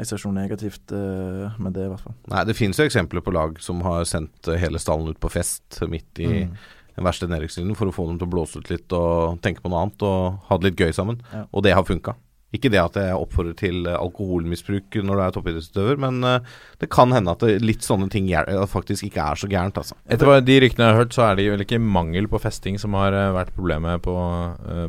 [0.00, 2.14] jeg ser ikke noe negativt eh, med det, i hvert fall.
[2.32, 5.28] Nei, det finnes jo eksempler på lag som har sendt eh, hele stallen ut på
[5.32, 6.54] fest midt i Mm.
[6.96, 9.68] den verste nedrykkslinjen for å få dem til å blåse ut litt og tenke på
[9.72, 11.20] noe annet og ha det litt gøy sammen.
[11.32, 11.44] Ja.
[11.52, 12.14] Og det har funka.
[12.56, 16.48] Ikke det at jeg oppfordrer til eh, alkoholmisbruk når du er toppidrettsutøver, men eh,
[16.82, 19.98] det kan hende at litt sånne ting eh, faktisk ikke er så gærent, altså.
[20.10, 22.80] Etter hva de ryktene jeg har hørt, så er det vel ikke mangel på festing
[22.82, 24.16] som har vært problemet på,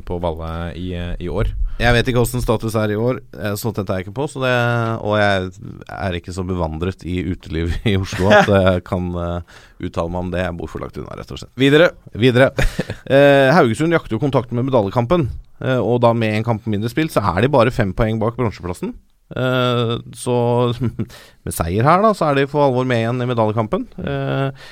[0.07, 0.89] på Valle i,
[1.22, 1.53] i år.
[1.80, 4.28] Jeg vet ikke åssen status er i år, eh, så tett er jeg ikke på.
[4.30, 4.51] Så det,
[5.01, 5.51] og jeg
[5.95, 10.34] er ikke så bevandret i uteliv i Oslo at jeg kan uh, uttale meg om
[10.34, 10.43] det.
[10.43, 11.53] Jeg bor for langt unna, rett og slett.
[11.61, 11.91] Videre.
[12.13, 12.51] Videre.
[13.07, 15.30] Uh, Haugesund jakter jo kontakten med medaljekampen.
[15.63, 18.38] uh, og da med en kamp mindre spilt, så er de bare fem poeng bak
[18.39, 18.93] bronseplassen.
[19.32, 20.34] Så
[20.76, 23.86] med seier her, da, så er de for alvor med igjen i medaljekampen.
[24.03, 24.65] Eh,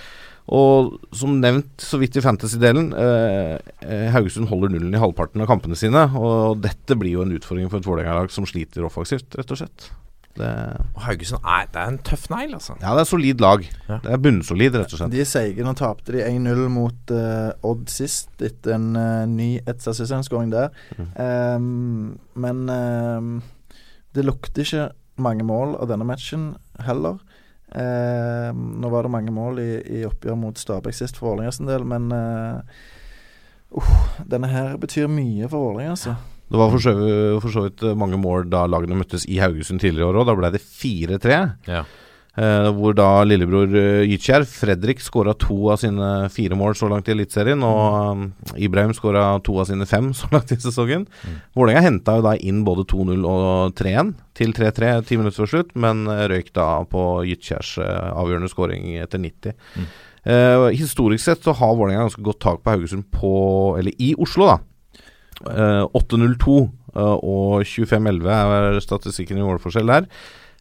[0.49, 5.49] og som nevnt så vidt i fantasy-delen, eh, eh, Haugesund holder nullen i halvparten av
[5.51, 6.07] kampene sine.
[6.17, 9.89] Og dette blir jo en utfordring for et Vålerenga-lag som sliter offensivt, rett og slett.
[10.39, 10.49] Det,
[10.95, 12.77] Og Haugesund er, det er en tøff negl, altså.
[12.81, 13.65] ja, det er solid lag.
[13.89, 13.99] Ja.
[14.01, 15.13] Det er bunnsolid, rett og slett.
[15.13, 20.73] De seigene tapte de 1-0 mot uh, Odd sist, etter en uh, ny Etsa-skåring der.
[21.13, 23.33] Um, men um,
[24.17, 24.89] det lukter ikke
[25.19, 26.53] mange mål av denne matchen
[26.87, 27.19] heller.
[27.77, 31.69] Ehm, nå var det mange mål i, i oppgjør mot Stabæk sist for Vålerenga sin
[31.69, 32.81] del, men eh,
[33.77, 33.95] uh,
[34.29, 36.15] denne her betyr mye for Vålerenga, altså.
[36.49, 36.93] Det var for så,
[37.43, 40.31] for så vidt mange mål da lagene møttes i Haugesund tidligere i år òg.
[40.31, 41.35] Da ble det 4-3.
[41.69, 41.83] Ja.
[42.39, 47.09] Eh, hvor da lillebror uh, Gytkjær, Fredrik, skåra to av sine fire mål så langt
[47.09, 47.63] i Eliteserien.
[47.67, 48.25] Og um,
[48.55, 51.03] Ibrahim skåra to av sine fem så langt i sesongen.
[51.19, 51.39] Mm.
[51.57, 55.75] Vålerenga henta jo da inn både 2-0 og 3-1 til 3-3 ti minutter før slutt,
[55.75, 59.57] men røyk da på Gytkjærs eh, avgjørende skåring etter 90.
[59.75, 59.91] Mm.
[60.29, 63.31] Eh, historisk sett så har Vålerenga ganske godt tak på Haugesund på
[63.79, 64.59] Eller i Oslo, da.
[65.49, 66.59] Eh, 8-0-2
[66.95, 70.07] eh, og 25-11 er statistikken i målforskjell der.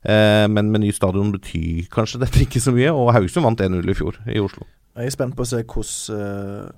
[0.04, 3.82] Eh, men med ny stadion betyr kanskje dette ikke så mye, og Haugesund vant 1-0
[3.82, 4.66] i fjor i Oslo.
[4.98, 6.76] Jeg er spent på å se hvordan uh,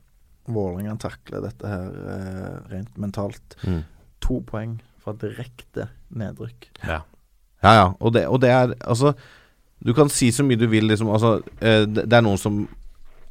[0.50, 3.56] Vålerenga takler dette her uh, rent mentalt.
[3.64, 3.82] Mm.
[4.24, 6.68] To poeng fra direkte nedrykk.
[6.82, 7.02] Ja.
[7.60, 7.86] Ja, ja.
[8.00, 9.14] Og det, og det er Altså,
[9.80, 11.08] du kan si så mye du vil, liksom.
[11.12, 12.62] Altså, det, det er noen som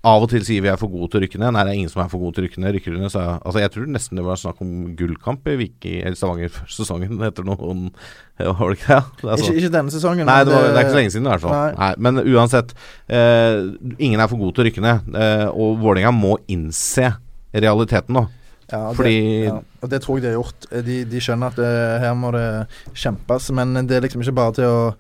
[0.08, 1.52] av og til sier vi er for gode til å rykke ned.
[1.52, 2.76] Nei, det er ingen som er for gode til å rykke ned.
[2.78, 5.98] Rykker ned, så er- Altså, jeg tror nesten det var snakk om gullkamp i Viki,
[6.06, 7.92] eller Stavanger før sesongen etter noen
[8.40, 9.04] Var det ikke det?
[9.20, 9.28] det?
[9.28, 9.58] er Ikke, sånn.
[9.60, 10.26] ikke denne sesongen.
[10.26, 11.52] Nei, det, var, det er ikke så lenge siden i hvert fall.
[11.52, 11.74] Nei.
[11.76, 11.94] Nei.
[11.98, 12.74] men uansett.
[13.10, 13.60] Eh,
[14.00, 15.16] ingen er for gode til å rykke ned.
[15.20, 17.10] Eh, og Vålerenga må innse
[17.54, 18.28] realiteten nå.
[18.72, 20.68] Ja, og Fordi det, ja, og det tror jeg de har gjort.
[20.72, 21.76] Eh, De, de skjønner at det,
[22.06, 24.94] her må det kjempes, men det er liksom ikke bare til å,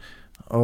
[0.57, 0.63] å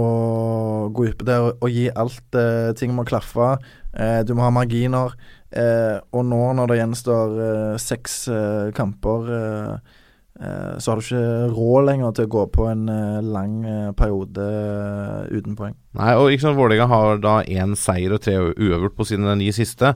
[0.95, 2.19] gå oppe der og, og gi alt.
[2.35, 3.55] Eh, ting må klaffe.
[3.95, 5.15] Eh, du må ha marginer.
[5.55, 8.25] Eh, og nå når det gjenstår eh, seks
[8.75, 9.29] kamper,
[10.35, 12.89] så har du ikke råd lenger til å gå på en
[13.23, 13.53] lang
[13.95, 14.47] periode
[15.31, 15.77] uten poeng.
[15.95, 19.93] Nei, og sant, Vålerenga har da én seier og tre uavgjort på sine ni siste.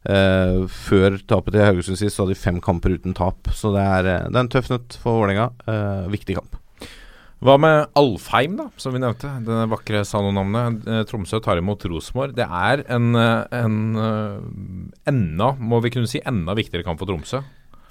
[0.00, 3.50] Uh, før tapet til Haugesund sist så hadde de fem kamper uten tap.
[3.50, 5.50] Så det er, det er en tøff nøtt for Vålerenga.
[5.66, 6.59] Uh, viktig kamp.
[7.40, 9.30] Hva med Alfheim, da, som vi nevnte?
[9.46, 10.82] Det vakre Sano-navnet.
[10.84, 12.34] Eh, Tromsø tar imot Rosenborg.
[12.36, 17.08] Det er en, eh, en eh, enda, må vi kunne si, enda viktigere kamp for
[17.08, 17.40] Tromsø.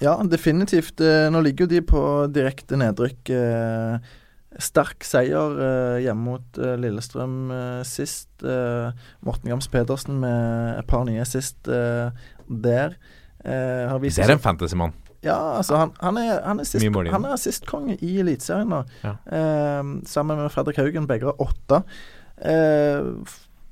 [0.00, 1.02] Ja, definitivt.
[1.02, 3.34] Nå ligger jo de på direkte nedrykk.
[4.56, 7.52] Sterk seier hjemme mot Lillestrøm
[7.84, 8.30] sist.
[8.40, 12.96] Morten Gams Pedersen med et par nye sist der.
[13.44, 14.96] Det er en fantasymann.
[15.22, 18.82] Ja, altså han, han er, han er sist- han er assistkonge i Eliteserien nå.
[19.04, 19.14] Ja.
[19.28, 21.82] Eh, sammen med Fredrik Haugen, begge har åtte.
[22.40, 23.10] Eh,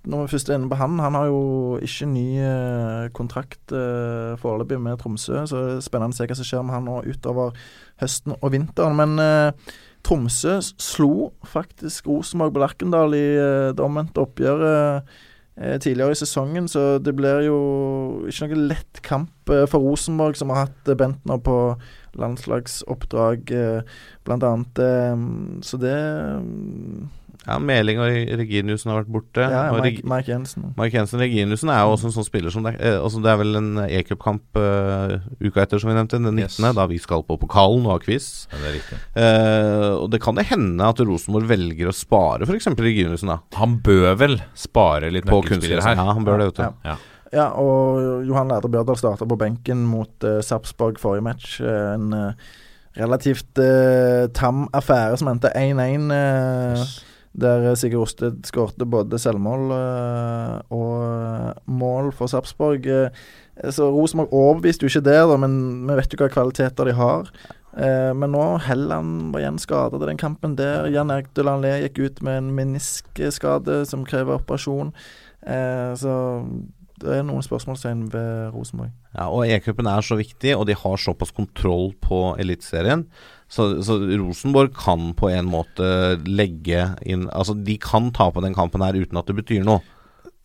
[0.09, 1.41] når vi først er inne på han, han har jo
[1.84, 6.37] ikke ny eh, kontrakt eh, foreløpig med Tromsø, så det er spennende å se hva
[6.38, 7.57] som skjer med han nå utover
[8.00, 8.96] høsten og vinteren.
[9.00, 9.75] Men eh,
[10.07, 15.11] Tromsø slo faktisk Rosenborg på Lerkendal i eh, det omvendte oppgjøret
[15.59, 17.59] tidligere i sesongen, så det blir jo
[18.30, 21.57] ikke noe lett kamp eh, for Rosenborg, som har hatt eh, Bentner på
[22.18, 23.80] landslagsoppdrag, eh,
[24.26, 24.83] blant annet.
[24.83, 25.17] Eh,
[25.67, 25.97] så det
[27.46, 28.10] Ja, Meling og
[28.40, 29.40] Reginiussen har vært borte.
[29.40, 30.64] Ja, ja Mike, Reg- Mike Jensen.
[30.76, 33.38] Mike Jensen Reginiussen er jo også en sånn spiller som Det, er, altså det er
[33.40, 36.58] vel en e-cupkamp uh, uka etter, som vi nevnte, den 19., Yes.
[36.76, 38.48] da vi skal på pokalen og ha quiz.
[38.52, 38.98] Ja, det er riktig.
[39.16, 42.68] Uh, og det kan det hende at Rosenborg velger å spare f.eks.
[42.76, 43.38] Reginiussen, da.
[43.56, 45.96] Han bør vel spare litt På kunstspillere her.
[46.02, 46.66] Ja, han bør det, vet du.
[46.68, 46.74] Ja.
[46.92, 46.98] Ja.
[47.28, 51.58] Ja, og Johan Lærde Bjørdal starta på benken mot uh, Sarpsborg forrige match.
[51.60, 52.48] Eh, en uh,
[52.96, 56.86] relativt uh, tam affære som endte 1-1 eh,
[57.38, 62.88] Der Sigurd Osted skårte både selvmål eh, og eh, mål for Sarpsborg.
[62.88, 65.54] Eh, så Rosenborg overbeviste jo ikke det, da, men
[65.88, 67.30] vi vet jo hva kvaliteter de har.
[67.78, 70.88] Eh, men nå Helland var igjen skada i den kampen der.
[70.94, 74.90] Jan Erik Delanlé gikk ut med en meniskskade som krever operasjon.
[75.46, 76.12] Eh, så
[76.98, 78.90] det er noen spørsmålstegn ved Rosenborg.
[79.14, 83.06] Ja, og E-cupen er så viktig, og de har såpass kontroll på Eliteserien.
[83.49, 88.84] Så, så Rosenborg kan på en måte legge inn Altså, de kan tape den kampen
[88.84, 89.80] her uten at det betyr noe.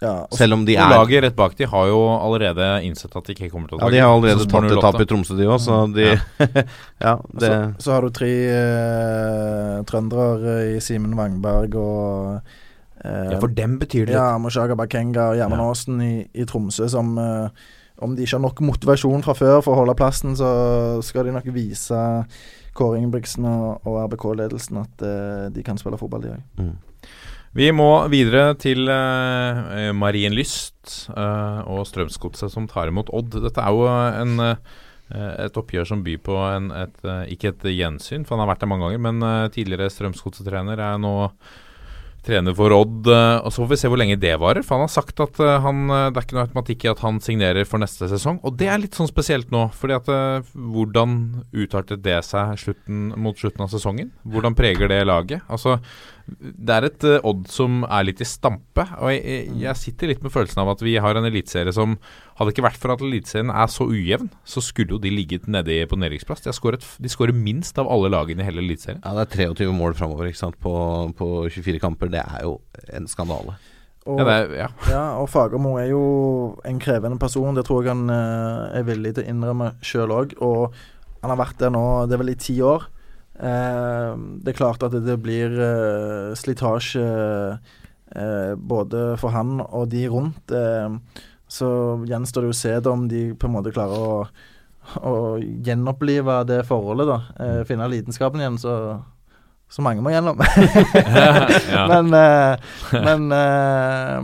[0.03, 3.27] Ja, også, Selv om de er laget rett bak de har jo allerede innsett at
[3.27, 5.47] de ikke kommer til å Ja, de har allerede tatt et tap i Tromsø, de
[5.47, 7.13] òg, så de Ja,
[7.43, 12.33] det så, så har du tre eh, trøndere i Simen Wangberg og
[13.03, 14.17] eh, Ja, for dem betyr det.
[14.17, 17.63] Ja, Moshaga Bakenga og Gjermund Aasen i, i Tromsø som eh,
[18.03, 20.49] Om de ikke har nok motivasjon fra før for å holde plassen, så
[21.05, 22.01] skal de nok vise
[22.77, 26.71] Kåre Ingebrigtsen og, RBK-ledelsen at uh, de kan spille fotball, de òg.
[27.53, 33.37] Vi må videre til uh, Marienlyst uh, og Strømsgodset som tar imot Odd.
[33.43, 34.41] Dette er jo en,
[35.13, 38.55] eh, et oppgjør som byr på en, et, eh, ikke et gjensyn, for han har
[38.55, 41.13] vært der mange ganger, men eh, tidligere Strømsgodset-trener er nå
[42.23, 43.07] trener for Odd.
[43.07, 44.63] eh, og Så får vi se hvor lenge det varer.
[44.63, 47.03] For han har sagt at eh, han, eh, det er ikke noe automatikk i at
[47.03, 48.39] han signerer for neste sesong.
[48.43, 49.67] Og det er litt sånn spesielt nå.
[49.75, 50.11] fordi at
[50.53, 54.11] Hvordan utartet det seg slutten, mot slutten av sesongen?
[54.27, 55.43] Hvordan preger det laget?
[55.49, 55.79] Altså,
[56.27, 58.85] det er et uh, Odd som er litt i stampe.
[59.01, 61.97] Og jeg, jeg, jeg sitter litt med følelsen av at vi har en eliteserie som
[62.33, 65.83] Hadde ikke vært for at eliteserien er så ujevn, så skulle jo de ligget nede
[65.85, 66.41] på nedrykksplass.
[66.41, 69.03] De, skårer minst av alle lagene i hele eliteserien.
[69.03, 70.73] Ja, det er 23 mål framover på,
[71.19, 72.09] på 24 kamper.
[72.09, 72.55] Det er jo
[72.89, 73.53] en skandale.
[74.09, 74.71] Og, Ja, er, ja.
[74.95, 76.01] ja, og Fagermo er jo
[76.65, 77.53] en krevende person.
[77.53, 80.33] Det tror jeg han eh, er villig til å innrømme sjøl òg.
[80.41, 80.73] Og
[81.21, 82.89] han har vært der nå, det er vel i ti år.
[83.39, 84.11] Eh,
[84.43, 90.53] det er klart at det, blir eh, slitasje eh, både for han og de rundt.
[90.53, 90.97] Eh,
[91.49, 91.69] så
[92.09, 94.19] gjenstår det å se om de på en måte klarer å,
[95.05, 97.19] å gjenopplive det forholdet, da.
[97.45, 98.77] Eh, finne lidenskapen igjen, så,
[99.73, 100.37] så mange må gjennom.
[101.91, 104.17] Men, eh, men eh,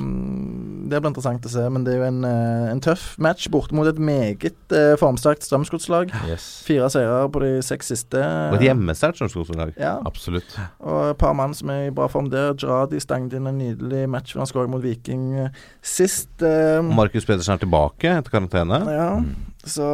[0.90, 1.64] det blir interessant å se.
[1.74, 6.14] Men det er jo en, eh, en tøff match borte mot et meget formsterkt Strømsgodslag.
[6.30, 6.46] Yes.
[6.68, 8.22] Fire seire på de seks siste.
[8.22, 9.74] Og et hjemmesterkt Strømsgodslag.
[9.82, 10.54] Ja, Absolutt.
[10.86, 12.54] og et par mann som er i bra form der.
[12.54, 15.32] Jaradi stanget inn en nydelig match for han skåret mot Viking
[15.82, 16.30] sist.
[16.94, 18.84] Markus Pedersen er tilbake etter karantene.
[18.94, 19.10] ja,
[19.66, 19.90] så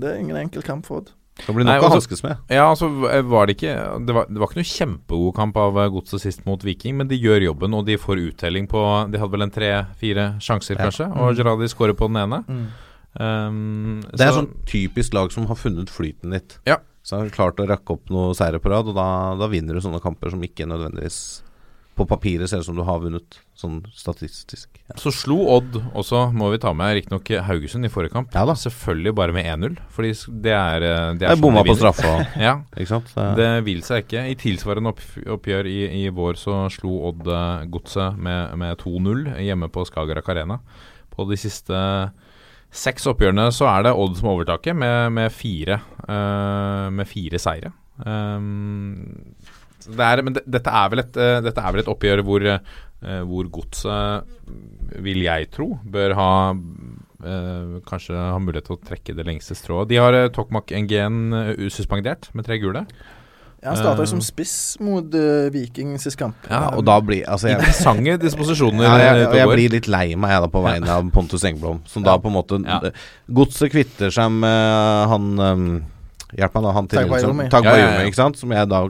[0.00, 1.12] det er ingen enkel kamp for Odd.
[1.34, 2.38] Det blir nok å hanskes med.
[2.48, 2.86] Ja, altså
[3.26, 3.74] var det ikke
[4.06, 7.08] Det var, det var ikke noe kjempegod kamp av eh, Godset sist mot Viking, men
[7.10, 8.80] de gjør jobben, og de får uttelling på
[9.10, 10.84] De hadde vel en tre-fire sjanser, Ja.
[10.86, 12.44] kanskje, og Gerradi skårer på den ene.
[12.46, 12.66] Mm.
[13.14, 16.58] Um, Det er så- sånn typisk lag som har funnet flyten litt.
[16.66, 16.78] Ja.
[17.02, 19.80] Så har klart å rakke opp noen seire på rad, og da, da vinner du
[19.80, 21.42] sånne kamper som ikke nødvendigvis
[21.94, 24.66] på papiret ser ut som du har vunnet, sånn statistisk.
[24.90, 24.96] Ja.
[24.98, 28.32] Så slo Odd også, må vi ta med, riktignok Haugesund i forrige kamp.
[28.34, 28.56] Ja da.
[28.58, 31.76] Selvfølgelig bare med 1-0, fordi s- det er, eh, det er Jeg sånn bomma på
[31.78, 32.14] straffa,
[32.48, 33.12] Ja, ikke sant?
[33.14, 34.24] Så, det vil seg ikke.
[34.26, 35.00] I tilsvarende opp,
[35.38, 40.28] oppgjør i, i vår så slo Odd eh, Godset med, med 2-0 hjemme på Skagerrak
[40.34, 40.58] Arena.
[41.14, 41.78] På de siste
[42.74, 45.76] seks oppgjørene så er det Odd som overtaket, med, med, fire,
[46.08, 47.70] uh, med fire seire.
[48.02, 48.96] Um,
[49.90, 52.46] det er, men det, dette, er vel et, uh, dette er vel et oppgjør hvor,
[52.48, 54.34] uh, hvor Godset,
[55.04, 56.30] vil jeg tro, bør ha
[57.24, 59.90] eh, Kanskje ha mulighet til å trekke det lengste strået.
[59.90, 62.84] De har uh, Tokmak Nguyen uh, ususpendert med tre gule.
[63.64, 66.36] Ja, han starta jo som spiss mot uh, Viking sist kamp.
[66.50, 68.84] ja, og da blir Altså, jeg, Interessante disposisjoner.
[68.88, 71.46] ja, jeg, jeg, og jeg blir litt lei meg jeg da på vegne av Pontus
[71.48, 72.80] Engblom, som da på en måte Ja.
[73.40, 75.68] Godset kvitter seg med han um,
[76.36, 76.72] Hjelp meg, da.
[76.72, 77.50] Han tidligere som- Tagbayomi.
[77.50, 78.06] Tagbayomi, Ja, ja, ja.
[78.10, 78.36] ikke sant?
[78.40, 78.80] Som jeg da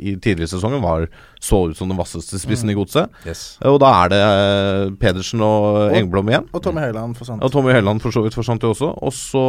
[0.00, 1.08] i tidligere sesongen var
[1.40, 3.10] så ut som den vasseste spissen i Godset.
[3.26, 3.58] Yes.
[3.66, 6.48] Og da er det eh, Pedersen og Engblom igjen.
[6.54, 7.42] Og Tommy Høiland forsvant.
[7.42, 8.94] Og Tommy Høiland for så vidt forsvant jo også.
[9.02, 9.44] Og så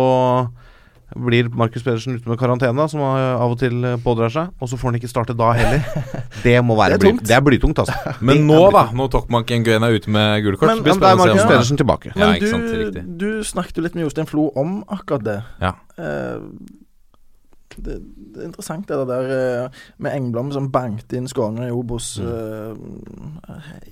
[1.11, 4.53] blir Markus Pedersen ute med karantene, som av og til pådrar seg.
[4.64, 5.81] Og så får han ikke starte da heller.
[6.45, 7.26] Det må være Det er bly, tungt.
[7.27, 8.14] det er blytungt, altså.
[8.27, 10.95] Men nå, tok da, når Tokmak Nguyen er ute med gule kort, Men- blir det
[10.95, 12.14] er spennende å Markus se om Pedersen tilbake.
[12.15, 15.35] Men ja, du, du snakket jo litt med Jostein Flo om akkurat det.
[15.60, 15.73] Ja.
[15.99, 16.39] Eh,
[17.86, 17.98] det,
[18.34, 22.14] det er interessant det der eh, med Engblom som banket inn skåringer i Obos.
[22.22, 22.76] Uh,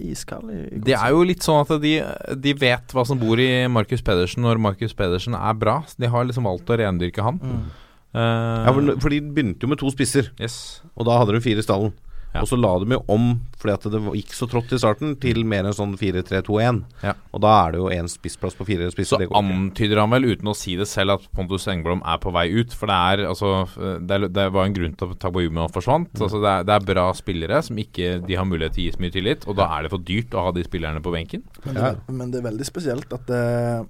[0.04, 0.52] iskald
[0.86, 1.96] Det er jo litt sånn at de,
[2.40, 5.80] de vet hva som bor i Markus Pedersen når Markus Pedersen er bra.
[6.00, 7.42] De har liksom valgt å rendyrke han.
[7.42, 7.64] Mm.
[8.10, 10.80] Uh, Ja, for, for de begynte jo med to spisser, yes.
[10.96, 11.94] og da hadde de fire i stallen.
[12.34, 12.44] Ja.
[12.44, 15.42] Og så la de jo om, fordi at det gikk så trått i starten, til
[15.50, 16.82] mer en sånn 4-3-2-1.
[17.02, 17.16] Ja.
[17.34, 19.16] Og da er det jo én spissplass på fire spisser.
[19.16, 22.22] Så det går antyder han vel, uten å si det selv, at Pontus Engblom er
[22.22, 22.76] på vei ut.
[22.78, 26.12] For det er altså Det, er, det var en grunn til at Tabayumo forsvant.
[26.14, 26.26] Mm.
[26.28, 28.98] Altså det, er, det er bra spillere som ikke de har mulighet til å gi
[28.98, 29.48] så mye tillit.
[29.50, 31.46] Og da er det for dyrt å ha de spillerne på benken.
[31.66, 33.88] Men det, men det er veldig spesielt at uh,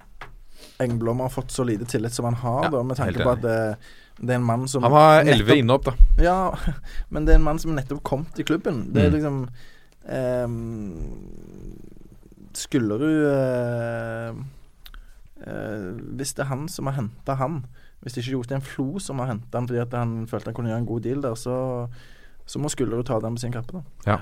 [0.79, 3.43] Engblom har fått så lite tillit som han har, Ja, da, med tanke på at
[3.43, 3.57] det,
[4.21, 5.93] det er en mann som Han var elleve inne opp, da.
[6.21, 6.37] Ja,
[7.13, 8.85] men det er en mann som nettopp kom til klubben.
[8.93, 9.15] Det er Mm.
[9.17, 9.37] liksom
[10.09, 10.47] eh,
[12.59, 14.31] Skulle du eh,
[15.45, 17.61] eh, Hvis det er han som har henta han
[18.01, 20.57] Hvis det ikke er Jostein Flo som har henta han fordi at han følte han
[20.57, 21.55] kunne gjøre en god deal der, så,
[22.47, 23.79] så må Skullerud ta den på sin kappe.
[23.79, 24.19] da Ja.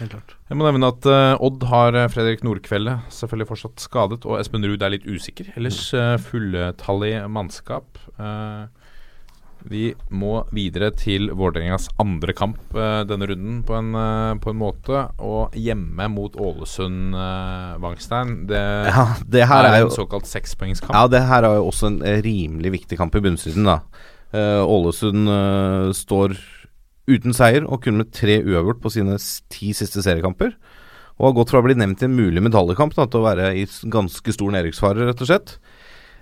[0.00, 4.62] Jeg må nevne at uh, Odd har eh, Fredrik Nordkvelde selvfølgelig fortsatt skadet, og Espen
[4.62, 5.48] Ruud er litt usikker.
[5.58, 7.98] Ellers uh, fulltallig mannskap.
[8.14, 8.68] Eh,
[9.68, 14.60] vi må videre til Vålerengas andre kamp eh, denne runden på en, eh, på en
[14.60, 15.02] måte.
[15.20, 18.46] Og hjemme mot Ålesund, uh, Wangstein.
[18.50, 18.60] Det,
[18.90, 20.94] Ja, det her er er en såkalt sekspoengskamp.
[20.96, 23.80] Ja, det her er jo også en eh, rimelig viktig kamp i bunnstriden, da.
[24.32, 26.36] Eh, Ålesund eh, står
[27.10, 29.16] uten seier og kun med tre uavgjort på sine
[29.50, 30.54] ti siste seriekamper.
[31.20, 33.50] Og har gått fra å bli nevnt i en mulig medaljekamp da, til å være
[33.58, 35.58] i ganske stor nedrykksfare, rett og slett.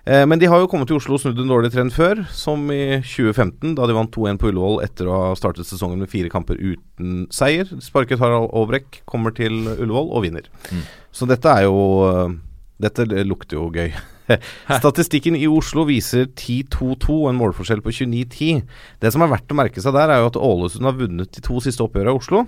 [0.07, 2.69] Eh, men de har jo kommet til Oslo og snudd en dårlig trend før, som
[2.73, 6.31] i 2015, da de vant 2-1 på Ullevål etter å ha startet sesongen med fire
[6.33, 7.69] kamper uten seier.
[7.85, 10.47] Sparket Harald Aabrekk, kommer til Ullevål og vinner.
[10.71, 10.85] Mm.
[11.13, 11.81] Så dette er jo
[12.11, 12.37] eh,
[12.79, 13.89] Dette lukter jo gøy.
[14.79, 18.61] Statistikken i Oslo viser 10-2-2, en målforskjell på 29-10.
[19.03, 21.43] Det som er verdt å merke seg der, er jo at Ålesund har vunnet de
[21.43, 22.45] to siste oppgjørene i Oslo.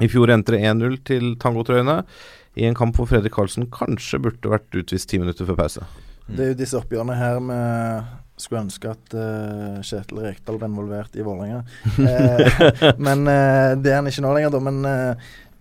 [0.00, 1.98] I fjor endte det 1-0 til tangotrøyene,
[2.56, 5.84] i en kamp hvor Fredrik Karlsen kanskje burde vært utvist ti minutter før pause.
[6.26, 7.38] Det er jo disse oppgjørene her
[8.42, 11.60] vi skulle ønske at uh, Kjetil Rekdal ble involvert i Vålerenga.
[11.94, 14.60] Uh, men uh, det er han ikke nå lenger, da.
[14.66, 14.80] Men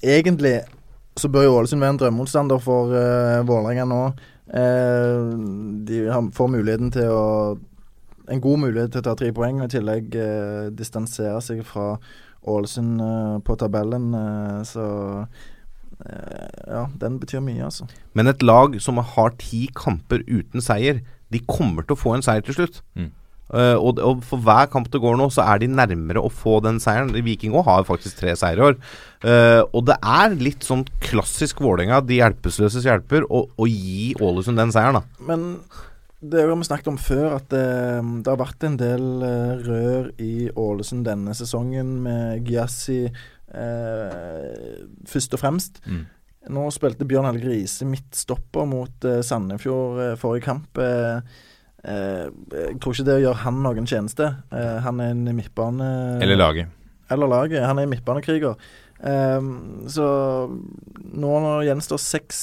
[0.01, 0.55] egentlig
[1.19, 4.03] så bør jo Ålesund være en drømmemotstander for uh, Vålerenga nå.
[4.51, 5.99] De
[6.35, 7.27] får muligheten til å
[8.31, 10.13] En god mulighet til å ta tre poeng, og i tillegg
[10.77, 11.97] distansere seg fra
[12.47, 13.01] Ålesund
[13.43, 14.13] på tabellen.
[14.63, 14.85] så
[16.03, 17.87] ja, den betyr mye, altså.
[18.17, 21.01] Men et lag som har ti kamper uten seier,
[21.31, 22.81] de kommer til å få en seier til slutt.
[22.99, 23.11] Mm.
[23.51, 26.61] Uh, og, og for hver kamp det går nå, så er de nærmere å få
[26.63, 27.11] den seieren.
[27.25, 28.77] Viking òg har faktisk tre seire i år.
[29.25, 34.71] Uh, og det er litt sånn klassisk Vålerenga, de hjelpeløses hjelper, å, gi Ålesund den
[34.73, 35.25] seieren, da.
[35.27, 35.49] Men
[36.21, 37.67] det har vi snakket om før, at det,
[38.23, 43.07] det har vært en del eh, rør i Ålesund denne sesongen med Gyasi
[43.53, 45.79] eh, først og fremst.
[45.85, 46.03] Mm.
[46.49, 50.79] Nå spilte Bjørn Helge Riise midtstopper mot eh, Sandefjord eh, forrige kamp.
[50.81, 51.21] Eh,
[51.85, 54.31] eh, jeg tror ikke det gjør han noen tjeneste.
[54.51, 55.89] Han er en midtbane...
[56.21, 56.71] Eller laget.
[57.11, 57.65] Eller laget.
[57.67, 58.55] Han er en midtbanekriger.
[59.01, 60.07] Så
[61.17, 61.31] nå
[61.65, 62.41] gjenstår seks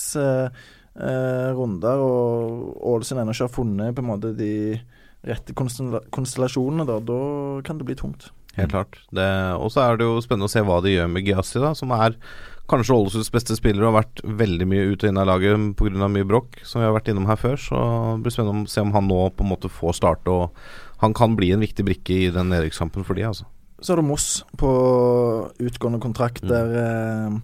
[1.55, 4.51] runder, og Ålesund ennå ikke har funnet på en måte de
[5.29, 7.21] rette konstellasjonene, da, da
[7.67, 8.29] kan det bli tungt.
[8.59, 9.01] Helt klart.
[9.59, 11.95] Og så er det jo spennende å se hva de gjør med Giassi, da, som
[11.97, 12.17] er
[12.69, 16.09] kanskje Ålesunds beste spiller og har vært veldig mye ut og inn av laget pga.
[16.13, 17.57] mye bråk, som vi har vært innom her før.
[17.57, 17.79] Så
[18.17, 20.51] det blir spennende å se om han nå på en måte får starte, og
[21.01, 23.49] han kan bli en viktig brikke i den nedrykkskampen for de, altså.
[23.81, 24.69] Så er det Moss på
[25.63, 27.37] utgående kontrakt, der eh,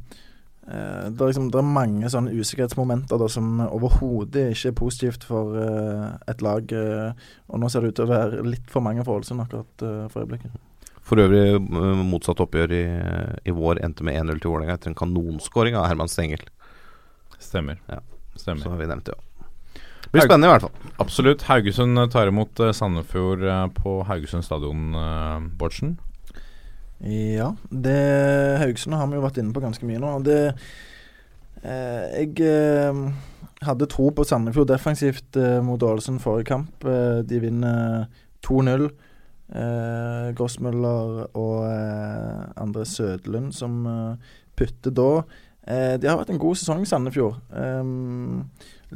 [0.66, 5.24] eh, det, er liksom, det er mange sånne usikkerhetsmomenter da, som overhodet ikke er positivt
[5.28, 6.74] for eh, et lag.
[6.74, 9.86] eh, og nå ser det ut til å være litt for mange for Ålesund akkurat
[9.86, 10.58] eh, for øyeblikket.
[11.04, 12.84] For øvrig eh, motsatt oppgjør i,
[13.44, 16.42] i vår endte med 1-0 til Vålerenga etter en kanonskåring av Herman Stengel.
[17.38, 17.80] Stemmer.
[17.90, 18.00] Ja.
[18.34, 18.64] Stemmer.
[18.64, 19.30] Så har vi nevnt det òg.
[20.14, 20.90] Blir spennende i hvert fall.
[21.02, 21.44] Absolutt.
[21.50, 23.44] Haugesund eh, tar imot eh, Sandefjord
[23.76, 24.96] på Haugesund stadion,
[25.58, 25.96] Bårdsen.
[27.04, 28.00] Ja, det
[28.62, 30.12] Haugesund har vi jo vært inne på ganske mye nå.
[30.18, 30.40] og Det
[31.60, 33.00] eh, Jeg eh,
[33.66, 36.86] hadde tro på Sandefjord defensivt eh, mot Ålesund forrige kamp.
[36.86, 38.06] Eh, de vinner
[38.46, 38.88] 2-0.
[39.52, 45.10] Eh, Grossmøller og eh, André Sødlund som eh, putter da.
[45.68, 47.36] Eh, de har vært en god sesong, Sandefjord.
[47.52, 47.84] Eh,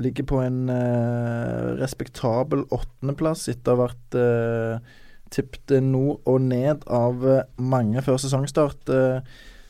[0.01, 4.97] ligger på en eh, respektabel åttendeplass etter å ha vært eh,
[5.35, 8.93] tippet nord og ned av eh, mange før sesongstart.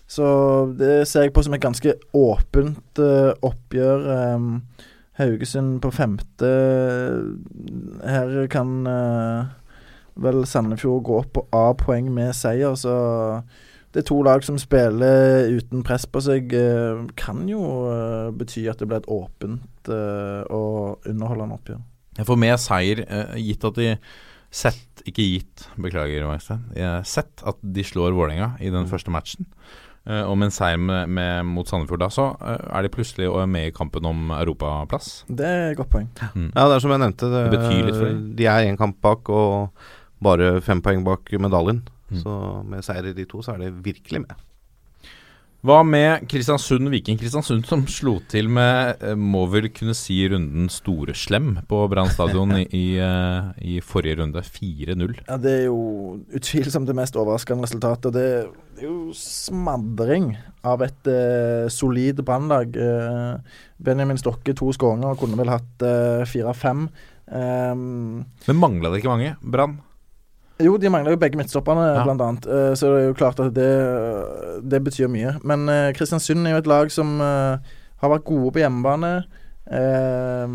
[0.09, 0.27] Så
[0.79, 3.01] det ser jeg på som et ganske åpent
[3.45, 4.07] oppgjør.
[5.19, 6.53] Haugesund på femte.
[8.09, 8.87] Her kan
[10.19, 12.95] vel Sandefjord gå på A-poeng med seier, så
[13.95, 16.53] det er to lag som spiller uten press på seg.
[16.53, 21.81] eh, Kan jo eh, bety at det blir et åpent eh, og underholdende oppgjør.
[22.19, 23.93] Jeg får med seier, eh, gitt at de
[24.49, 29.45] Sett, ikke gitt, beklager har Sett at de slår Vålerenga i den første matchen.
[30.09, 33.29] eh, og med en seier med, med, mot Sandefjord da, så eh, er de plutselig
[33.47, 35.25] med i kampen om europaplass.
[35.29, 36.09] Det er et godt poeng.
[36.35, 36.49] Mm.
[36.57, 37.29] Ja, det er som jeg nevnte.
[37.29, 38.23] Det, Det betyr litt for dem.
[38.41, 39.69] De er én kamp bak og
[40.25, 41.83] bare fem poeng bak medaljen.
[42.09, 42.21] Mm.
[42.23, 44.37] Så med seier i de to, så er det virkelig med.
[45.67, 47.17] Hva med Kristiansund-Viking?
[47.19, 52.13] Kristiansund som slo til med, eh, må vel kunne si, runden store slem på Brann
[52.15, 54.39] stadion i, i, eh, i forrige runde.
[54.39, 55.17] 4-0.
[55.27, 58.07] Ja, Det er jo utvilsomt det mest overraskende resultatet.
[58.07, 62.77] Og det er jo smadring av et eh, solid brannlag.
[62.77, 66.89] Eh, Benjamin Stokke to skåringer kunne vel hatt eh, fire-fem.
[67.29, 69.35] Um, Men mangla det ikke mange?
[69.43, 69.81] Brann?
[70.61, 72.05] Jo, de mangler jo begge midtstopperne, Ja.
[72.05, 72.47] blant annet.
[72.47, 73.69] Eh, så det er jo klart at det,
[74.69, 75.37] det betyr mye.
[75.47, 77.59] Men eh, Kristiansund er jo et lag som eh,
[78.03, 79.13] har vært gode på hjemmebane.
[79.69, 80.47] eh,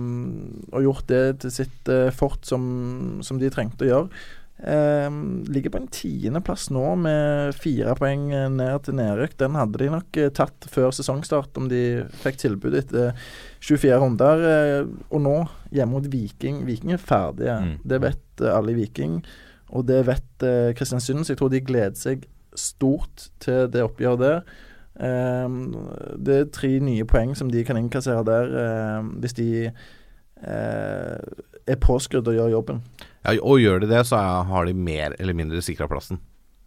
[0.74, 4.24] og gjort det til sitt eh, fort som, som de trengte å gjøre.
[4.64, 5.10] Eh,
[5.52, 9.36] ligger på en tiendeplass nå med fire poeng eh, ned til nedrykk.
[9.42, 11.82] Den hadde de nok eh, tatt før sesongstart om de
[12.24, 13.12] fikk tilbud etter
[13.66, 14.46] 24 runder.
[14.52, 15.36] Eh, og nå,
[15.74, 17.58] hjemme mot Viking Viking er ferdige.
[17.66, 17.74] Mm.
[17.84, 19.20] Det vet eh, alle i Viking.
[19.74, 24.44] Og det vet eh, så jeg tror de gleder seg stort til det oppgjøret der.
[25.02, 25.56] Eh,
[26.22, 31.18] det er tre nye poeng som de kan innkassere der, eh, hvis de eh,
[31.64, 32.84] er påskrudd og gjør jobben.
[33.24, 36.22] Ja, og gjør de det, så har de mer eller mindre sikra plassen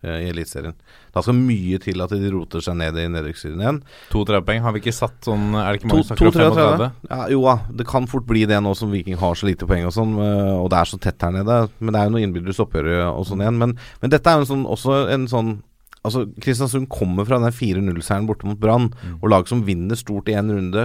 [0.07, 0.75] i Eliteserien.
[1.15, 3.83] Da skal mye til at de roter seg ned i nedrykksserien igjen.
[4.13, 4.63] 32 poeng.
[4.63, 6.67] Har vi ikke satt sånn Er det ikke mange som snakker om 32?
[6.79, 6.91] 35?
[7.11, 9.87] Ja, jo da, det kan fort bli det nå som Viking har så lite poeng
[9.89, 11.61] og sånn, eh, og det er så tett her nede.
[11.81, 13.59] Men det er jo noe innbyrdes oppgjør og sånn igjen.
[13.59, 15.57] Men, men dette er jo en sånn, også en sånn
[16.07, 19.17] Altså, Kristiansund kommer fra den 4-0-seieren borte mot Brann, Mm.
[19.25, 20.85] og lag som vinner stort i én runde,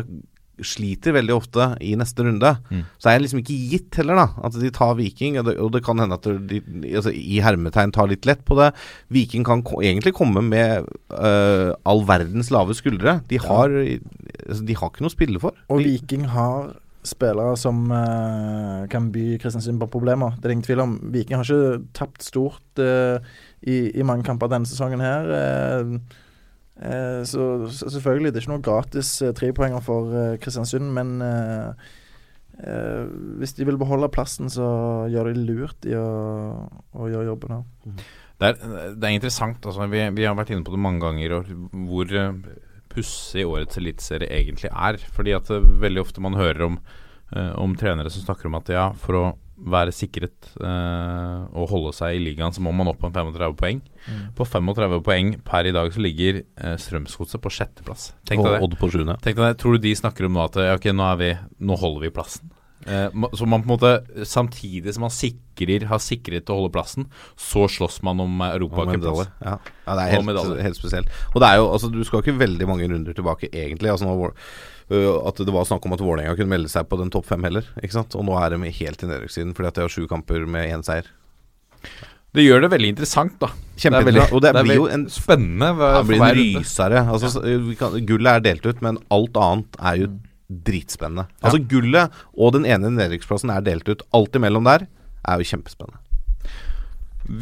[0.66, 2.54] sliter veldig ofte i neste runde.
[2.70, 2.84] Mm.
[3.02, 5.40] Så er det liksom ikke gitt heller, da, at de tar Viking.
[5.42, 6.62] Og det, og det kan hende at de
[6.92, 8.72] altså, i hermetegn tar litt lett på det.
[9.14, 13.20] Viking kan ko egentlig komme med uh, all verdens lave skuldre.
[13.32, 15.60] De har, altså, de har ikke noe å spille for.
[15.72, 16.74] Og Viking har
[17.08, 20.36] spillere som uh, kan by Kristiansund på problemer.
[20.38, 20.98] Det er det ingen tvil om.
[21.14, 23.18] Viking har ikke tapt stort uh,
[23.62, 25.32] i, i mange kamper denne sesongen her.
[25.38, 25.96] eh,
[26.82, 31.92] så, så selvfølgelig, det er ikke noe gratis uh, trepoenger for eh, Kristiansund, men eh,
[32.64, 34.66] eh, hvis de vil beholde plassen, så
[35.14, 36.08] gjør de lurt i å,
[36.98, 38.02] å gjøre jobben her.
[38.42, 38.58] Det er,
[38.98, 39.62] det er interessant.
[39.62, 41.38] Altså, vi, vi har vært inne på det mange ganger,
[41.86, 42.18] hvor
[42.92, 45.00] pussig årets eliteserie egentlig er.
[45.16, 46.80] Fordi at eh, veldig ofte man hører om,
[47.36, 49.26] eh, om trenere som snakker om at ja, for å
[49.62, 53.58] være sikret eh, og holde seg i ligaen, så må man opp på en 35
[53.60, 53.82] poeng.
[54.38, 58.12] På 35 poeng per i dag så ligger uh, Strømsgodset på sjetteplass.
[58.28, 58.64] Tenk deg det.
[58.66, 59.20] Odd på sjuende.
[59.22, 59.60] Tenk deg det.
[59.62, 61.30] Tror du de snakker om nå at ja, ok, nå, er vi,
[61.68, 62.50] nå holder vi plassen?
[62.86, 67.08] Eh, så man på en måte samtidig som man sikrer, har sikret å holde plassen,
[67.38, 69.30] så slåss man om europacupplass.
[69.44, 69.58] Ja.
[69.86, 71.12] ja, det er helt, helt spesielt.
[71.36, 73.94] Og det er jo, altså Du skal ikke veldig mange runder tilbake, egentlig.
[73.94, 74.32] Altså nå,
[74.92, 77.68] At det var snakk om at Vålerenga kunne melde seg på den topp fem heller.
[77.80, 78.16] Ikke sant?
[78.18, 80.84] Og nå er de helt i nedrykkssiden fordi at de har sju kamper med én
[80.86, 81.08] seier.
[82.32, 83.50] Det gjør det veldig interessant, da.
[83.76, 84.36] Kjempeinteressant.
[84.36, 85.72] Og det er blir jo en spennende.
[85.76, 87.02] Det blir en rysere.
[87.12, 90.12] Altså, øh, kan, Gullet er delt ut, men alt annet er jo
[90.68, 91.28] dritspennende.
[91.42, 94.04] Altså Gullet og den ene nedrykksplassen er delt ut.
[94.16, 94.88] Alt imellom der
[95.28, 96.00] er jo kjempespennende.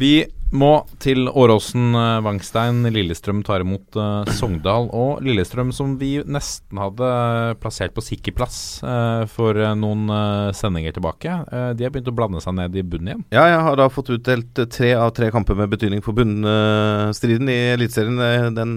[0.00, 0.14] Vi
[0.52, 0.70] må
[1.02, 1.94] til Åråsen.
[1.94, 2.82] eh, Vangstein.
[2.90, 4.88] Lillestrøm tar imot uh, Sogndal.
[4.96, 10.50] Og Lillestrøm, som vi nesten hadde eh, plassert på sikker plass uh, for noen uh,
[10.56, 11.32] sendinger tilbake,
[11.76, 13.24] de har begynt å blande seg ned i bunnen igjen.
[13.34, 17.58] Ja, jeg har da fått utdelt tre av tre kamper med betydning for bunnstriden i
[17.74, 18.74] Eliteserien, den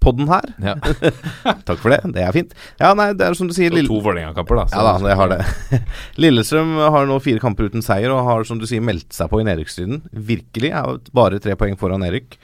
[0.00, 0.46] podden her.
[0.64, 0.74] Ja.
[1.68, 2.54] Takk for det, det er fint.
[2.80, 3.88] Ja, nei, det er som du sier Lille...
[3.90, 4.66] to Vålerenga-kamper, da.
[4.70, 5.80] så- Ja da, det har det.
[6.24, 9.42] Lillestrøm har nå fire kamper uten seier og har som du sier meldt seg på
[9.42, 10.02] i nedrykksstriden.
[10.32, 10.72] Virkelig.
[10.76, 12.38] Er bare tre poeng foran Erik.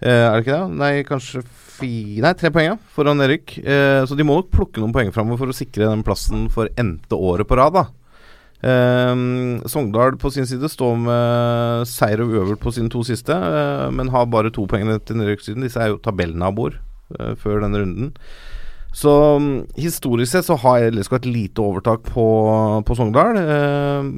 [0.00, 0.76] Eh, er det ikke det?
[0.80, 1.92] Nei, kanskje fi...
[2.24, 3.56] Nei, tre poeng ja, foran Erik.
[3.60, 6.70] Eh, så de må nok plukke noen poeng framover for å sikre den plassen for
[6.80, 7.88] n-te året på rad, da.
[8.60, 13.86] Um, Sogndal på sin side står med seier og uøvert på sine to siste, uh,
[13.88, 15.64] men har bare to poeng til nedrykkssiden.
[15.64, 16.76] Disse er jo tabellnaboer
[17.40, 18.14] før denne runden.
[18.96, 22.26] Så mm, historisk sett så har LSK et lite overtak på,
[22.86, 23.38] på Sogndal.
[23.38, 24.10] Eh,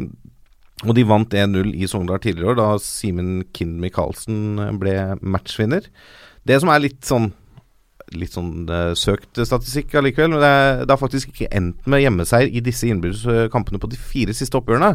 [0.82, 5.86] og de vant 1-0 i Sogndal tidligere år, da Simen Kind Michaelsen ble matchvinner.
[6.48, 7.32] Det som er litt sånn
[8.12, 12.02] Litt sånn eh, søkt statistikk allikevel, men det, er, det har faktisk ikke endt med
[12.02, 14.90] hjemmeseier i disse innbyrdes eh, kampene på de fire siste oppgjørene.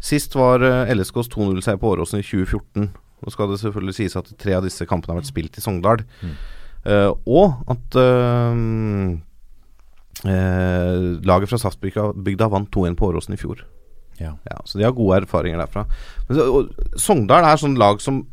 [0.00, 2.86] Sist var eh, LSKs 2-0-seier på Åråsen i 2014.
[2.94, 6.06] Nå skal det selvfølgelig sies at tre av disse kampene har vært spilt i Sogndal.
[6.86, 8.62] Eh, og at eh,
[10.30, 10.94] eh,
[11.26, 13.64] laget fra Saftbygda vant 2-1 på Åråsen i fjor.
[14.18, 14.34] Ja.
[14.64, 15.84] så de har gode erfaringer derfra.
[16.26, 18.24] Men og, Sogndal er sånn lag som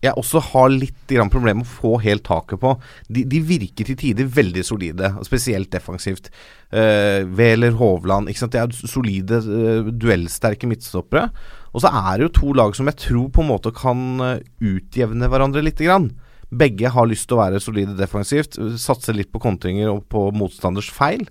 [0.00, 2.72] jeg også har litt problemer med å få helt taket på.
[3.12, 6.30] De, de virker til tider veldig solide, spesielt defensivt.
[6.72, 8.56] Uh, Wæler, Hovland ikke sant?
[8.56, 11.26] De er solide, uh, duellsterke midtstoppere.
[11.74, 14.40] Og så er det jo to lag som jeg tror på en måte kan uh,
[14.64, 16.08] utjevne hverandre lite grann.
[16.50, 20.90] Begge har lyst til å være solide defensivt, satse litt på kontringer og på motstanders
[20.90, 21.26] feil.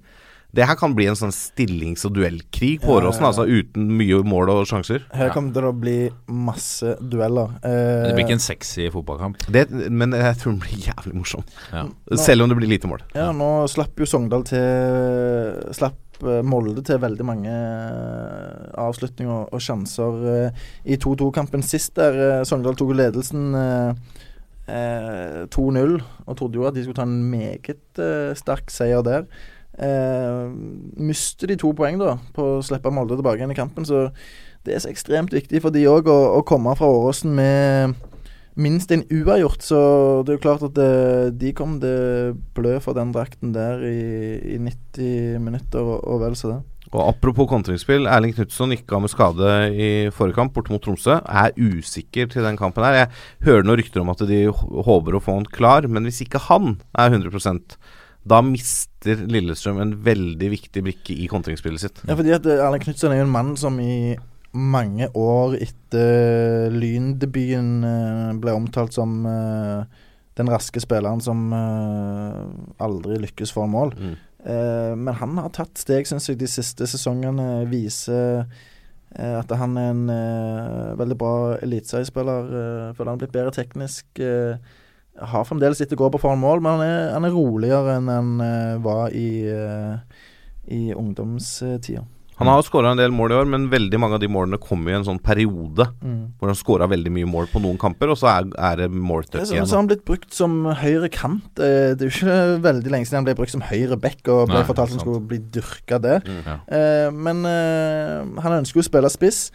[0.50, 3.30] Det her kan bli en sånn stillings- og duellkrig på Ja, Åråsen, ja, ja.
[3.30, 5.04] altså uten mye mål og sjanser.
[5.14, 5.98] Her kommer det til å bli
[6.34, 7.52] masse dueller.
[7.62, 9.38] Eh, Det blir ikke en sexy fotballkamp.
[9.46, 11.44] Det, men jeg tror den blir jævlig morsom.
[11.72, 11.84] Ja.
[12.18, 13.04] Selv om det blir lite mål.
[13.14, 19.62] Ja, nå slapp jo Sogndal til Slapp eh, Molde til veldig mange eh, avslutninger og
[19.62, 21.94] sjanser eh, i 2-2-kampen sist.
[22.00, 23.94] der Sogndal tok ledelsen eh,
[24.70, 29.26] eh, 2-0 og trodde jo at de skulle ta en meget eh, sterk seier der.
[29.80, 30.52] Eh,
[31.00, 34.10] mister de to poeng da på å slippe Molde tilbake igjen i kampen, så
[34.68, 37.96] det er så ekstremt viktig for de òg å, å komme fra Åråsen med
[38.60, 39.80] minst en uavgjort, så
[40.26, 40.90] det er jo klart at det,
[41.40, 46.36] de kom til blø for den drakten der i, i 90 minutter og, og vel
[46.40, 46.60] så det.
[46.90, 48.08] Og Apropos kontringsspill.
[48.10, 51.20] Erling Knutson gikk av med skade i forrige kamp borte mot Tromsø.
[51.22, 53.04] Er usikker til den kampen her.
[53.04, 53.10] Jeg
[53.46, 56.42] hører noen rykter om at de hå- håper å få han klar, men hvis ikke
[56.50, 57.78] han er 100%
[58.30, 62.02] da mister Lillestrøm en veldig viktig brikke i kontringsspillet sitt.
[62.10, 64.18] Ja, fordi at Erling Erlend Knutsen er jo en mann som i
[64.52, 69.86] mange år etter Lyndebyen eh, ble omtalt som eh,
[70.40, 72.42] den raske spilleren som eh,
[72.84, 73.94] aldri lykkes for mål.
[73.98, 74.18] Mm.
[74.46, 77.66] Eh, men han har tatt steg, syns jeg, de siste sesongene.
[77.72, 82.54] Viser eh, at han er en eh, veldig bra eliteseriespiller.
[82.96, 84.08] Føler han har blitt bedre teknisk.
[85.20, 88.08] har fremdeles litt å gå på foran mål, men han er, han er roligere enn
[88.08, 88.30] han
[88.84, 89.44] var i,
[90.72, 92.06] i ungdomstida.
[92.40, 94.92] Han har skåra en del mål i år, men veldig mange av de målene kommer
[94.92, 96.34] i en sånn periode Mm.
[96.40, 99.44] hvor han skåra veldig mye mål på noen kamper, og så er, er det sånn,
[99.44, 99.68] igjen.
[99.68, 101.60] så har han blitt brukt som høyre kant.
[101.60, 104.48] Eh, Det er jo ikke veldig lenge siden han ble brukt som høyre back og
[104.48, 106.20] ble Nei, fortalt at han skulle bli dyrka der.
[106.26, 106.42] Mm.
[106.48, 106.58] Ja.
[106.68, 109.52] Eh, Men eh, han ønsker jo å spille spiss,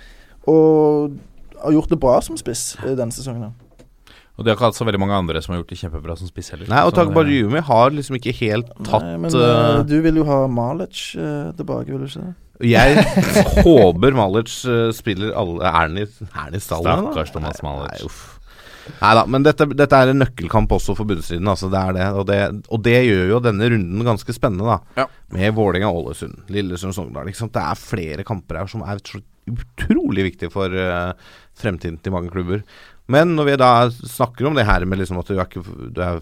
[0.47, 1.16] og
[1.65, 3.43] har gjort det bra som spiss denne sesongen.
[3.43, 3.52] her.
[4.36, 6.27] Og de har ikke hatt så veldig mange andre som har gjort det kjempebra som
[6.27, 6.66] spiss heller.
[6.69, 10.16] Nei, og takk det- Tagbariumi har liksom ikke helt tatt Nei, men eh, du vil
[10.16, 12.35] jo ha Malic uh, tilbake, vil du ikke det?
[12.63, 13.03] Jeg
[13.67, 15.73] håper Malic eh, spiller alle
[16.05, 16.07] i,
[16.63, 17.11] stallen?
[17.11, 18.05] Stakkars Thomas Malic.
[18.85, 21.49] Nei, da, men dette, dette er en nøkkelkamp også for bunnstriden.
[21.51, 22.41] Altså det det, og det.
[22.69, 25.05] Og det gjør jo denne runden ganske spennende, da.
[25.05, 25.07] Ja.
[25.35, 27.33] Med Vålerenga-Ålesund, Lillesund-Sogndal.
[27.33, 29.01] Det er flere kamper her som er
[29.45, 31.13] utrolig viktige for uh,
[31.59, 32.63] fremtiden til mange klubber.
[33.13, 35.61] Men når vi da snakker om det her med liksom at du er ikke,
[35.93, 36.21] du er,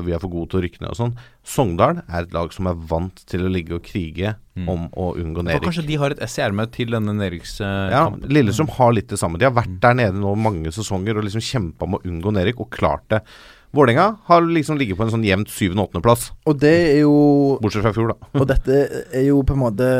[0.00, 1.10] vi er for gode til å rykke ned og sånn
[1.46, 4.68] Sogndal er et lag som er vant til å ligge og krige Mm.
[4.72, 5.66] om å unngå nedrykk.
[5.68, 8.30] kanskje de har et ess i ermet til denne Ja, nedrykkskampen.
[8.32, 9.36] Lillestrøm har litt det samme.
[9.36, 12.60] De har vært der nede nå mange sesonger og liksom kjempa med å unngå nedrykk,
[12.64, 13.20] og klart det.
[13.76, 17.90] Vålerenga har liksom ligget på en sånn jevnt syvende-åttendeplass, Og det er jo bortsett fra
[17.92, 18.40] i fjor, da.
[18.40, 18.80] Og dette
[19.12, 19.90] er jo på en måte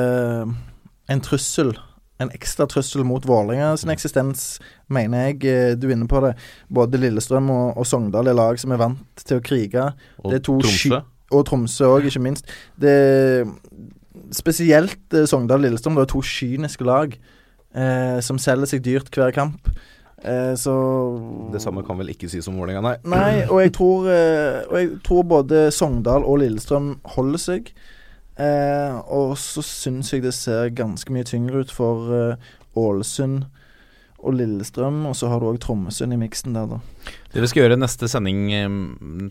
[1.12, 1.74] en trussel.
[2.22, 5.44] En ekstra trussel mot Vålerenga sin eksistens, mener jeg.
[5.44, 6.34] eh, Du er inne på det.
[6.72, 9.90] Både Lillestrøm og, og Sogndal er lag som er vant til å krige.
[10.24, 11.02] Og Tromsø.
[11.32, 12.46] Og Tromsø òg, ikke minst.
[12.80, 12.94] Det
[14.34, 15.98] Spesielt eh, Sogndal og Lillestrøm.
[15.98, 17.12] Det er to kyniske lag
[17.76, 19.68] eh, som selger seg dyrt hver kamp.
[20.24, 20.72] Eh, så
[21.52, 22.94] Det samme kan vel ikke sies om Vålerenga, nei.
[23.12, 27.70] Nei, og jeg tror, eh, og jeg tror både Sogndal og Lillestrøm holder seg.
[28.36, 33.46] Eh, og så syns jeg det ser ganske mye tyngre ut for eh, Ålesund
[34.26, 35.04] og Lillestrøm.
[35.08, 36.80] Og så har du òg Trommesund i miksen der, da.
[37.32, 38.66] Det vi skal gjøre i neste sending, eh,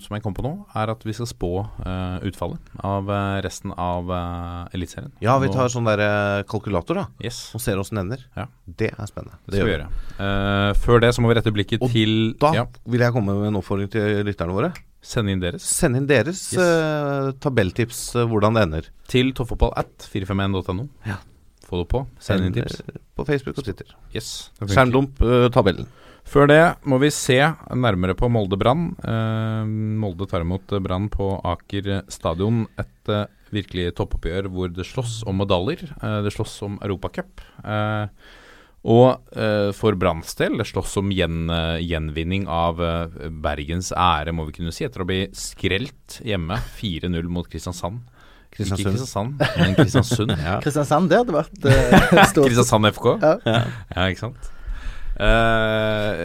[0.03, 1.51] som jeg kom på nå, er at vi skal spå
[1.85, 5.13] eh, utfallet av eh, resten av uh, Eliteserien.
[5.25, 7.05] Ja, vi tar sånn der kalkulator, da.
[7.23, 8.25] Yes, Og ser åssen den ender.
[8.37, 8.47] Ja.
[8.65, 9.37] Det er spennende.
[9.45, 9.89] det skal vi gjøre.
[10.17, 13.35] Eh, før det så må vi rette blikket Og til Da ja, vil jeg komme
[13.37, 14.73] med en oppfordring til lytterne våre.
[15.05, 16.59] Send inn deres Send inn deres Yes.
[16.61, 18.87] uh, tabelltips, uh, hvordan det ender.
[19.11, 20.87] til toppfotball at 451.no.
[21.05, 21.19] Ja.
[21.65, 22.01] Få det på.
[22.21, 22.81] Send inn tips.
[23.15, 23.93] På Facebook og Twitter.
[24.15, 24.49] Yes.
[24.61, 25.87] Skjermdump, uh, tabellen.
[26.25, 27.37] Før det må vi se
[27.77, 28.87] nærmere på Molde-Brann.
[28.97, 29.67] Eh,
[30.01, 32.63] Molde tar imot Brann på Aker stadion.
[32.81, 35.83] Et eh, virkelig toppoppgjør hvor det slåss om medaljer.
[36.01, 37.43] Eh, det slåss om Europacup.
[37.61, 38.07] Eh,
[38.85, 44.33] og eh, for Branns del, det slåss om gjen, eh, gjenvinning av eh, Bergens ære,
[44.35, 48.03] må vi kunne si, etter å bli skrelt hjemme 4-0 mot Kristiansand.
[48.53, 50.35] Ikke Kristiansand, men Kristiansund.
[50.37, 50.59] ja.
[50.63, 52.45] Kristiansand, det hadde vært eh, stort.
[52.45, 53.09] Kristiansand FK?
[53.25, 53.33] Ja.
[53.95, 54.51] Ja, ikke sant.
[55.15, 56.21] Eh,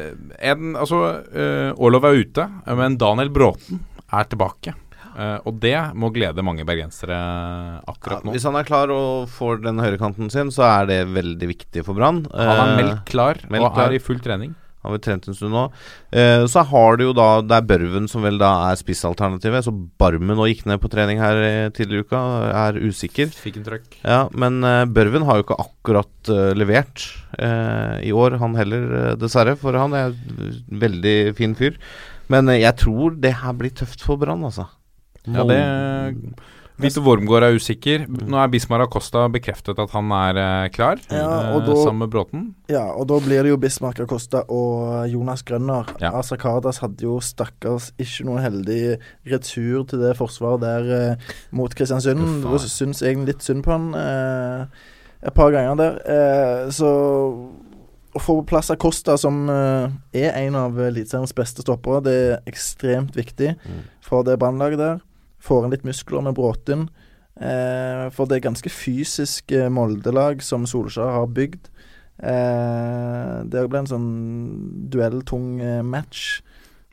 [0.50, 1.00] en, altså,
[1.30, 2.46] uh, Orlov er ute,
[2.76, 3.80] men Daniel Bråten
[4.10, 4.74] er tilbake.
[5.20, 7.18] Eh, og det må glede mange bergensere
[7.84, 8.32] akkurat Ja, nå.
[8.32, 11.98] hvis han er klar og får den høyrekanten sin, så er det veldig viktig for
[11.98, 12.24] Brann.
[12.32, 13.90] Han er Eh, meldt klar meldt og klar.
[13.90, 14.54] er i full trening.
[14.82, 15.66] Har vi trent en stund nå.
[16.10, 19.60] Eh, så har du jo da Det er Børven som vel da er spissalternativet.
[19.66, 22.20] Så Barmen nå gikk ned på trening her eh, tidligere i uka,
[22.62, 23.28] er usikker.
[23.28, 23.98] Fikk en trøkk.
[24.08, 27.04] Ja, men eh, Børven har jo ikke akkurat eh, levert
[27.38, 29.52] eh, i år, han heller, dessverre.
[29.60, 31.76] For han er en veldig fin fyr.
[32.32, 34.64] Men jeg tror det her blir tøft for Brann, altså.
[35.28, 35.60] Ja, det
[36.80, 38.06] Vito Wormgård er usikker.
[38.08, 42.06] Nå er Bismar Acosta bekreftet at han er eh, klar, Ja, eh, og da- sammen
[42.06, 42.46] med Bråten.
[42.72, 45.84] Ja, og da blir det jo Bismarck Acosta og Jonas Grønner.
[46.00, 46.14] Ja.
[46.16, 48.96] Asakardas hadde jo stakkars ikke noen heldig
[49.28, 52.46] retur til det forsvaret der eh, mot Kristiansund.
[52.48, 54.64] Og syns egentlig litt synd på han eh,
[55.28, 56.00] et par ganger der.
[56.08, 56.88] Eh, så
[58.10, 62.40] å få på plass Acosta, som eh, er en av Eliteseriens beste stoppere, det er
[62.50, 63.84] ekstremt viktig Mm.
[64.00, 64.98] for det brannlaget der.
[65.40, 66.88] Får inn litt muskler med Bråten.
[67.40, 71.70] Eh, for det er ganske fysisk eh, Molde-lag som Solskjær har bygd.
[72.20, 74.10] Eh, det ble en sånn
[74.92, 76.42] duelltung eh, match.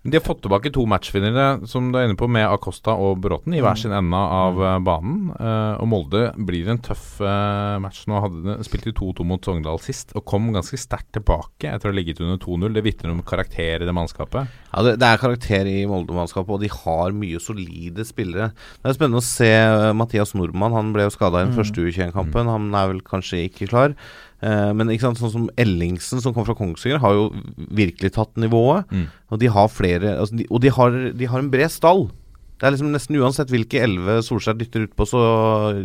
[0.08, 3.52] De har fått tilbake to matchvinnere, som du er inne på, med Acosta og Bråten,
[3.52, 5.34] i hver sin ende av eh, banen.
[5.36, 8.06] Eh, og Molde blir en tøff eh, match.
[8.08, 11.90] Nå hadde de, spilte de 2-2 mot Sogndal sist, og kom ganske sterkt tilbake etter
[11.90, 12.72] å ha ligget under 2-0.
[12.78, 14.48] Det vitner om karakter i det mannskapet.
[14.72, 18.54] Ja, det, det er karakter i Molde-mannskapet, og de har mye solide spillere.
[18.80, 19.52] Det er spennende å se
[20.00, 20.78] Mathias Nordmann.
[20.78, 21.60] Han ble jo skada i den Mm.
[21.60, 22.48] første U21-kampen.
[22.56, 23.94] Han er vel kanskje ikke klar.
[24.46, 27.28] Eh, men sant, sånn som Ellingsen, som kom fra Kongsvinger, har jo
[27.74, 28.86] virkelig tatt nivået.
[28.92, 29.08] Mm.
[29.34, 32.08] Og de har flere altså de, Og de har, de har en bred stall.
[32.58, 35.22] Det er liksom Nesten uansett hvilke elleve Solskjær dytter utpå, så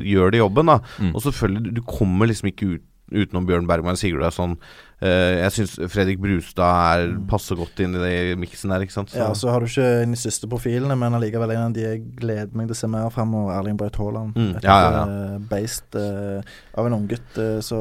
[0.01, 0.67] gjør de jobben.
[0.67, 1.15] da Mm.
[1.15, 4.57] Og selvfølgelig, du kommer liksom ikke ut utenom Bjørn Bergman Sigurdarsson.
[4.57, 4.57] Sånn,
[5.03, 7.27] uh, eh, jeg syns Fredrik Brustad er, mm.
[7.31, 8.85] passer godt inn i den miksen der.
[8.85, 9.13] ikke sant?
[9.13, 9.21] Så.
[9.21, 12.57] Ja, så har du ikke de siste profilene, men allikevel en av de jeg gleder
[12.57, 13.55] meg til å se mer fremover.
[13.59, 14.35] Erling Braut Haaland.
[14.39, 15.39] Mm, ja, ja, ja.
[15.53, 17.31] Beist uh, eh, av en unggutt.
[17.39, 17.81] Uh, eh, så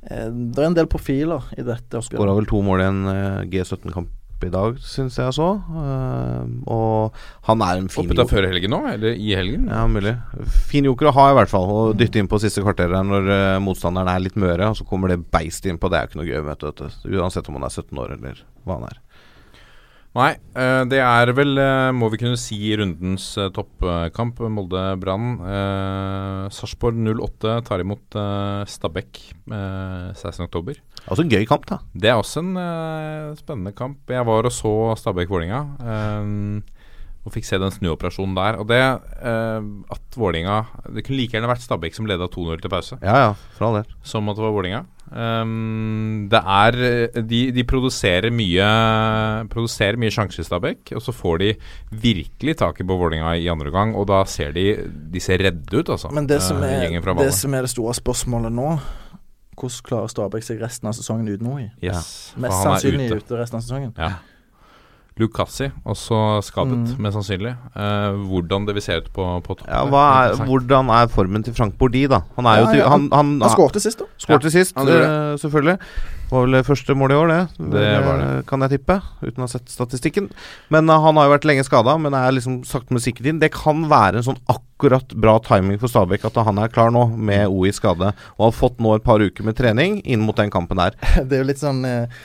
[0.00, 2.00] det er en del profiler i dette.
[2.06, 3.02] Skåra vel to mål i en
[3.52, 5.48] G17-kamp opp i dag, syns jeg så.
[5.60, 7.18] Eh, og
[7.48, 9.68] han er en fin joker Oppe da før helgen nå, eller i helgen?
[9.68, 10.14] Ja, mulig.
[10.70, 11.68] Fin joker å ha, i hvert fall.
[11.68, 15.12] Å dytte inn på siste kvarter når eh, motstanderen er litt møre, og så kommer
[15.12, 15.92] det beistet innpå.
[15.92, 16.86] Det er ikke noe gøy, vet du.
[17.20, 19.00] Uansett om han er 17 år eller hva han er.
[20.10, 24.40] Nei, eh, det er vel, eh, må vi kunne si, rundens eh, toppkamp.
[24.50, 25.28] Molde-Brann.
[25.38, 29.20] Uh, Sarpsborg 08 tar imot uh, Stabæk
[29.52, 30.80] uh, 16.10.
[31.06, 31.78] Altså en gøy kamp, da.
[31.94, 34.02] Det er også en eh, spennende kamp.
[34.10, 35.62] Jeg var og så Stabæk-Vålinga.
[37.20, 38.56] Og fikk se den snuoperasjonen der.
[38.62, 42.72] Og det eh, at Vålinga Det kunne like gjerne vært Stabæk som leda 2-0 til
[42.72, 43.92] pause, Ja ja, for all del.
[44.02, 44.84] som at det var Vålinga.
[45.10, 48.66] Um, det er eh, De, de produserer mye
[49.50, 51.48] Produserer mye sjanser i Stabæk, og så får de
[51.90, 55.90] virkelig taket på Vålinga i andre gang, og da ser de De ser redde ut,
[55.90, 56.12] altså.
[56.14, 58.78] Men det som, eh, er, gjengen det som er det store spørsmålet nå
[59.60, 61.66] Hvordan klarer Stabæk seg resten av sesongen uten Noi?
[61.84, 63.24] Yes, Mest er sannsynlig ute.
[63.26, 63.40] ute.
[63.42, 63.90] resten av sesongen.
[63.98, 64.14] Ja.
[65.20, 67.02] Lukassi, også skadet, Mm.
[67.04, 67.52] mest sannsynlig.
[67.76, 69.68] Eh, hvordan det vil se ut på, på toppen.
[69.68, 72.22] Ja, det hva er, hvordan er formen til Frank Bordi, da?
[72.36, 74.08] Han er jo til, han, han, han, Han skårte sist, da.
[74.18, 75.78] Skårte Ja, sist, eh, selvfølgelig.
[76.30, 77.70] Var vel første mål i år, det.
[77.72, 78.26] Det var det.
[78.46, 80.28] Kan jeg tippe, uten å ha sett statistikken.
[80.70, 83.40] Men uh, han har jo vært lenge skada, men er liksom sakte, men sikkert inn.
[83.42, 87.08] Det kan være en sånn akkurat bra timing for Stabæk at han er klar nå,
[87.18, 90.38] med O i skade, og har fått nå et par uker med trening inn mot
[90.38, 90.94] den kampen der.
[91.26, 92.22] Det er jo litt sånn eh,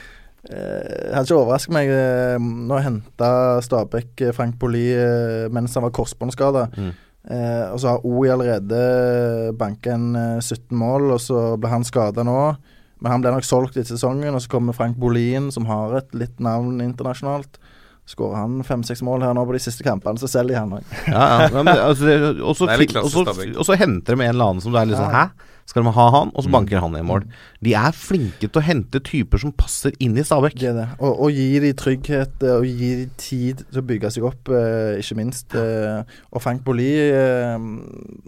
[0.49, 3.31] eh, Det hadde ikke overrasket meg eh, Nå henta
[3.65, 6.67] Stabæk eh, Frank Poli eh, mens han var korsbåndskada.
[6.75, 6.93] Mm.
[7.25, 11.87] Eh, og så har OI allerede banka en eh, 17 mål, og så ble han
[11.87, 12.39] skada nå.
[13.01, 16.13] Men han ble nok solgt etter sesongen, og så kommer Frank Bolin, som har et
[16.17, 17.59] litt navn internasjonalt.
[18.05, 20.95] Skårer han fem-seks mål her nå på de siste kampene, så selger han òg.
[21.09, 21.49] Ja, ja.
[21.55, 22.05] Men, altså,
[23.09, 25.25] så og så henter de med en eller annen som du er litt sånn Hæ?
[25.65, 26.29] Skal de ha han?
[26.37, 27.23] Og så banker han i mål.
[27.65, 30.59] De er flinke til å hente typer som passer inn i Stabæk.
[30.61, 30.85] Det det.
[30.99, 34.51] Og, og gi de trygghet eh, og gi de tid til å bygge seg opp,
[34.53, 35.55] eh, ikke minst.
[35.57, 37.57] Eh, og Frank Bolli eh,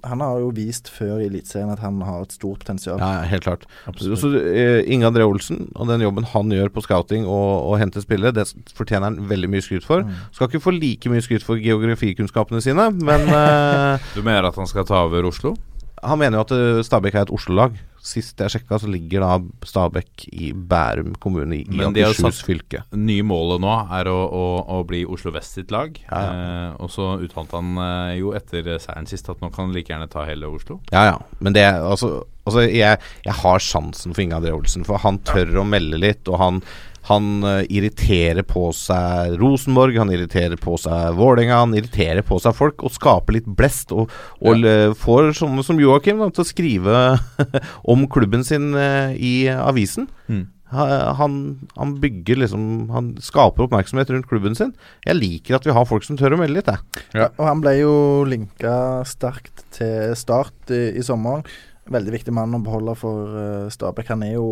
[0.10, 2.98] Han har jo vist før i Eliteserien at han har et stort potensial.
[2.98, 3.70] Ja, helt klart.
[4.02, 8.02] Så eh, Inge André Olsen og den jobben han gjør på scouting og, og hente
[8.02, 10.10] spillere, det fortjener han veldig mye skryt for.
[10.34, 14.70] Skal ikke få like mye skryt for geografikunnskapene sine, men eh, Du mener at han
[14.70, 15.54] skal ta over Oslo?
[16.04, 17.78] Han mener jo at eh, Stabæk er et Oslo-lag.
[18.08, 19.32] Sist jeg sjekka, så ligger da
[19.68, 22.84] Stabæk i Bærum kommune i, Akershus fylke.
[22.96, 24.44] Nye målet nå er å, å,
[24.78, 25.98] å bli Oslo Vest sitt lag.
[26.08, 26.32] Ja, ja.
[26.32, 29.92] Eh, og så uttalte han eh, jo etter seieren sist at nå kan han like
[29.92, 30.80] gjerne ta hele Oslo.
[30.94, 31.18] Ja, ja.
[31.44, 35.64] Men det Altså, altså jeg, jeg har sjansen for Inge André Olsen, for han tør
[35.64, 36.62] å melde litt, og han
[37.08, 42.56] han eh, irriterer på seg Rosenborg, han irriterer på seg Vålerenga, han irriterer på seg
[42.58, 43.94] folk og skaper litt blest.
[43.96, 44.12] Og,
[44.44, 44.92] og ja.
[44.98, 47.02] får sånne som Joakim til å skrive
[47.94, 50.10] om klubben sin eh, i avisen.
[50.28, 50.46] Mm.
[50.68, 51.36] Han,
[51.78, 54.74] han bygger liksom Han skaper oppmerksomhet rundt klubben sin.
[55.06, 57.30] Jeg liker at vi har folk som tør å melde litt, jeg.
[57.38, 57.94] Og han ble jo
[58.28, 58.76] linka
[59.08, 61.48] sterkt til Start i, i sommer.
[61.88, 64.12] Veldig viktig mann å beholde for uh, Stabæk.
[64.12, 64.48] Han er jo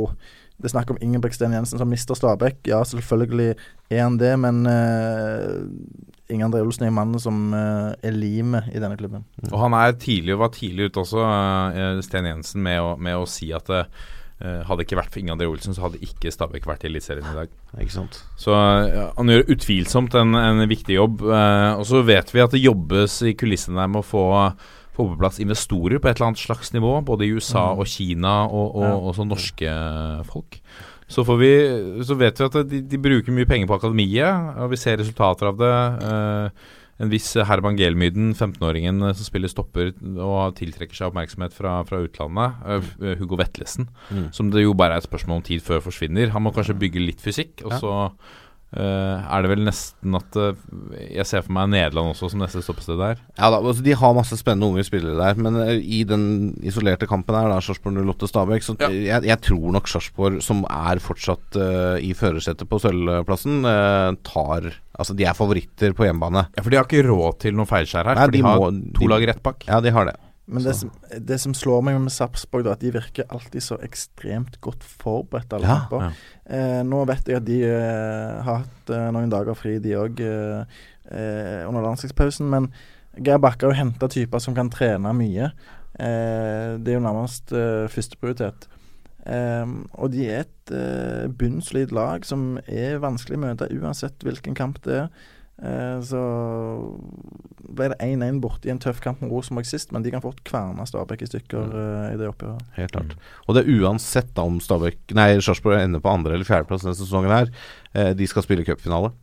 [0.56, 2.61] Det er snakk om Ingebrigtsen Jensen som mister Stabæk.
[2.69, 3.53] Ja, selvfølgelig
[3.91, 5.65] er han det, men uh,
[6.32, 9.26] Inge André Olsen er mannen som uh, er limet i denne klubben.
[9.52, 13.27] Og han er tidlig, var tidlig ute også, uh, Sten Jensen, med å, med å
[13.30, 13.84] si at uh,
[14.40, 17.27] hadde det ikke vært for Inge André Olsen, så hadde ikke Stabæk vært i Eliteserien
[17.30, 17.52] i dag.
[17.80, 18.18] Ikke sant?
[18.40, 21.23] Så ja, han gjør utvilsomt en, en viktig jobb.
[21.23, 24.26] Eh, og så vet vi at det jobbes i kulissene der med å få,
[24.95, 27.80] få på plass investorer på et eller annet slags nivå, både i USA Mm.
[27.84, 28.95] og Kina og, og Ja.
[29.11, 30.59] også norske folk.
[31.07, 31.51] Så, får vi,
[32.03, 35.51] så vet vi at de, de bruker mye penger på akademiet, og vi ser resultater
[35.51, 35.76] av det.
[36.07, 36.49] Eh,
[37.03, 41.99] en viss Herman Gelmyden, 15-åringen eh, som spiller stopper og tiltrekker seg oppmerksomhet fra, fra
[41.99, 42.55] utlandet.
[43.03, 44.31] eh, Hugo Vetlesen, Mm.
[44.34, 46.31] som det jo bare er et spørsmål om tid før forsvinner.
[46.31, 48.09] Han må kanskje bygge litt fysikk, og Ja.
[48.76, 50.53] Eh, er det vel nesten at uh,
[51.10, 53.22] Jeg ser for meg Nederland også som neste stoppested der.
[53.39, 57.07] Ja da, altså De har masse spennende unge spillere der, men uh, i den isolerte
[57.10, 58.89] kampen her, da, Sarpsborg 08 Stabæk, så Ja.
[58.91, 61.57] jeg, jeg tror nok Sarpsborg, som er fortsatt
[62.03, 63.64] i førersetet på sølvplassen,
[64.26, 66.45] tar Altså, de er favoritter på hjemmebane.
[66.56, 68.61] Ja, For de har ikke råd til noe feilskjær her, Nei, for de, de har
[68.61, 69.65] må- to de- lag rett bak.
[69.68, 70.14] Ja, de har det.
[70.45, 73.77] Men det som, det som slår meg med Sarpsborg, er at de virker alltid så
[73.85, 75.53] ekstremt godt forberedt.
[75.57, 76.09] alle Ja, ja.
[76.45, 80.22] Eh, nå vet jeg at de eh, har hatt eh, noen dager fri, de òg,
[80.22, 80.77] eh,
[81.09, 82.45] eh, under landslagspausen.
[82.51, 82.69] Men
[83.17, 85.49] Geir Bakke har jo henta typer som kan trene mye.
[85.97, 87.55] Eh, det er jo nærmest
[87.89, 88.69] førsteprioritet.
[89.26, 90.73] Og de er et
[91.39, 95.07] bunnsolid lag som er vanskelig å møte uansett hvilken kamp det er.
[95.64, 96.22] Eh, så
[97.76, 100.41] ble det 1-1 borte i en tøff kamp med Rosenborg sist, men de kan fort
[100.48, 102.10] kverne Stabæk i stykker mm.
[102.14, 102.65] i det oppgjøret.
[102.76, 103.15] Helt klart.
[103.48, 106.98] Og det er uansett da om Stabæk Nei, Sarpsborg ender på andre- eller fjerdeplass denne
[106.99, 107.53] sesongen her.
[107.95, 109.14] Eh, de skal spille cupfinale.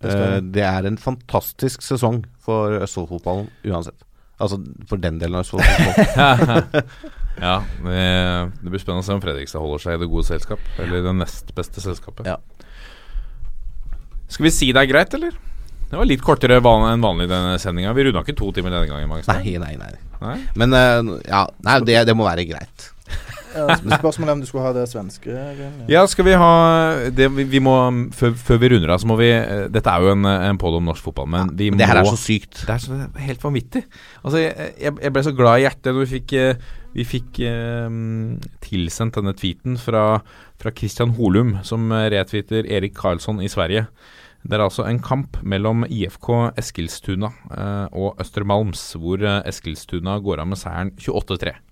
[0.00, 4.06] Det Eh, er en fantastisk sesong for Østfold-fotballen uansett.
[4.40, 6.72] Altså for den delen av Østfold-fotballen.
[7.48, 8.06] ja, det,
[8.62, 11.16] det blir spennende å se om Fredrikstad holder seg i det gode selskap, eller det
[11.18, 12.28] nest beste selskapet.
[12.30, 12.38] Ja.
[14.30, 15.36] Skal vi si det er greit, eller?
[15.90, 17.90] Det var litt kortere van enn vanlig denne sendinga.
[17.96, 19.10] Vi runda ikke to timer denne gangen.
[19.26, 19.92] Nei, nei, nei.
[20.20, 20.38] Nei?
[20.60, 22.90] Men uh, ja, nei, det, det må være greit.
[23.50, 25.86] Ja, spørsmålet er om du skulle ha det svenske greiene.
[25.90, 26.50] Ja, skal vi ha
[27.10, 27.74] det, vi, vi må,
[28.14, 30.76] før, før vi runder av, så må vi eh, Dette er jo en, en podd
[30.78, 32.62] om norsk fotball, men vi Men det her er så sykt.
[32.68, 33.82] Det er så helt vanvittig.
[34.22, 37.98] Altså, jeg, jeg ble så glad i hjertet når vi fikk, eh, vi fikk eh,
[38.68, 40.06] tilsendt denne tweeten fra,
[40.62, 43.88] fra Christian Holum, som retweeter Erik Karlsson i Sverige.
[44.42, 50.40] Det er altså en kamp mellom IFK Eskilstuna eh, og Østermalms, hvor eh, Eskilstuna går
[50.42, 51.56] av med seieren 28-3.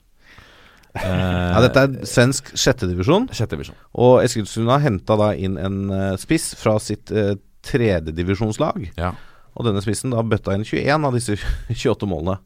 [0.99, 3.59] Eh, Ja, dette er svensk sjettedivisjon, sjette
[3.93, 5.77] og Eskilstuna henta da inn en
[6.19, 8.89] spiss fra sitt eh, tredjedivisjonslag.
[8.99, 9.13] Ja.
[9.55, 11.37] Og denne spissen da bøtta inn 21 av disse
[11.69, 12.39] 28 målene.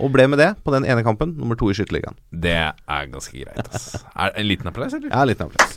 [0.00, 2.16] Og ble med det på den ene kampen, nummer to i Skytterligaen.
[2.32, 3.68] Det er ganske greit.
[3.68, 3.92] ass.
[4.16, 5.12] Er det en liten applaus, eller?
[5.12, 5.76] Ja, en liten applaus.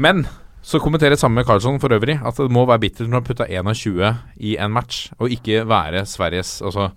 [0.00, 0.26] Men
[0.62, 4.12] så kommenterer samme Karlsson for øvrig at det må være bittert når han putta 21
[4.36, 6.90] i en match, og ikke være Sveriges Altså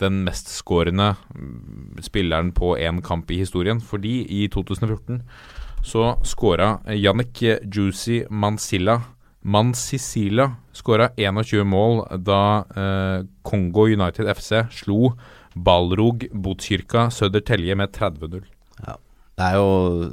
[0.00, 3.80] den mest skårende mm, spilleren på én kamp i historien.
[3.80, 5.22] Fordi i 2014
[5.84, 7.42] så skåra Jannik
[7.76, 9.00] Juicy Mansilla
[9.42, 12.40] Mansisila skåra 21 mål da
[12.76, 15.14] eh, Kongo United FC slo
[15.56, 18.44] Balrog Botkyrka Søder Telje med 30-0.
[19.40, 19.68] Det er jo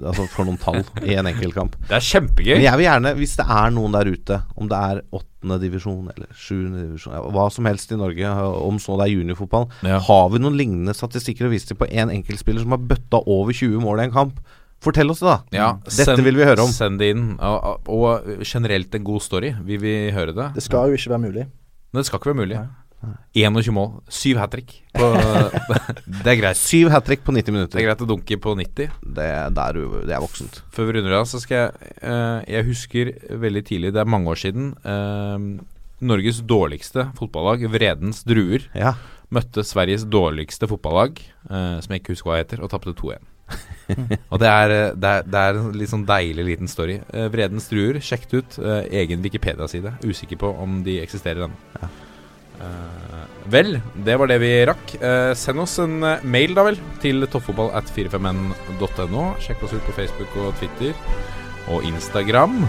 [0.07, 1.73] altså, for noen tall i en enkeltkamp.
[1.89, 2.53] Det er kjempegøy!
[2.55, 6.05] Men jeg vil gjerne, hvis det er noen der ute, om det er åttende divisjon
[6.13, 8.31] eller sjuende divisjon, ja, hva som helst i Norge,
[8.69, 9.99] om så det er juniorfotball, Ja.
[10.07, 13.51] har vi noen lignende statistikker å vise til på én enkeltspiller som har bøtta over
[13.51, 14.39] 20 mål i en kamp?
[14.79, 15.37] Fortell oss det, da.
[15.57, 16.69] Ja, Dette send- vil vi høre om.
[16.71, 17.23] Send det inn.
[17.41, 19.49] Og, og generelt en god story.
[19.65, 20.51] Vi vil høre det.
[20.53, 21.45] Det skal jo ikke være mulig.
[21.91, 22.59] Men det skal ikke være mulig.
[23.37, 23.91] 21 mål.
[24.09, 24.73] Syv hat trick.
[24.97, 26.59] Det er greit.
[26.59, 27.77] Syv hat trick på 90 minutter.
[27.77, 28.89] Det er greit å dunke på 90.
[29.03, 29.79] Det, det, er,
[30.09, 30.61] det er voksent.
[30.73, 33.13] Før vi runder av, så skal jeg uh, Jeg husker
[33.45, 35.37] veldig tidlig, det er mange år siden, uh,
[36.07, 38.95] Norges dårligste fotballag, Vredens Druer, Ja.
[39.33, 43.33] møtte Sveriges dårligste fotballag, uh, som jeg ikke husker hva heter, og tapte 2-1.
[44.33, 46.97] og det er, det, er, det er en litt sånn deilig liten story.
[47.31, 48.57] Vredens Druer, sjekk ut.
[48.91, 49.93] Egen Wikipedia-side.
[50.03, 51.55] Usikker på om de eksisterer ennå.
[51.79, 51.95] Eh,
[53.51, 54.95] vel, det var det vi rakk.
[55.01, 59.27] Eh, send oss en eh, mail, da vel, til toppfotball at 45n.no.
[59.43, 60.95] Sjekk oss ut på Facebook og Twitter
[61.71, 62.61] og Instagram.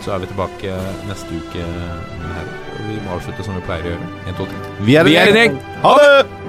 [0.00, 0.76] Så er vi tilbake
[1.10, 1.64] neste uke,
[2.24, 2.52] Her.
[2.86, 4.12] vi må avslutte som vi pleier å gjøre.
[4.26, 4.76] En, to, tre.
[4.88, 5.64] Vi er en gjeng.
[5.84, 6.39] Ha det!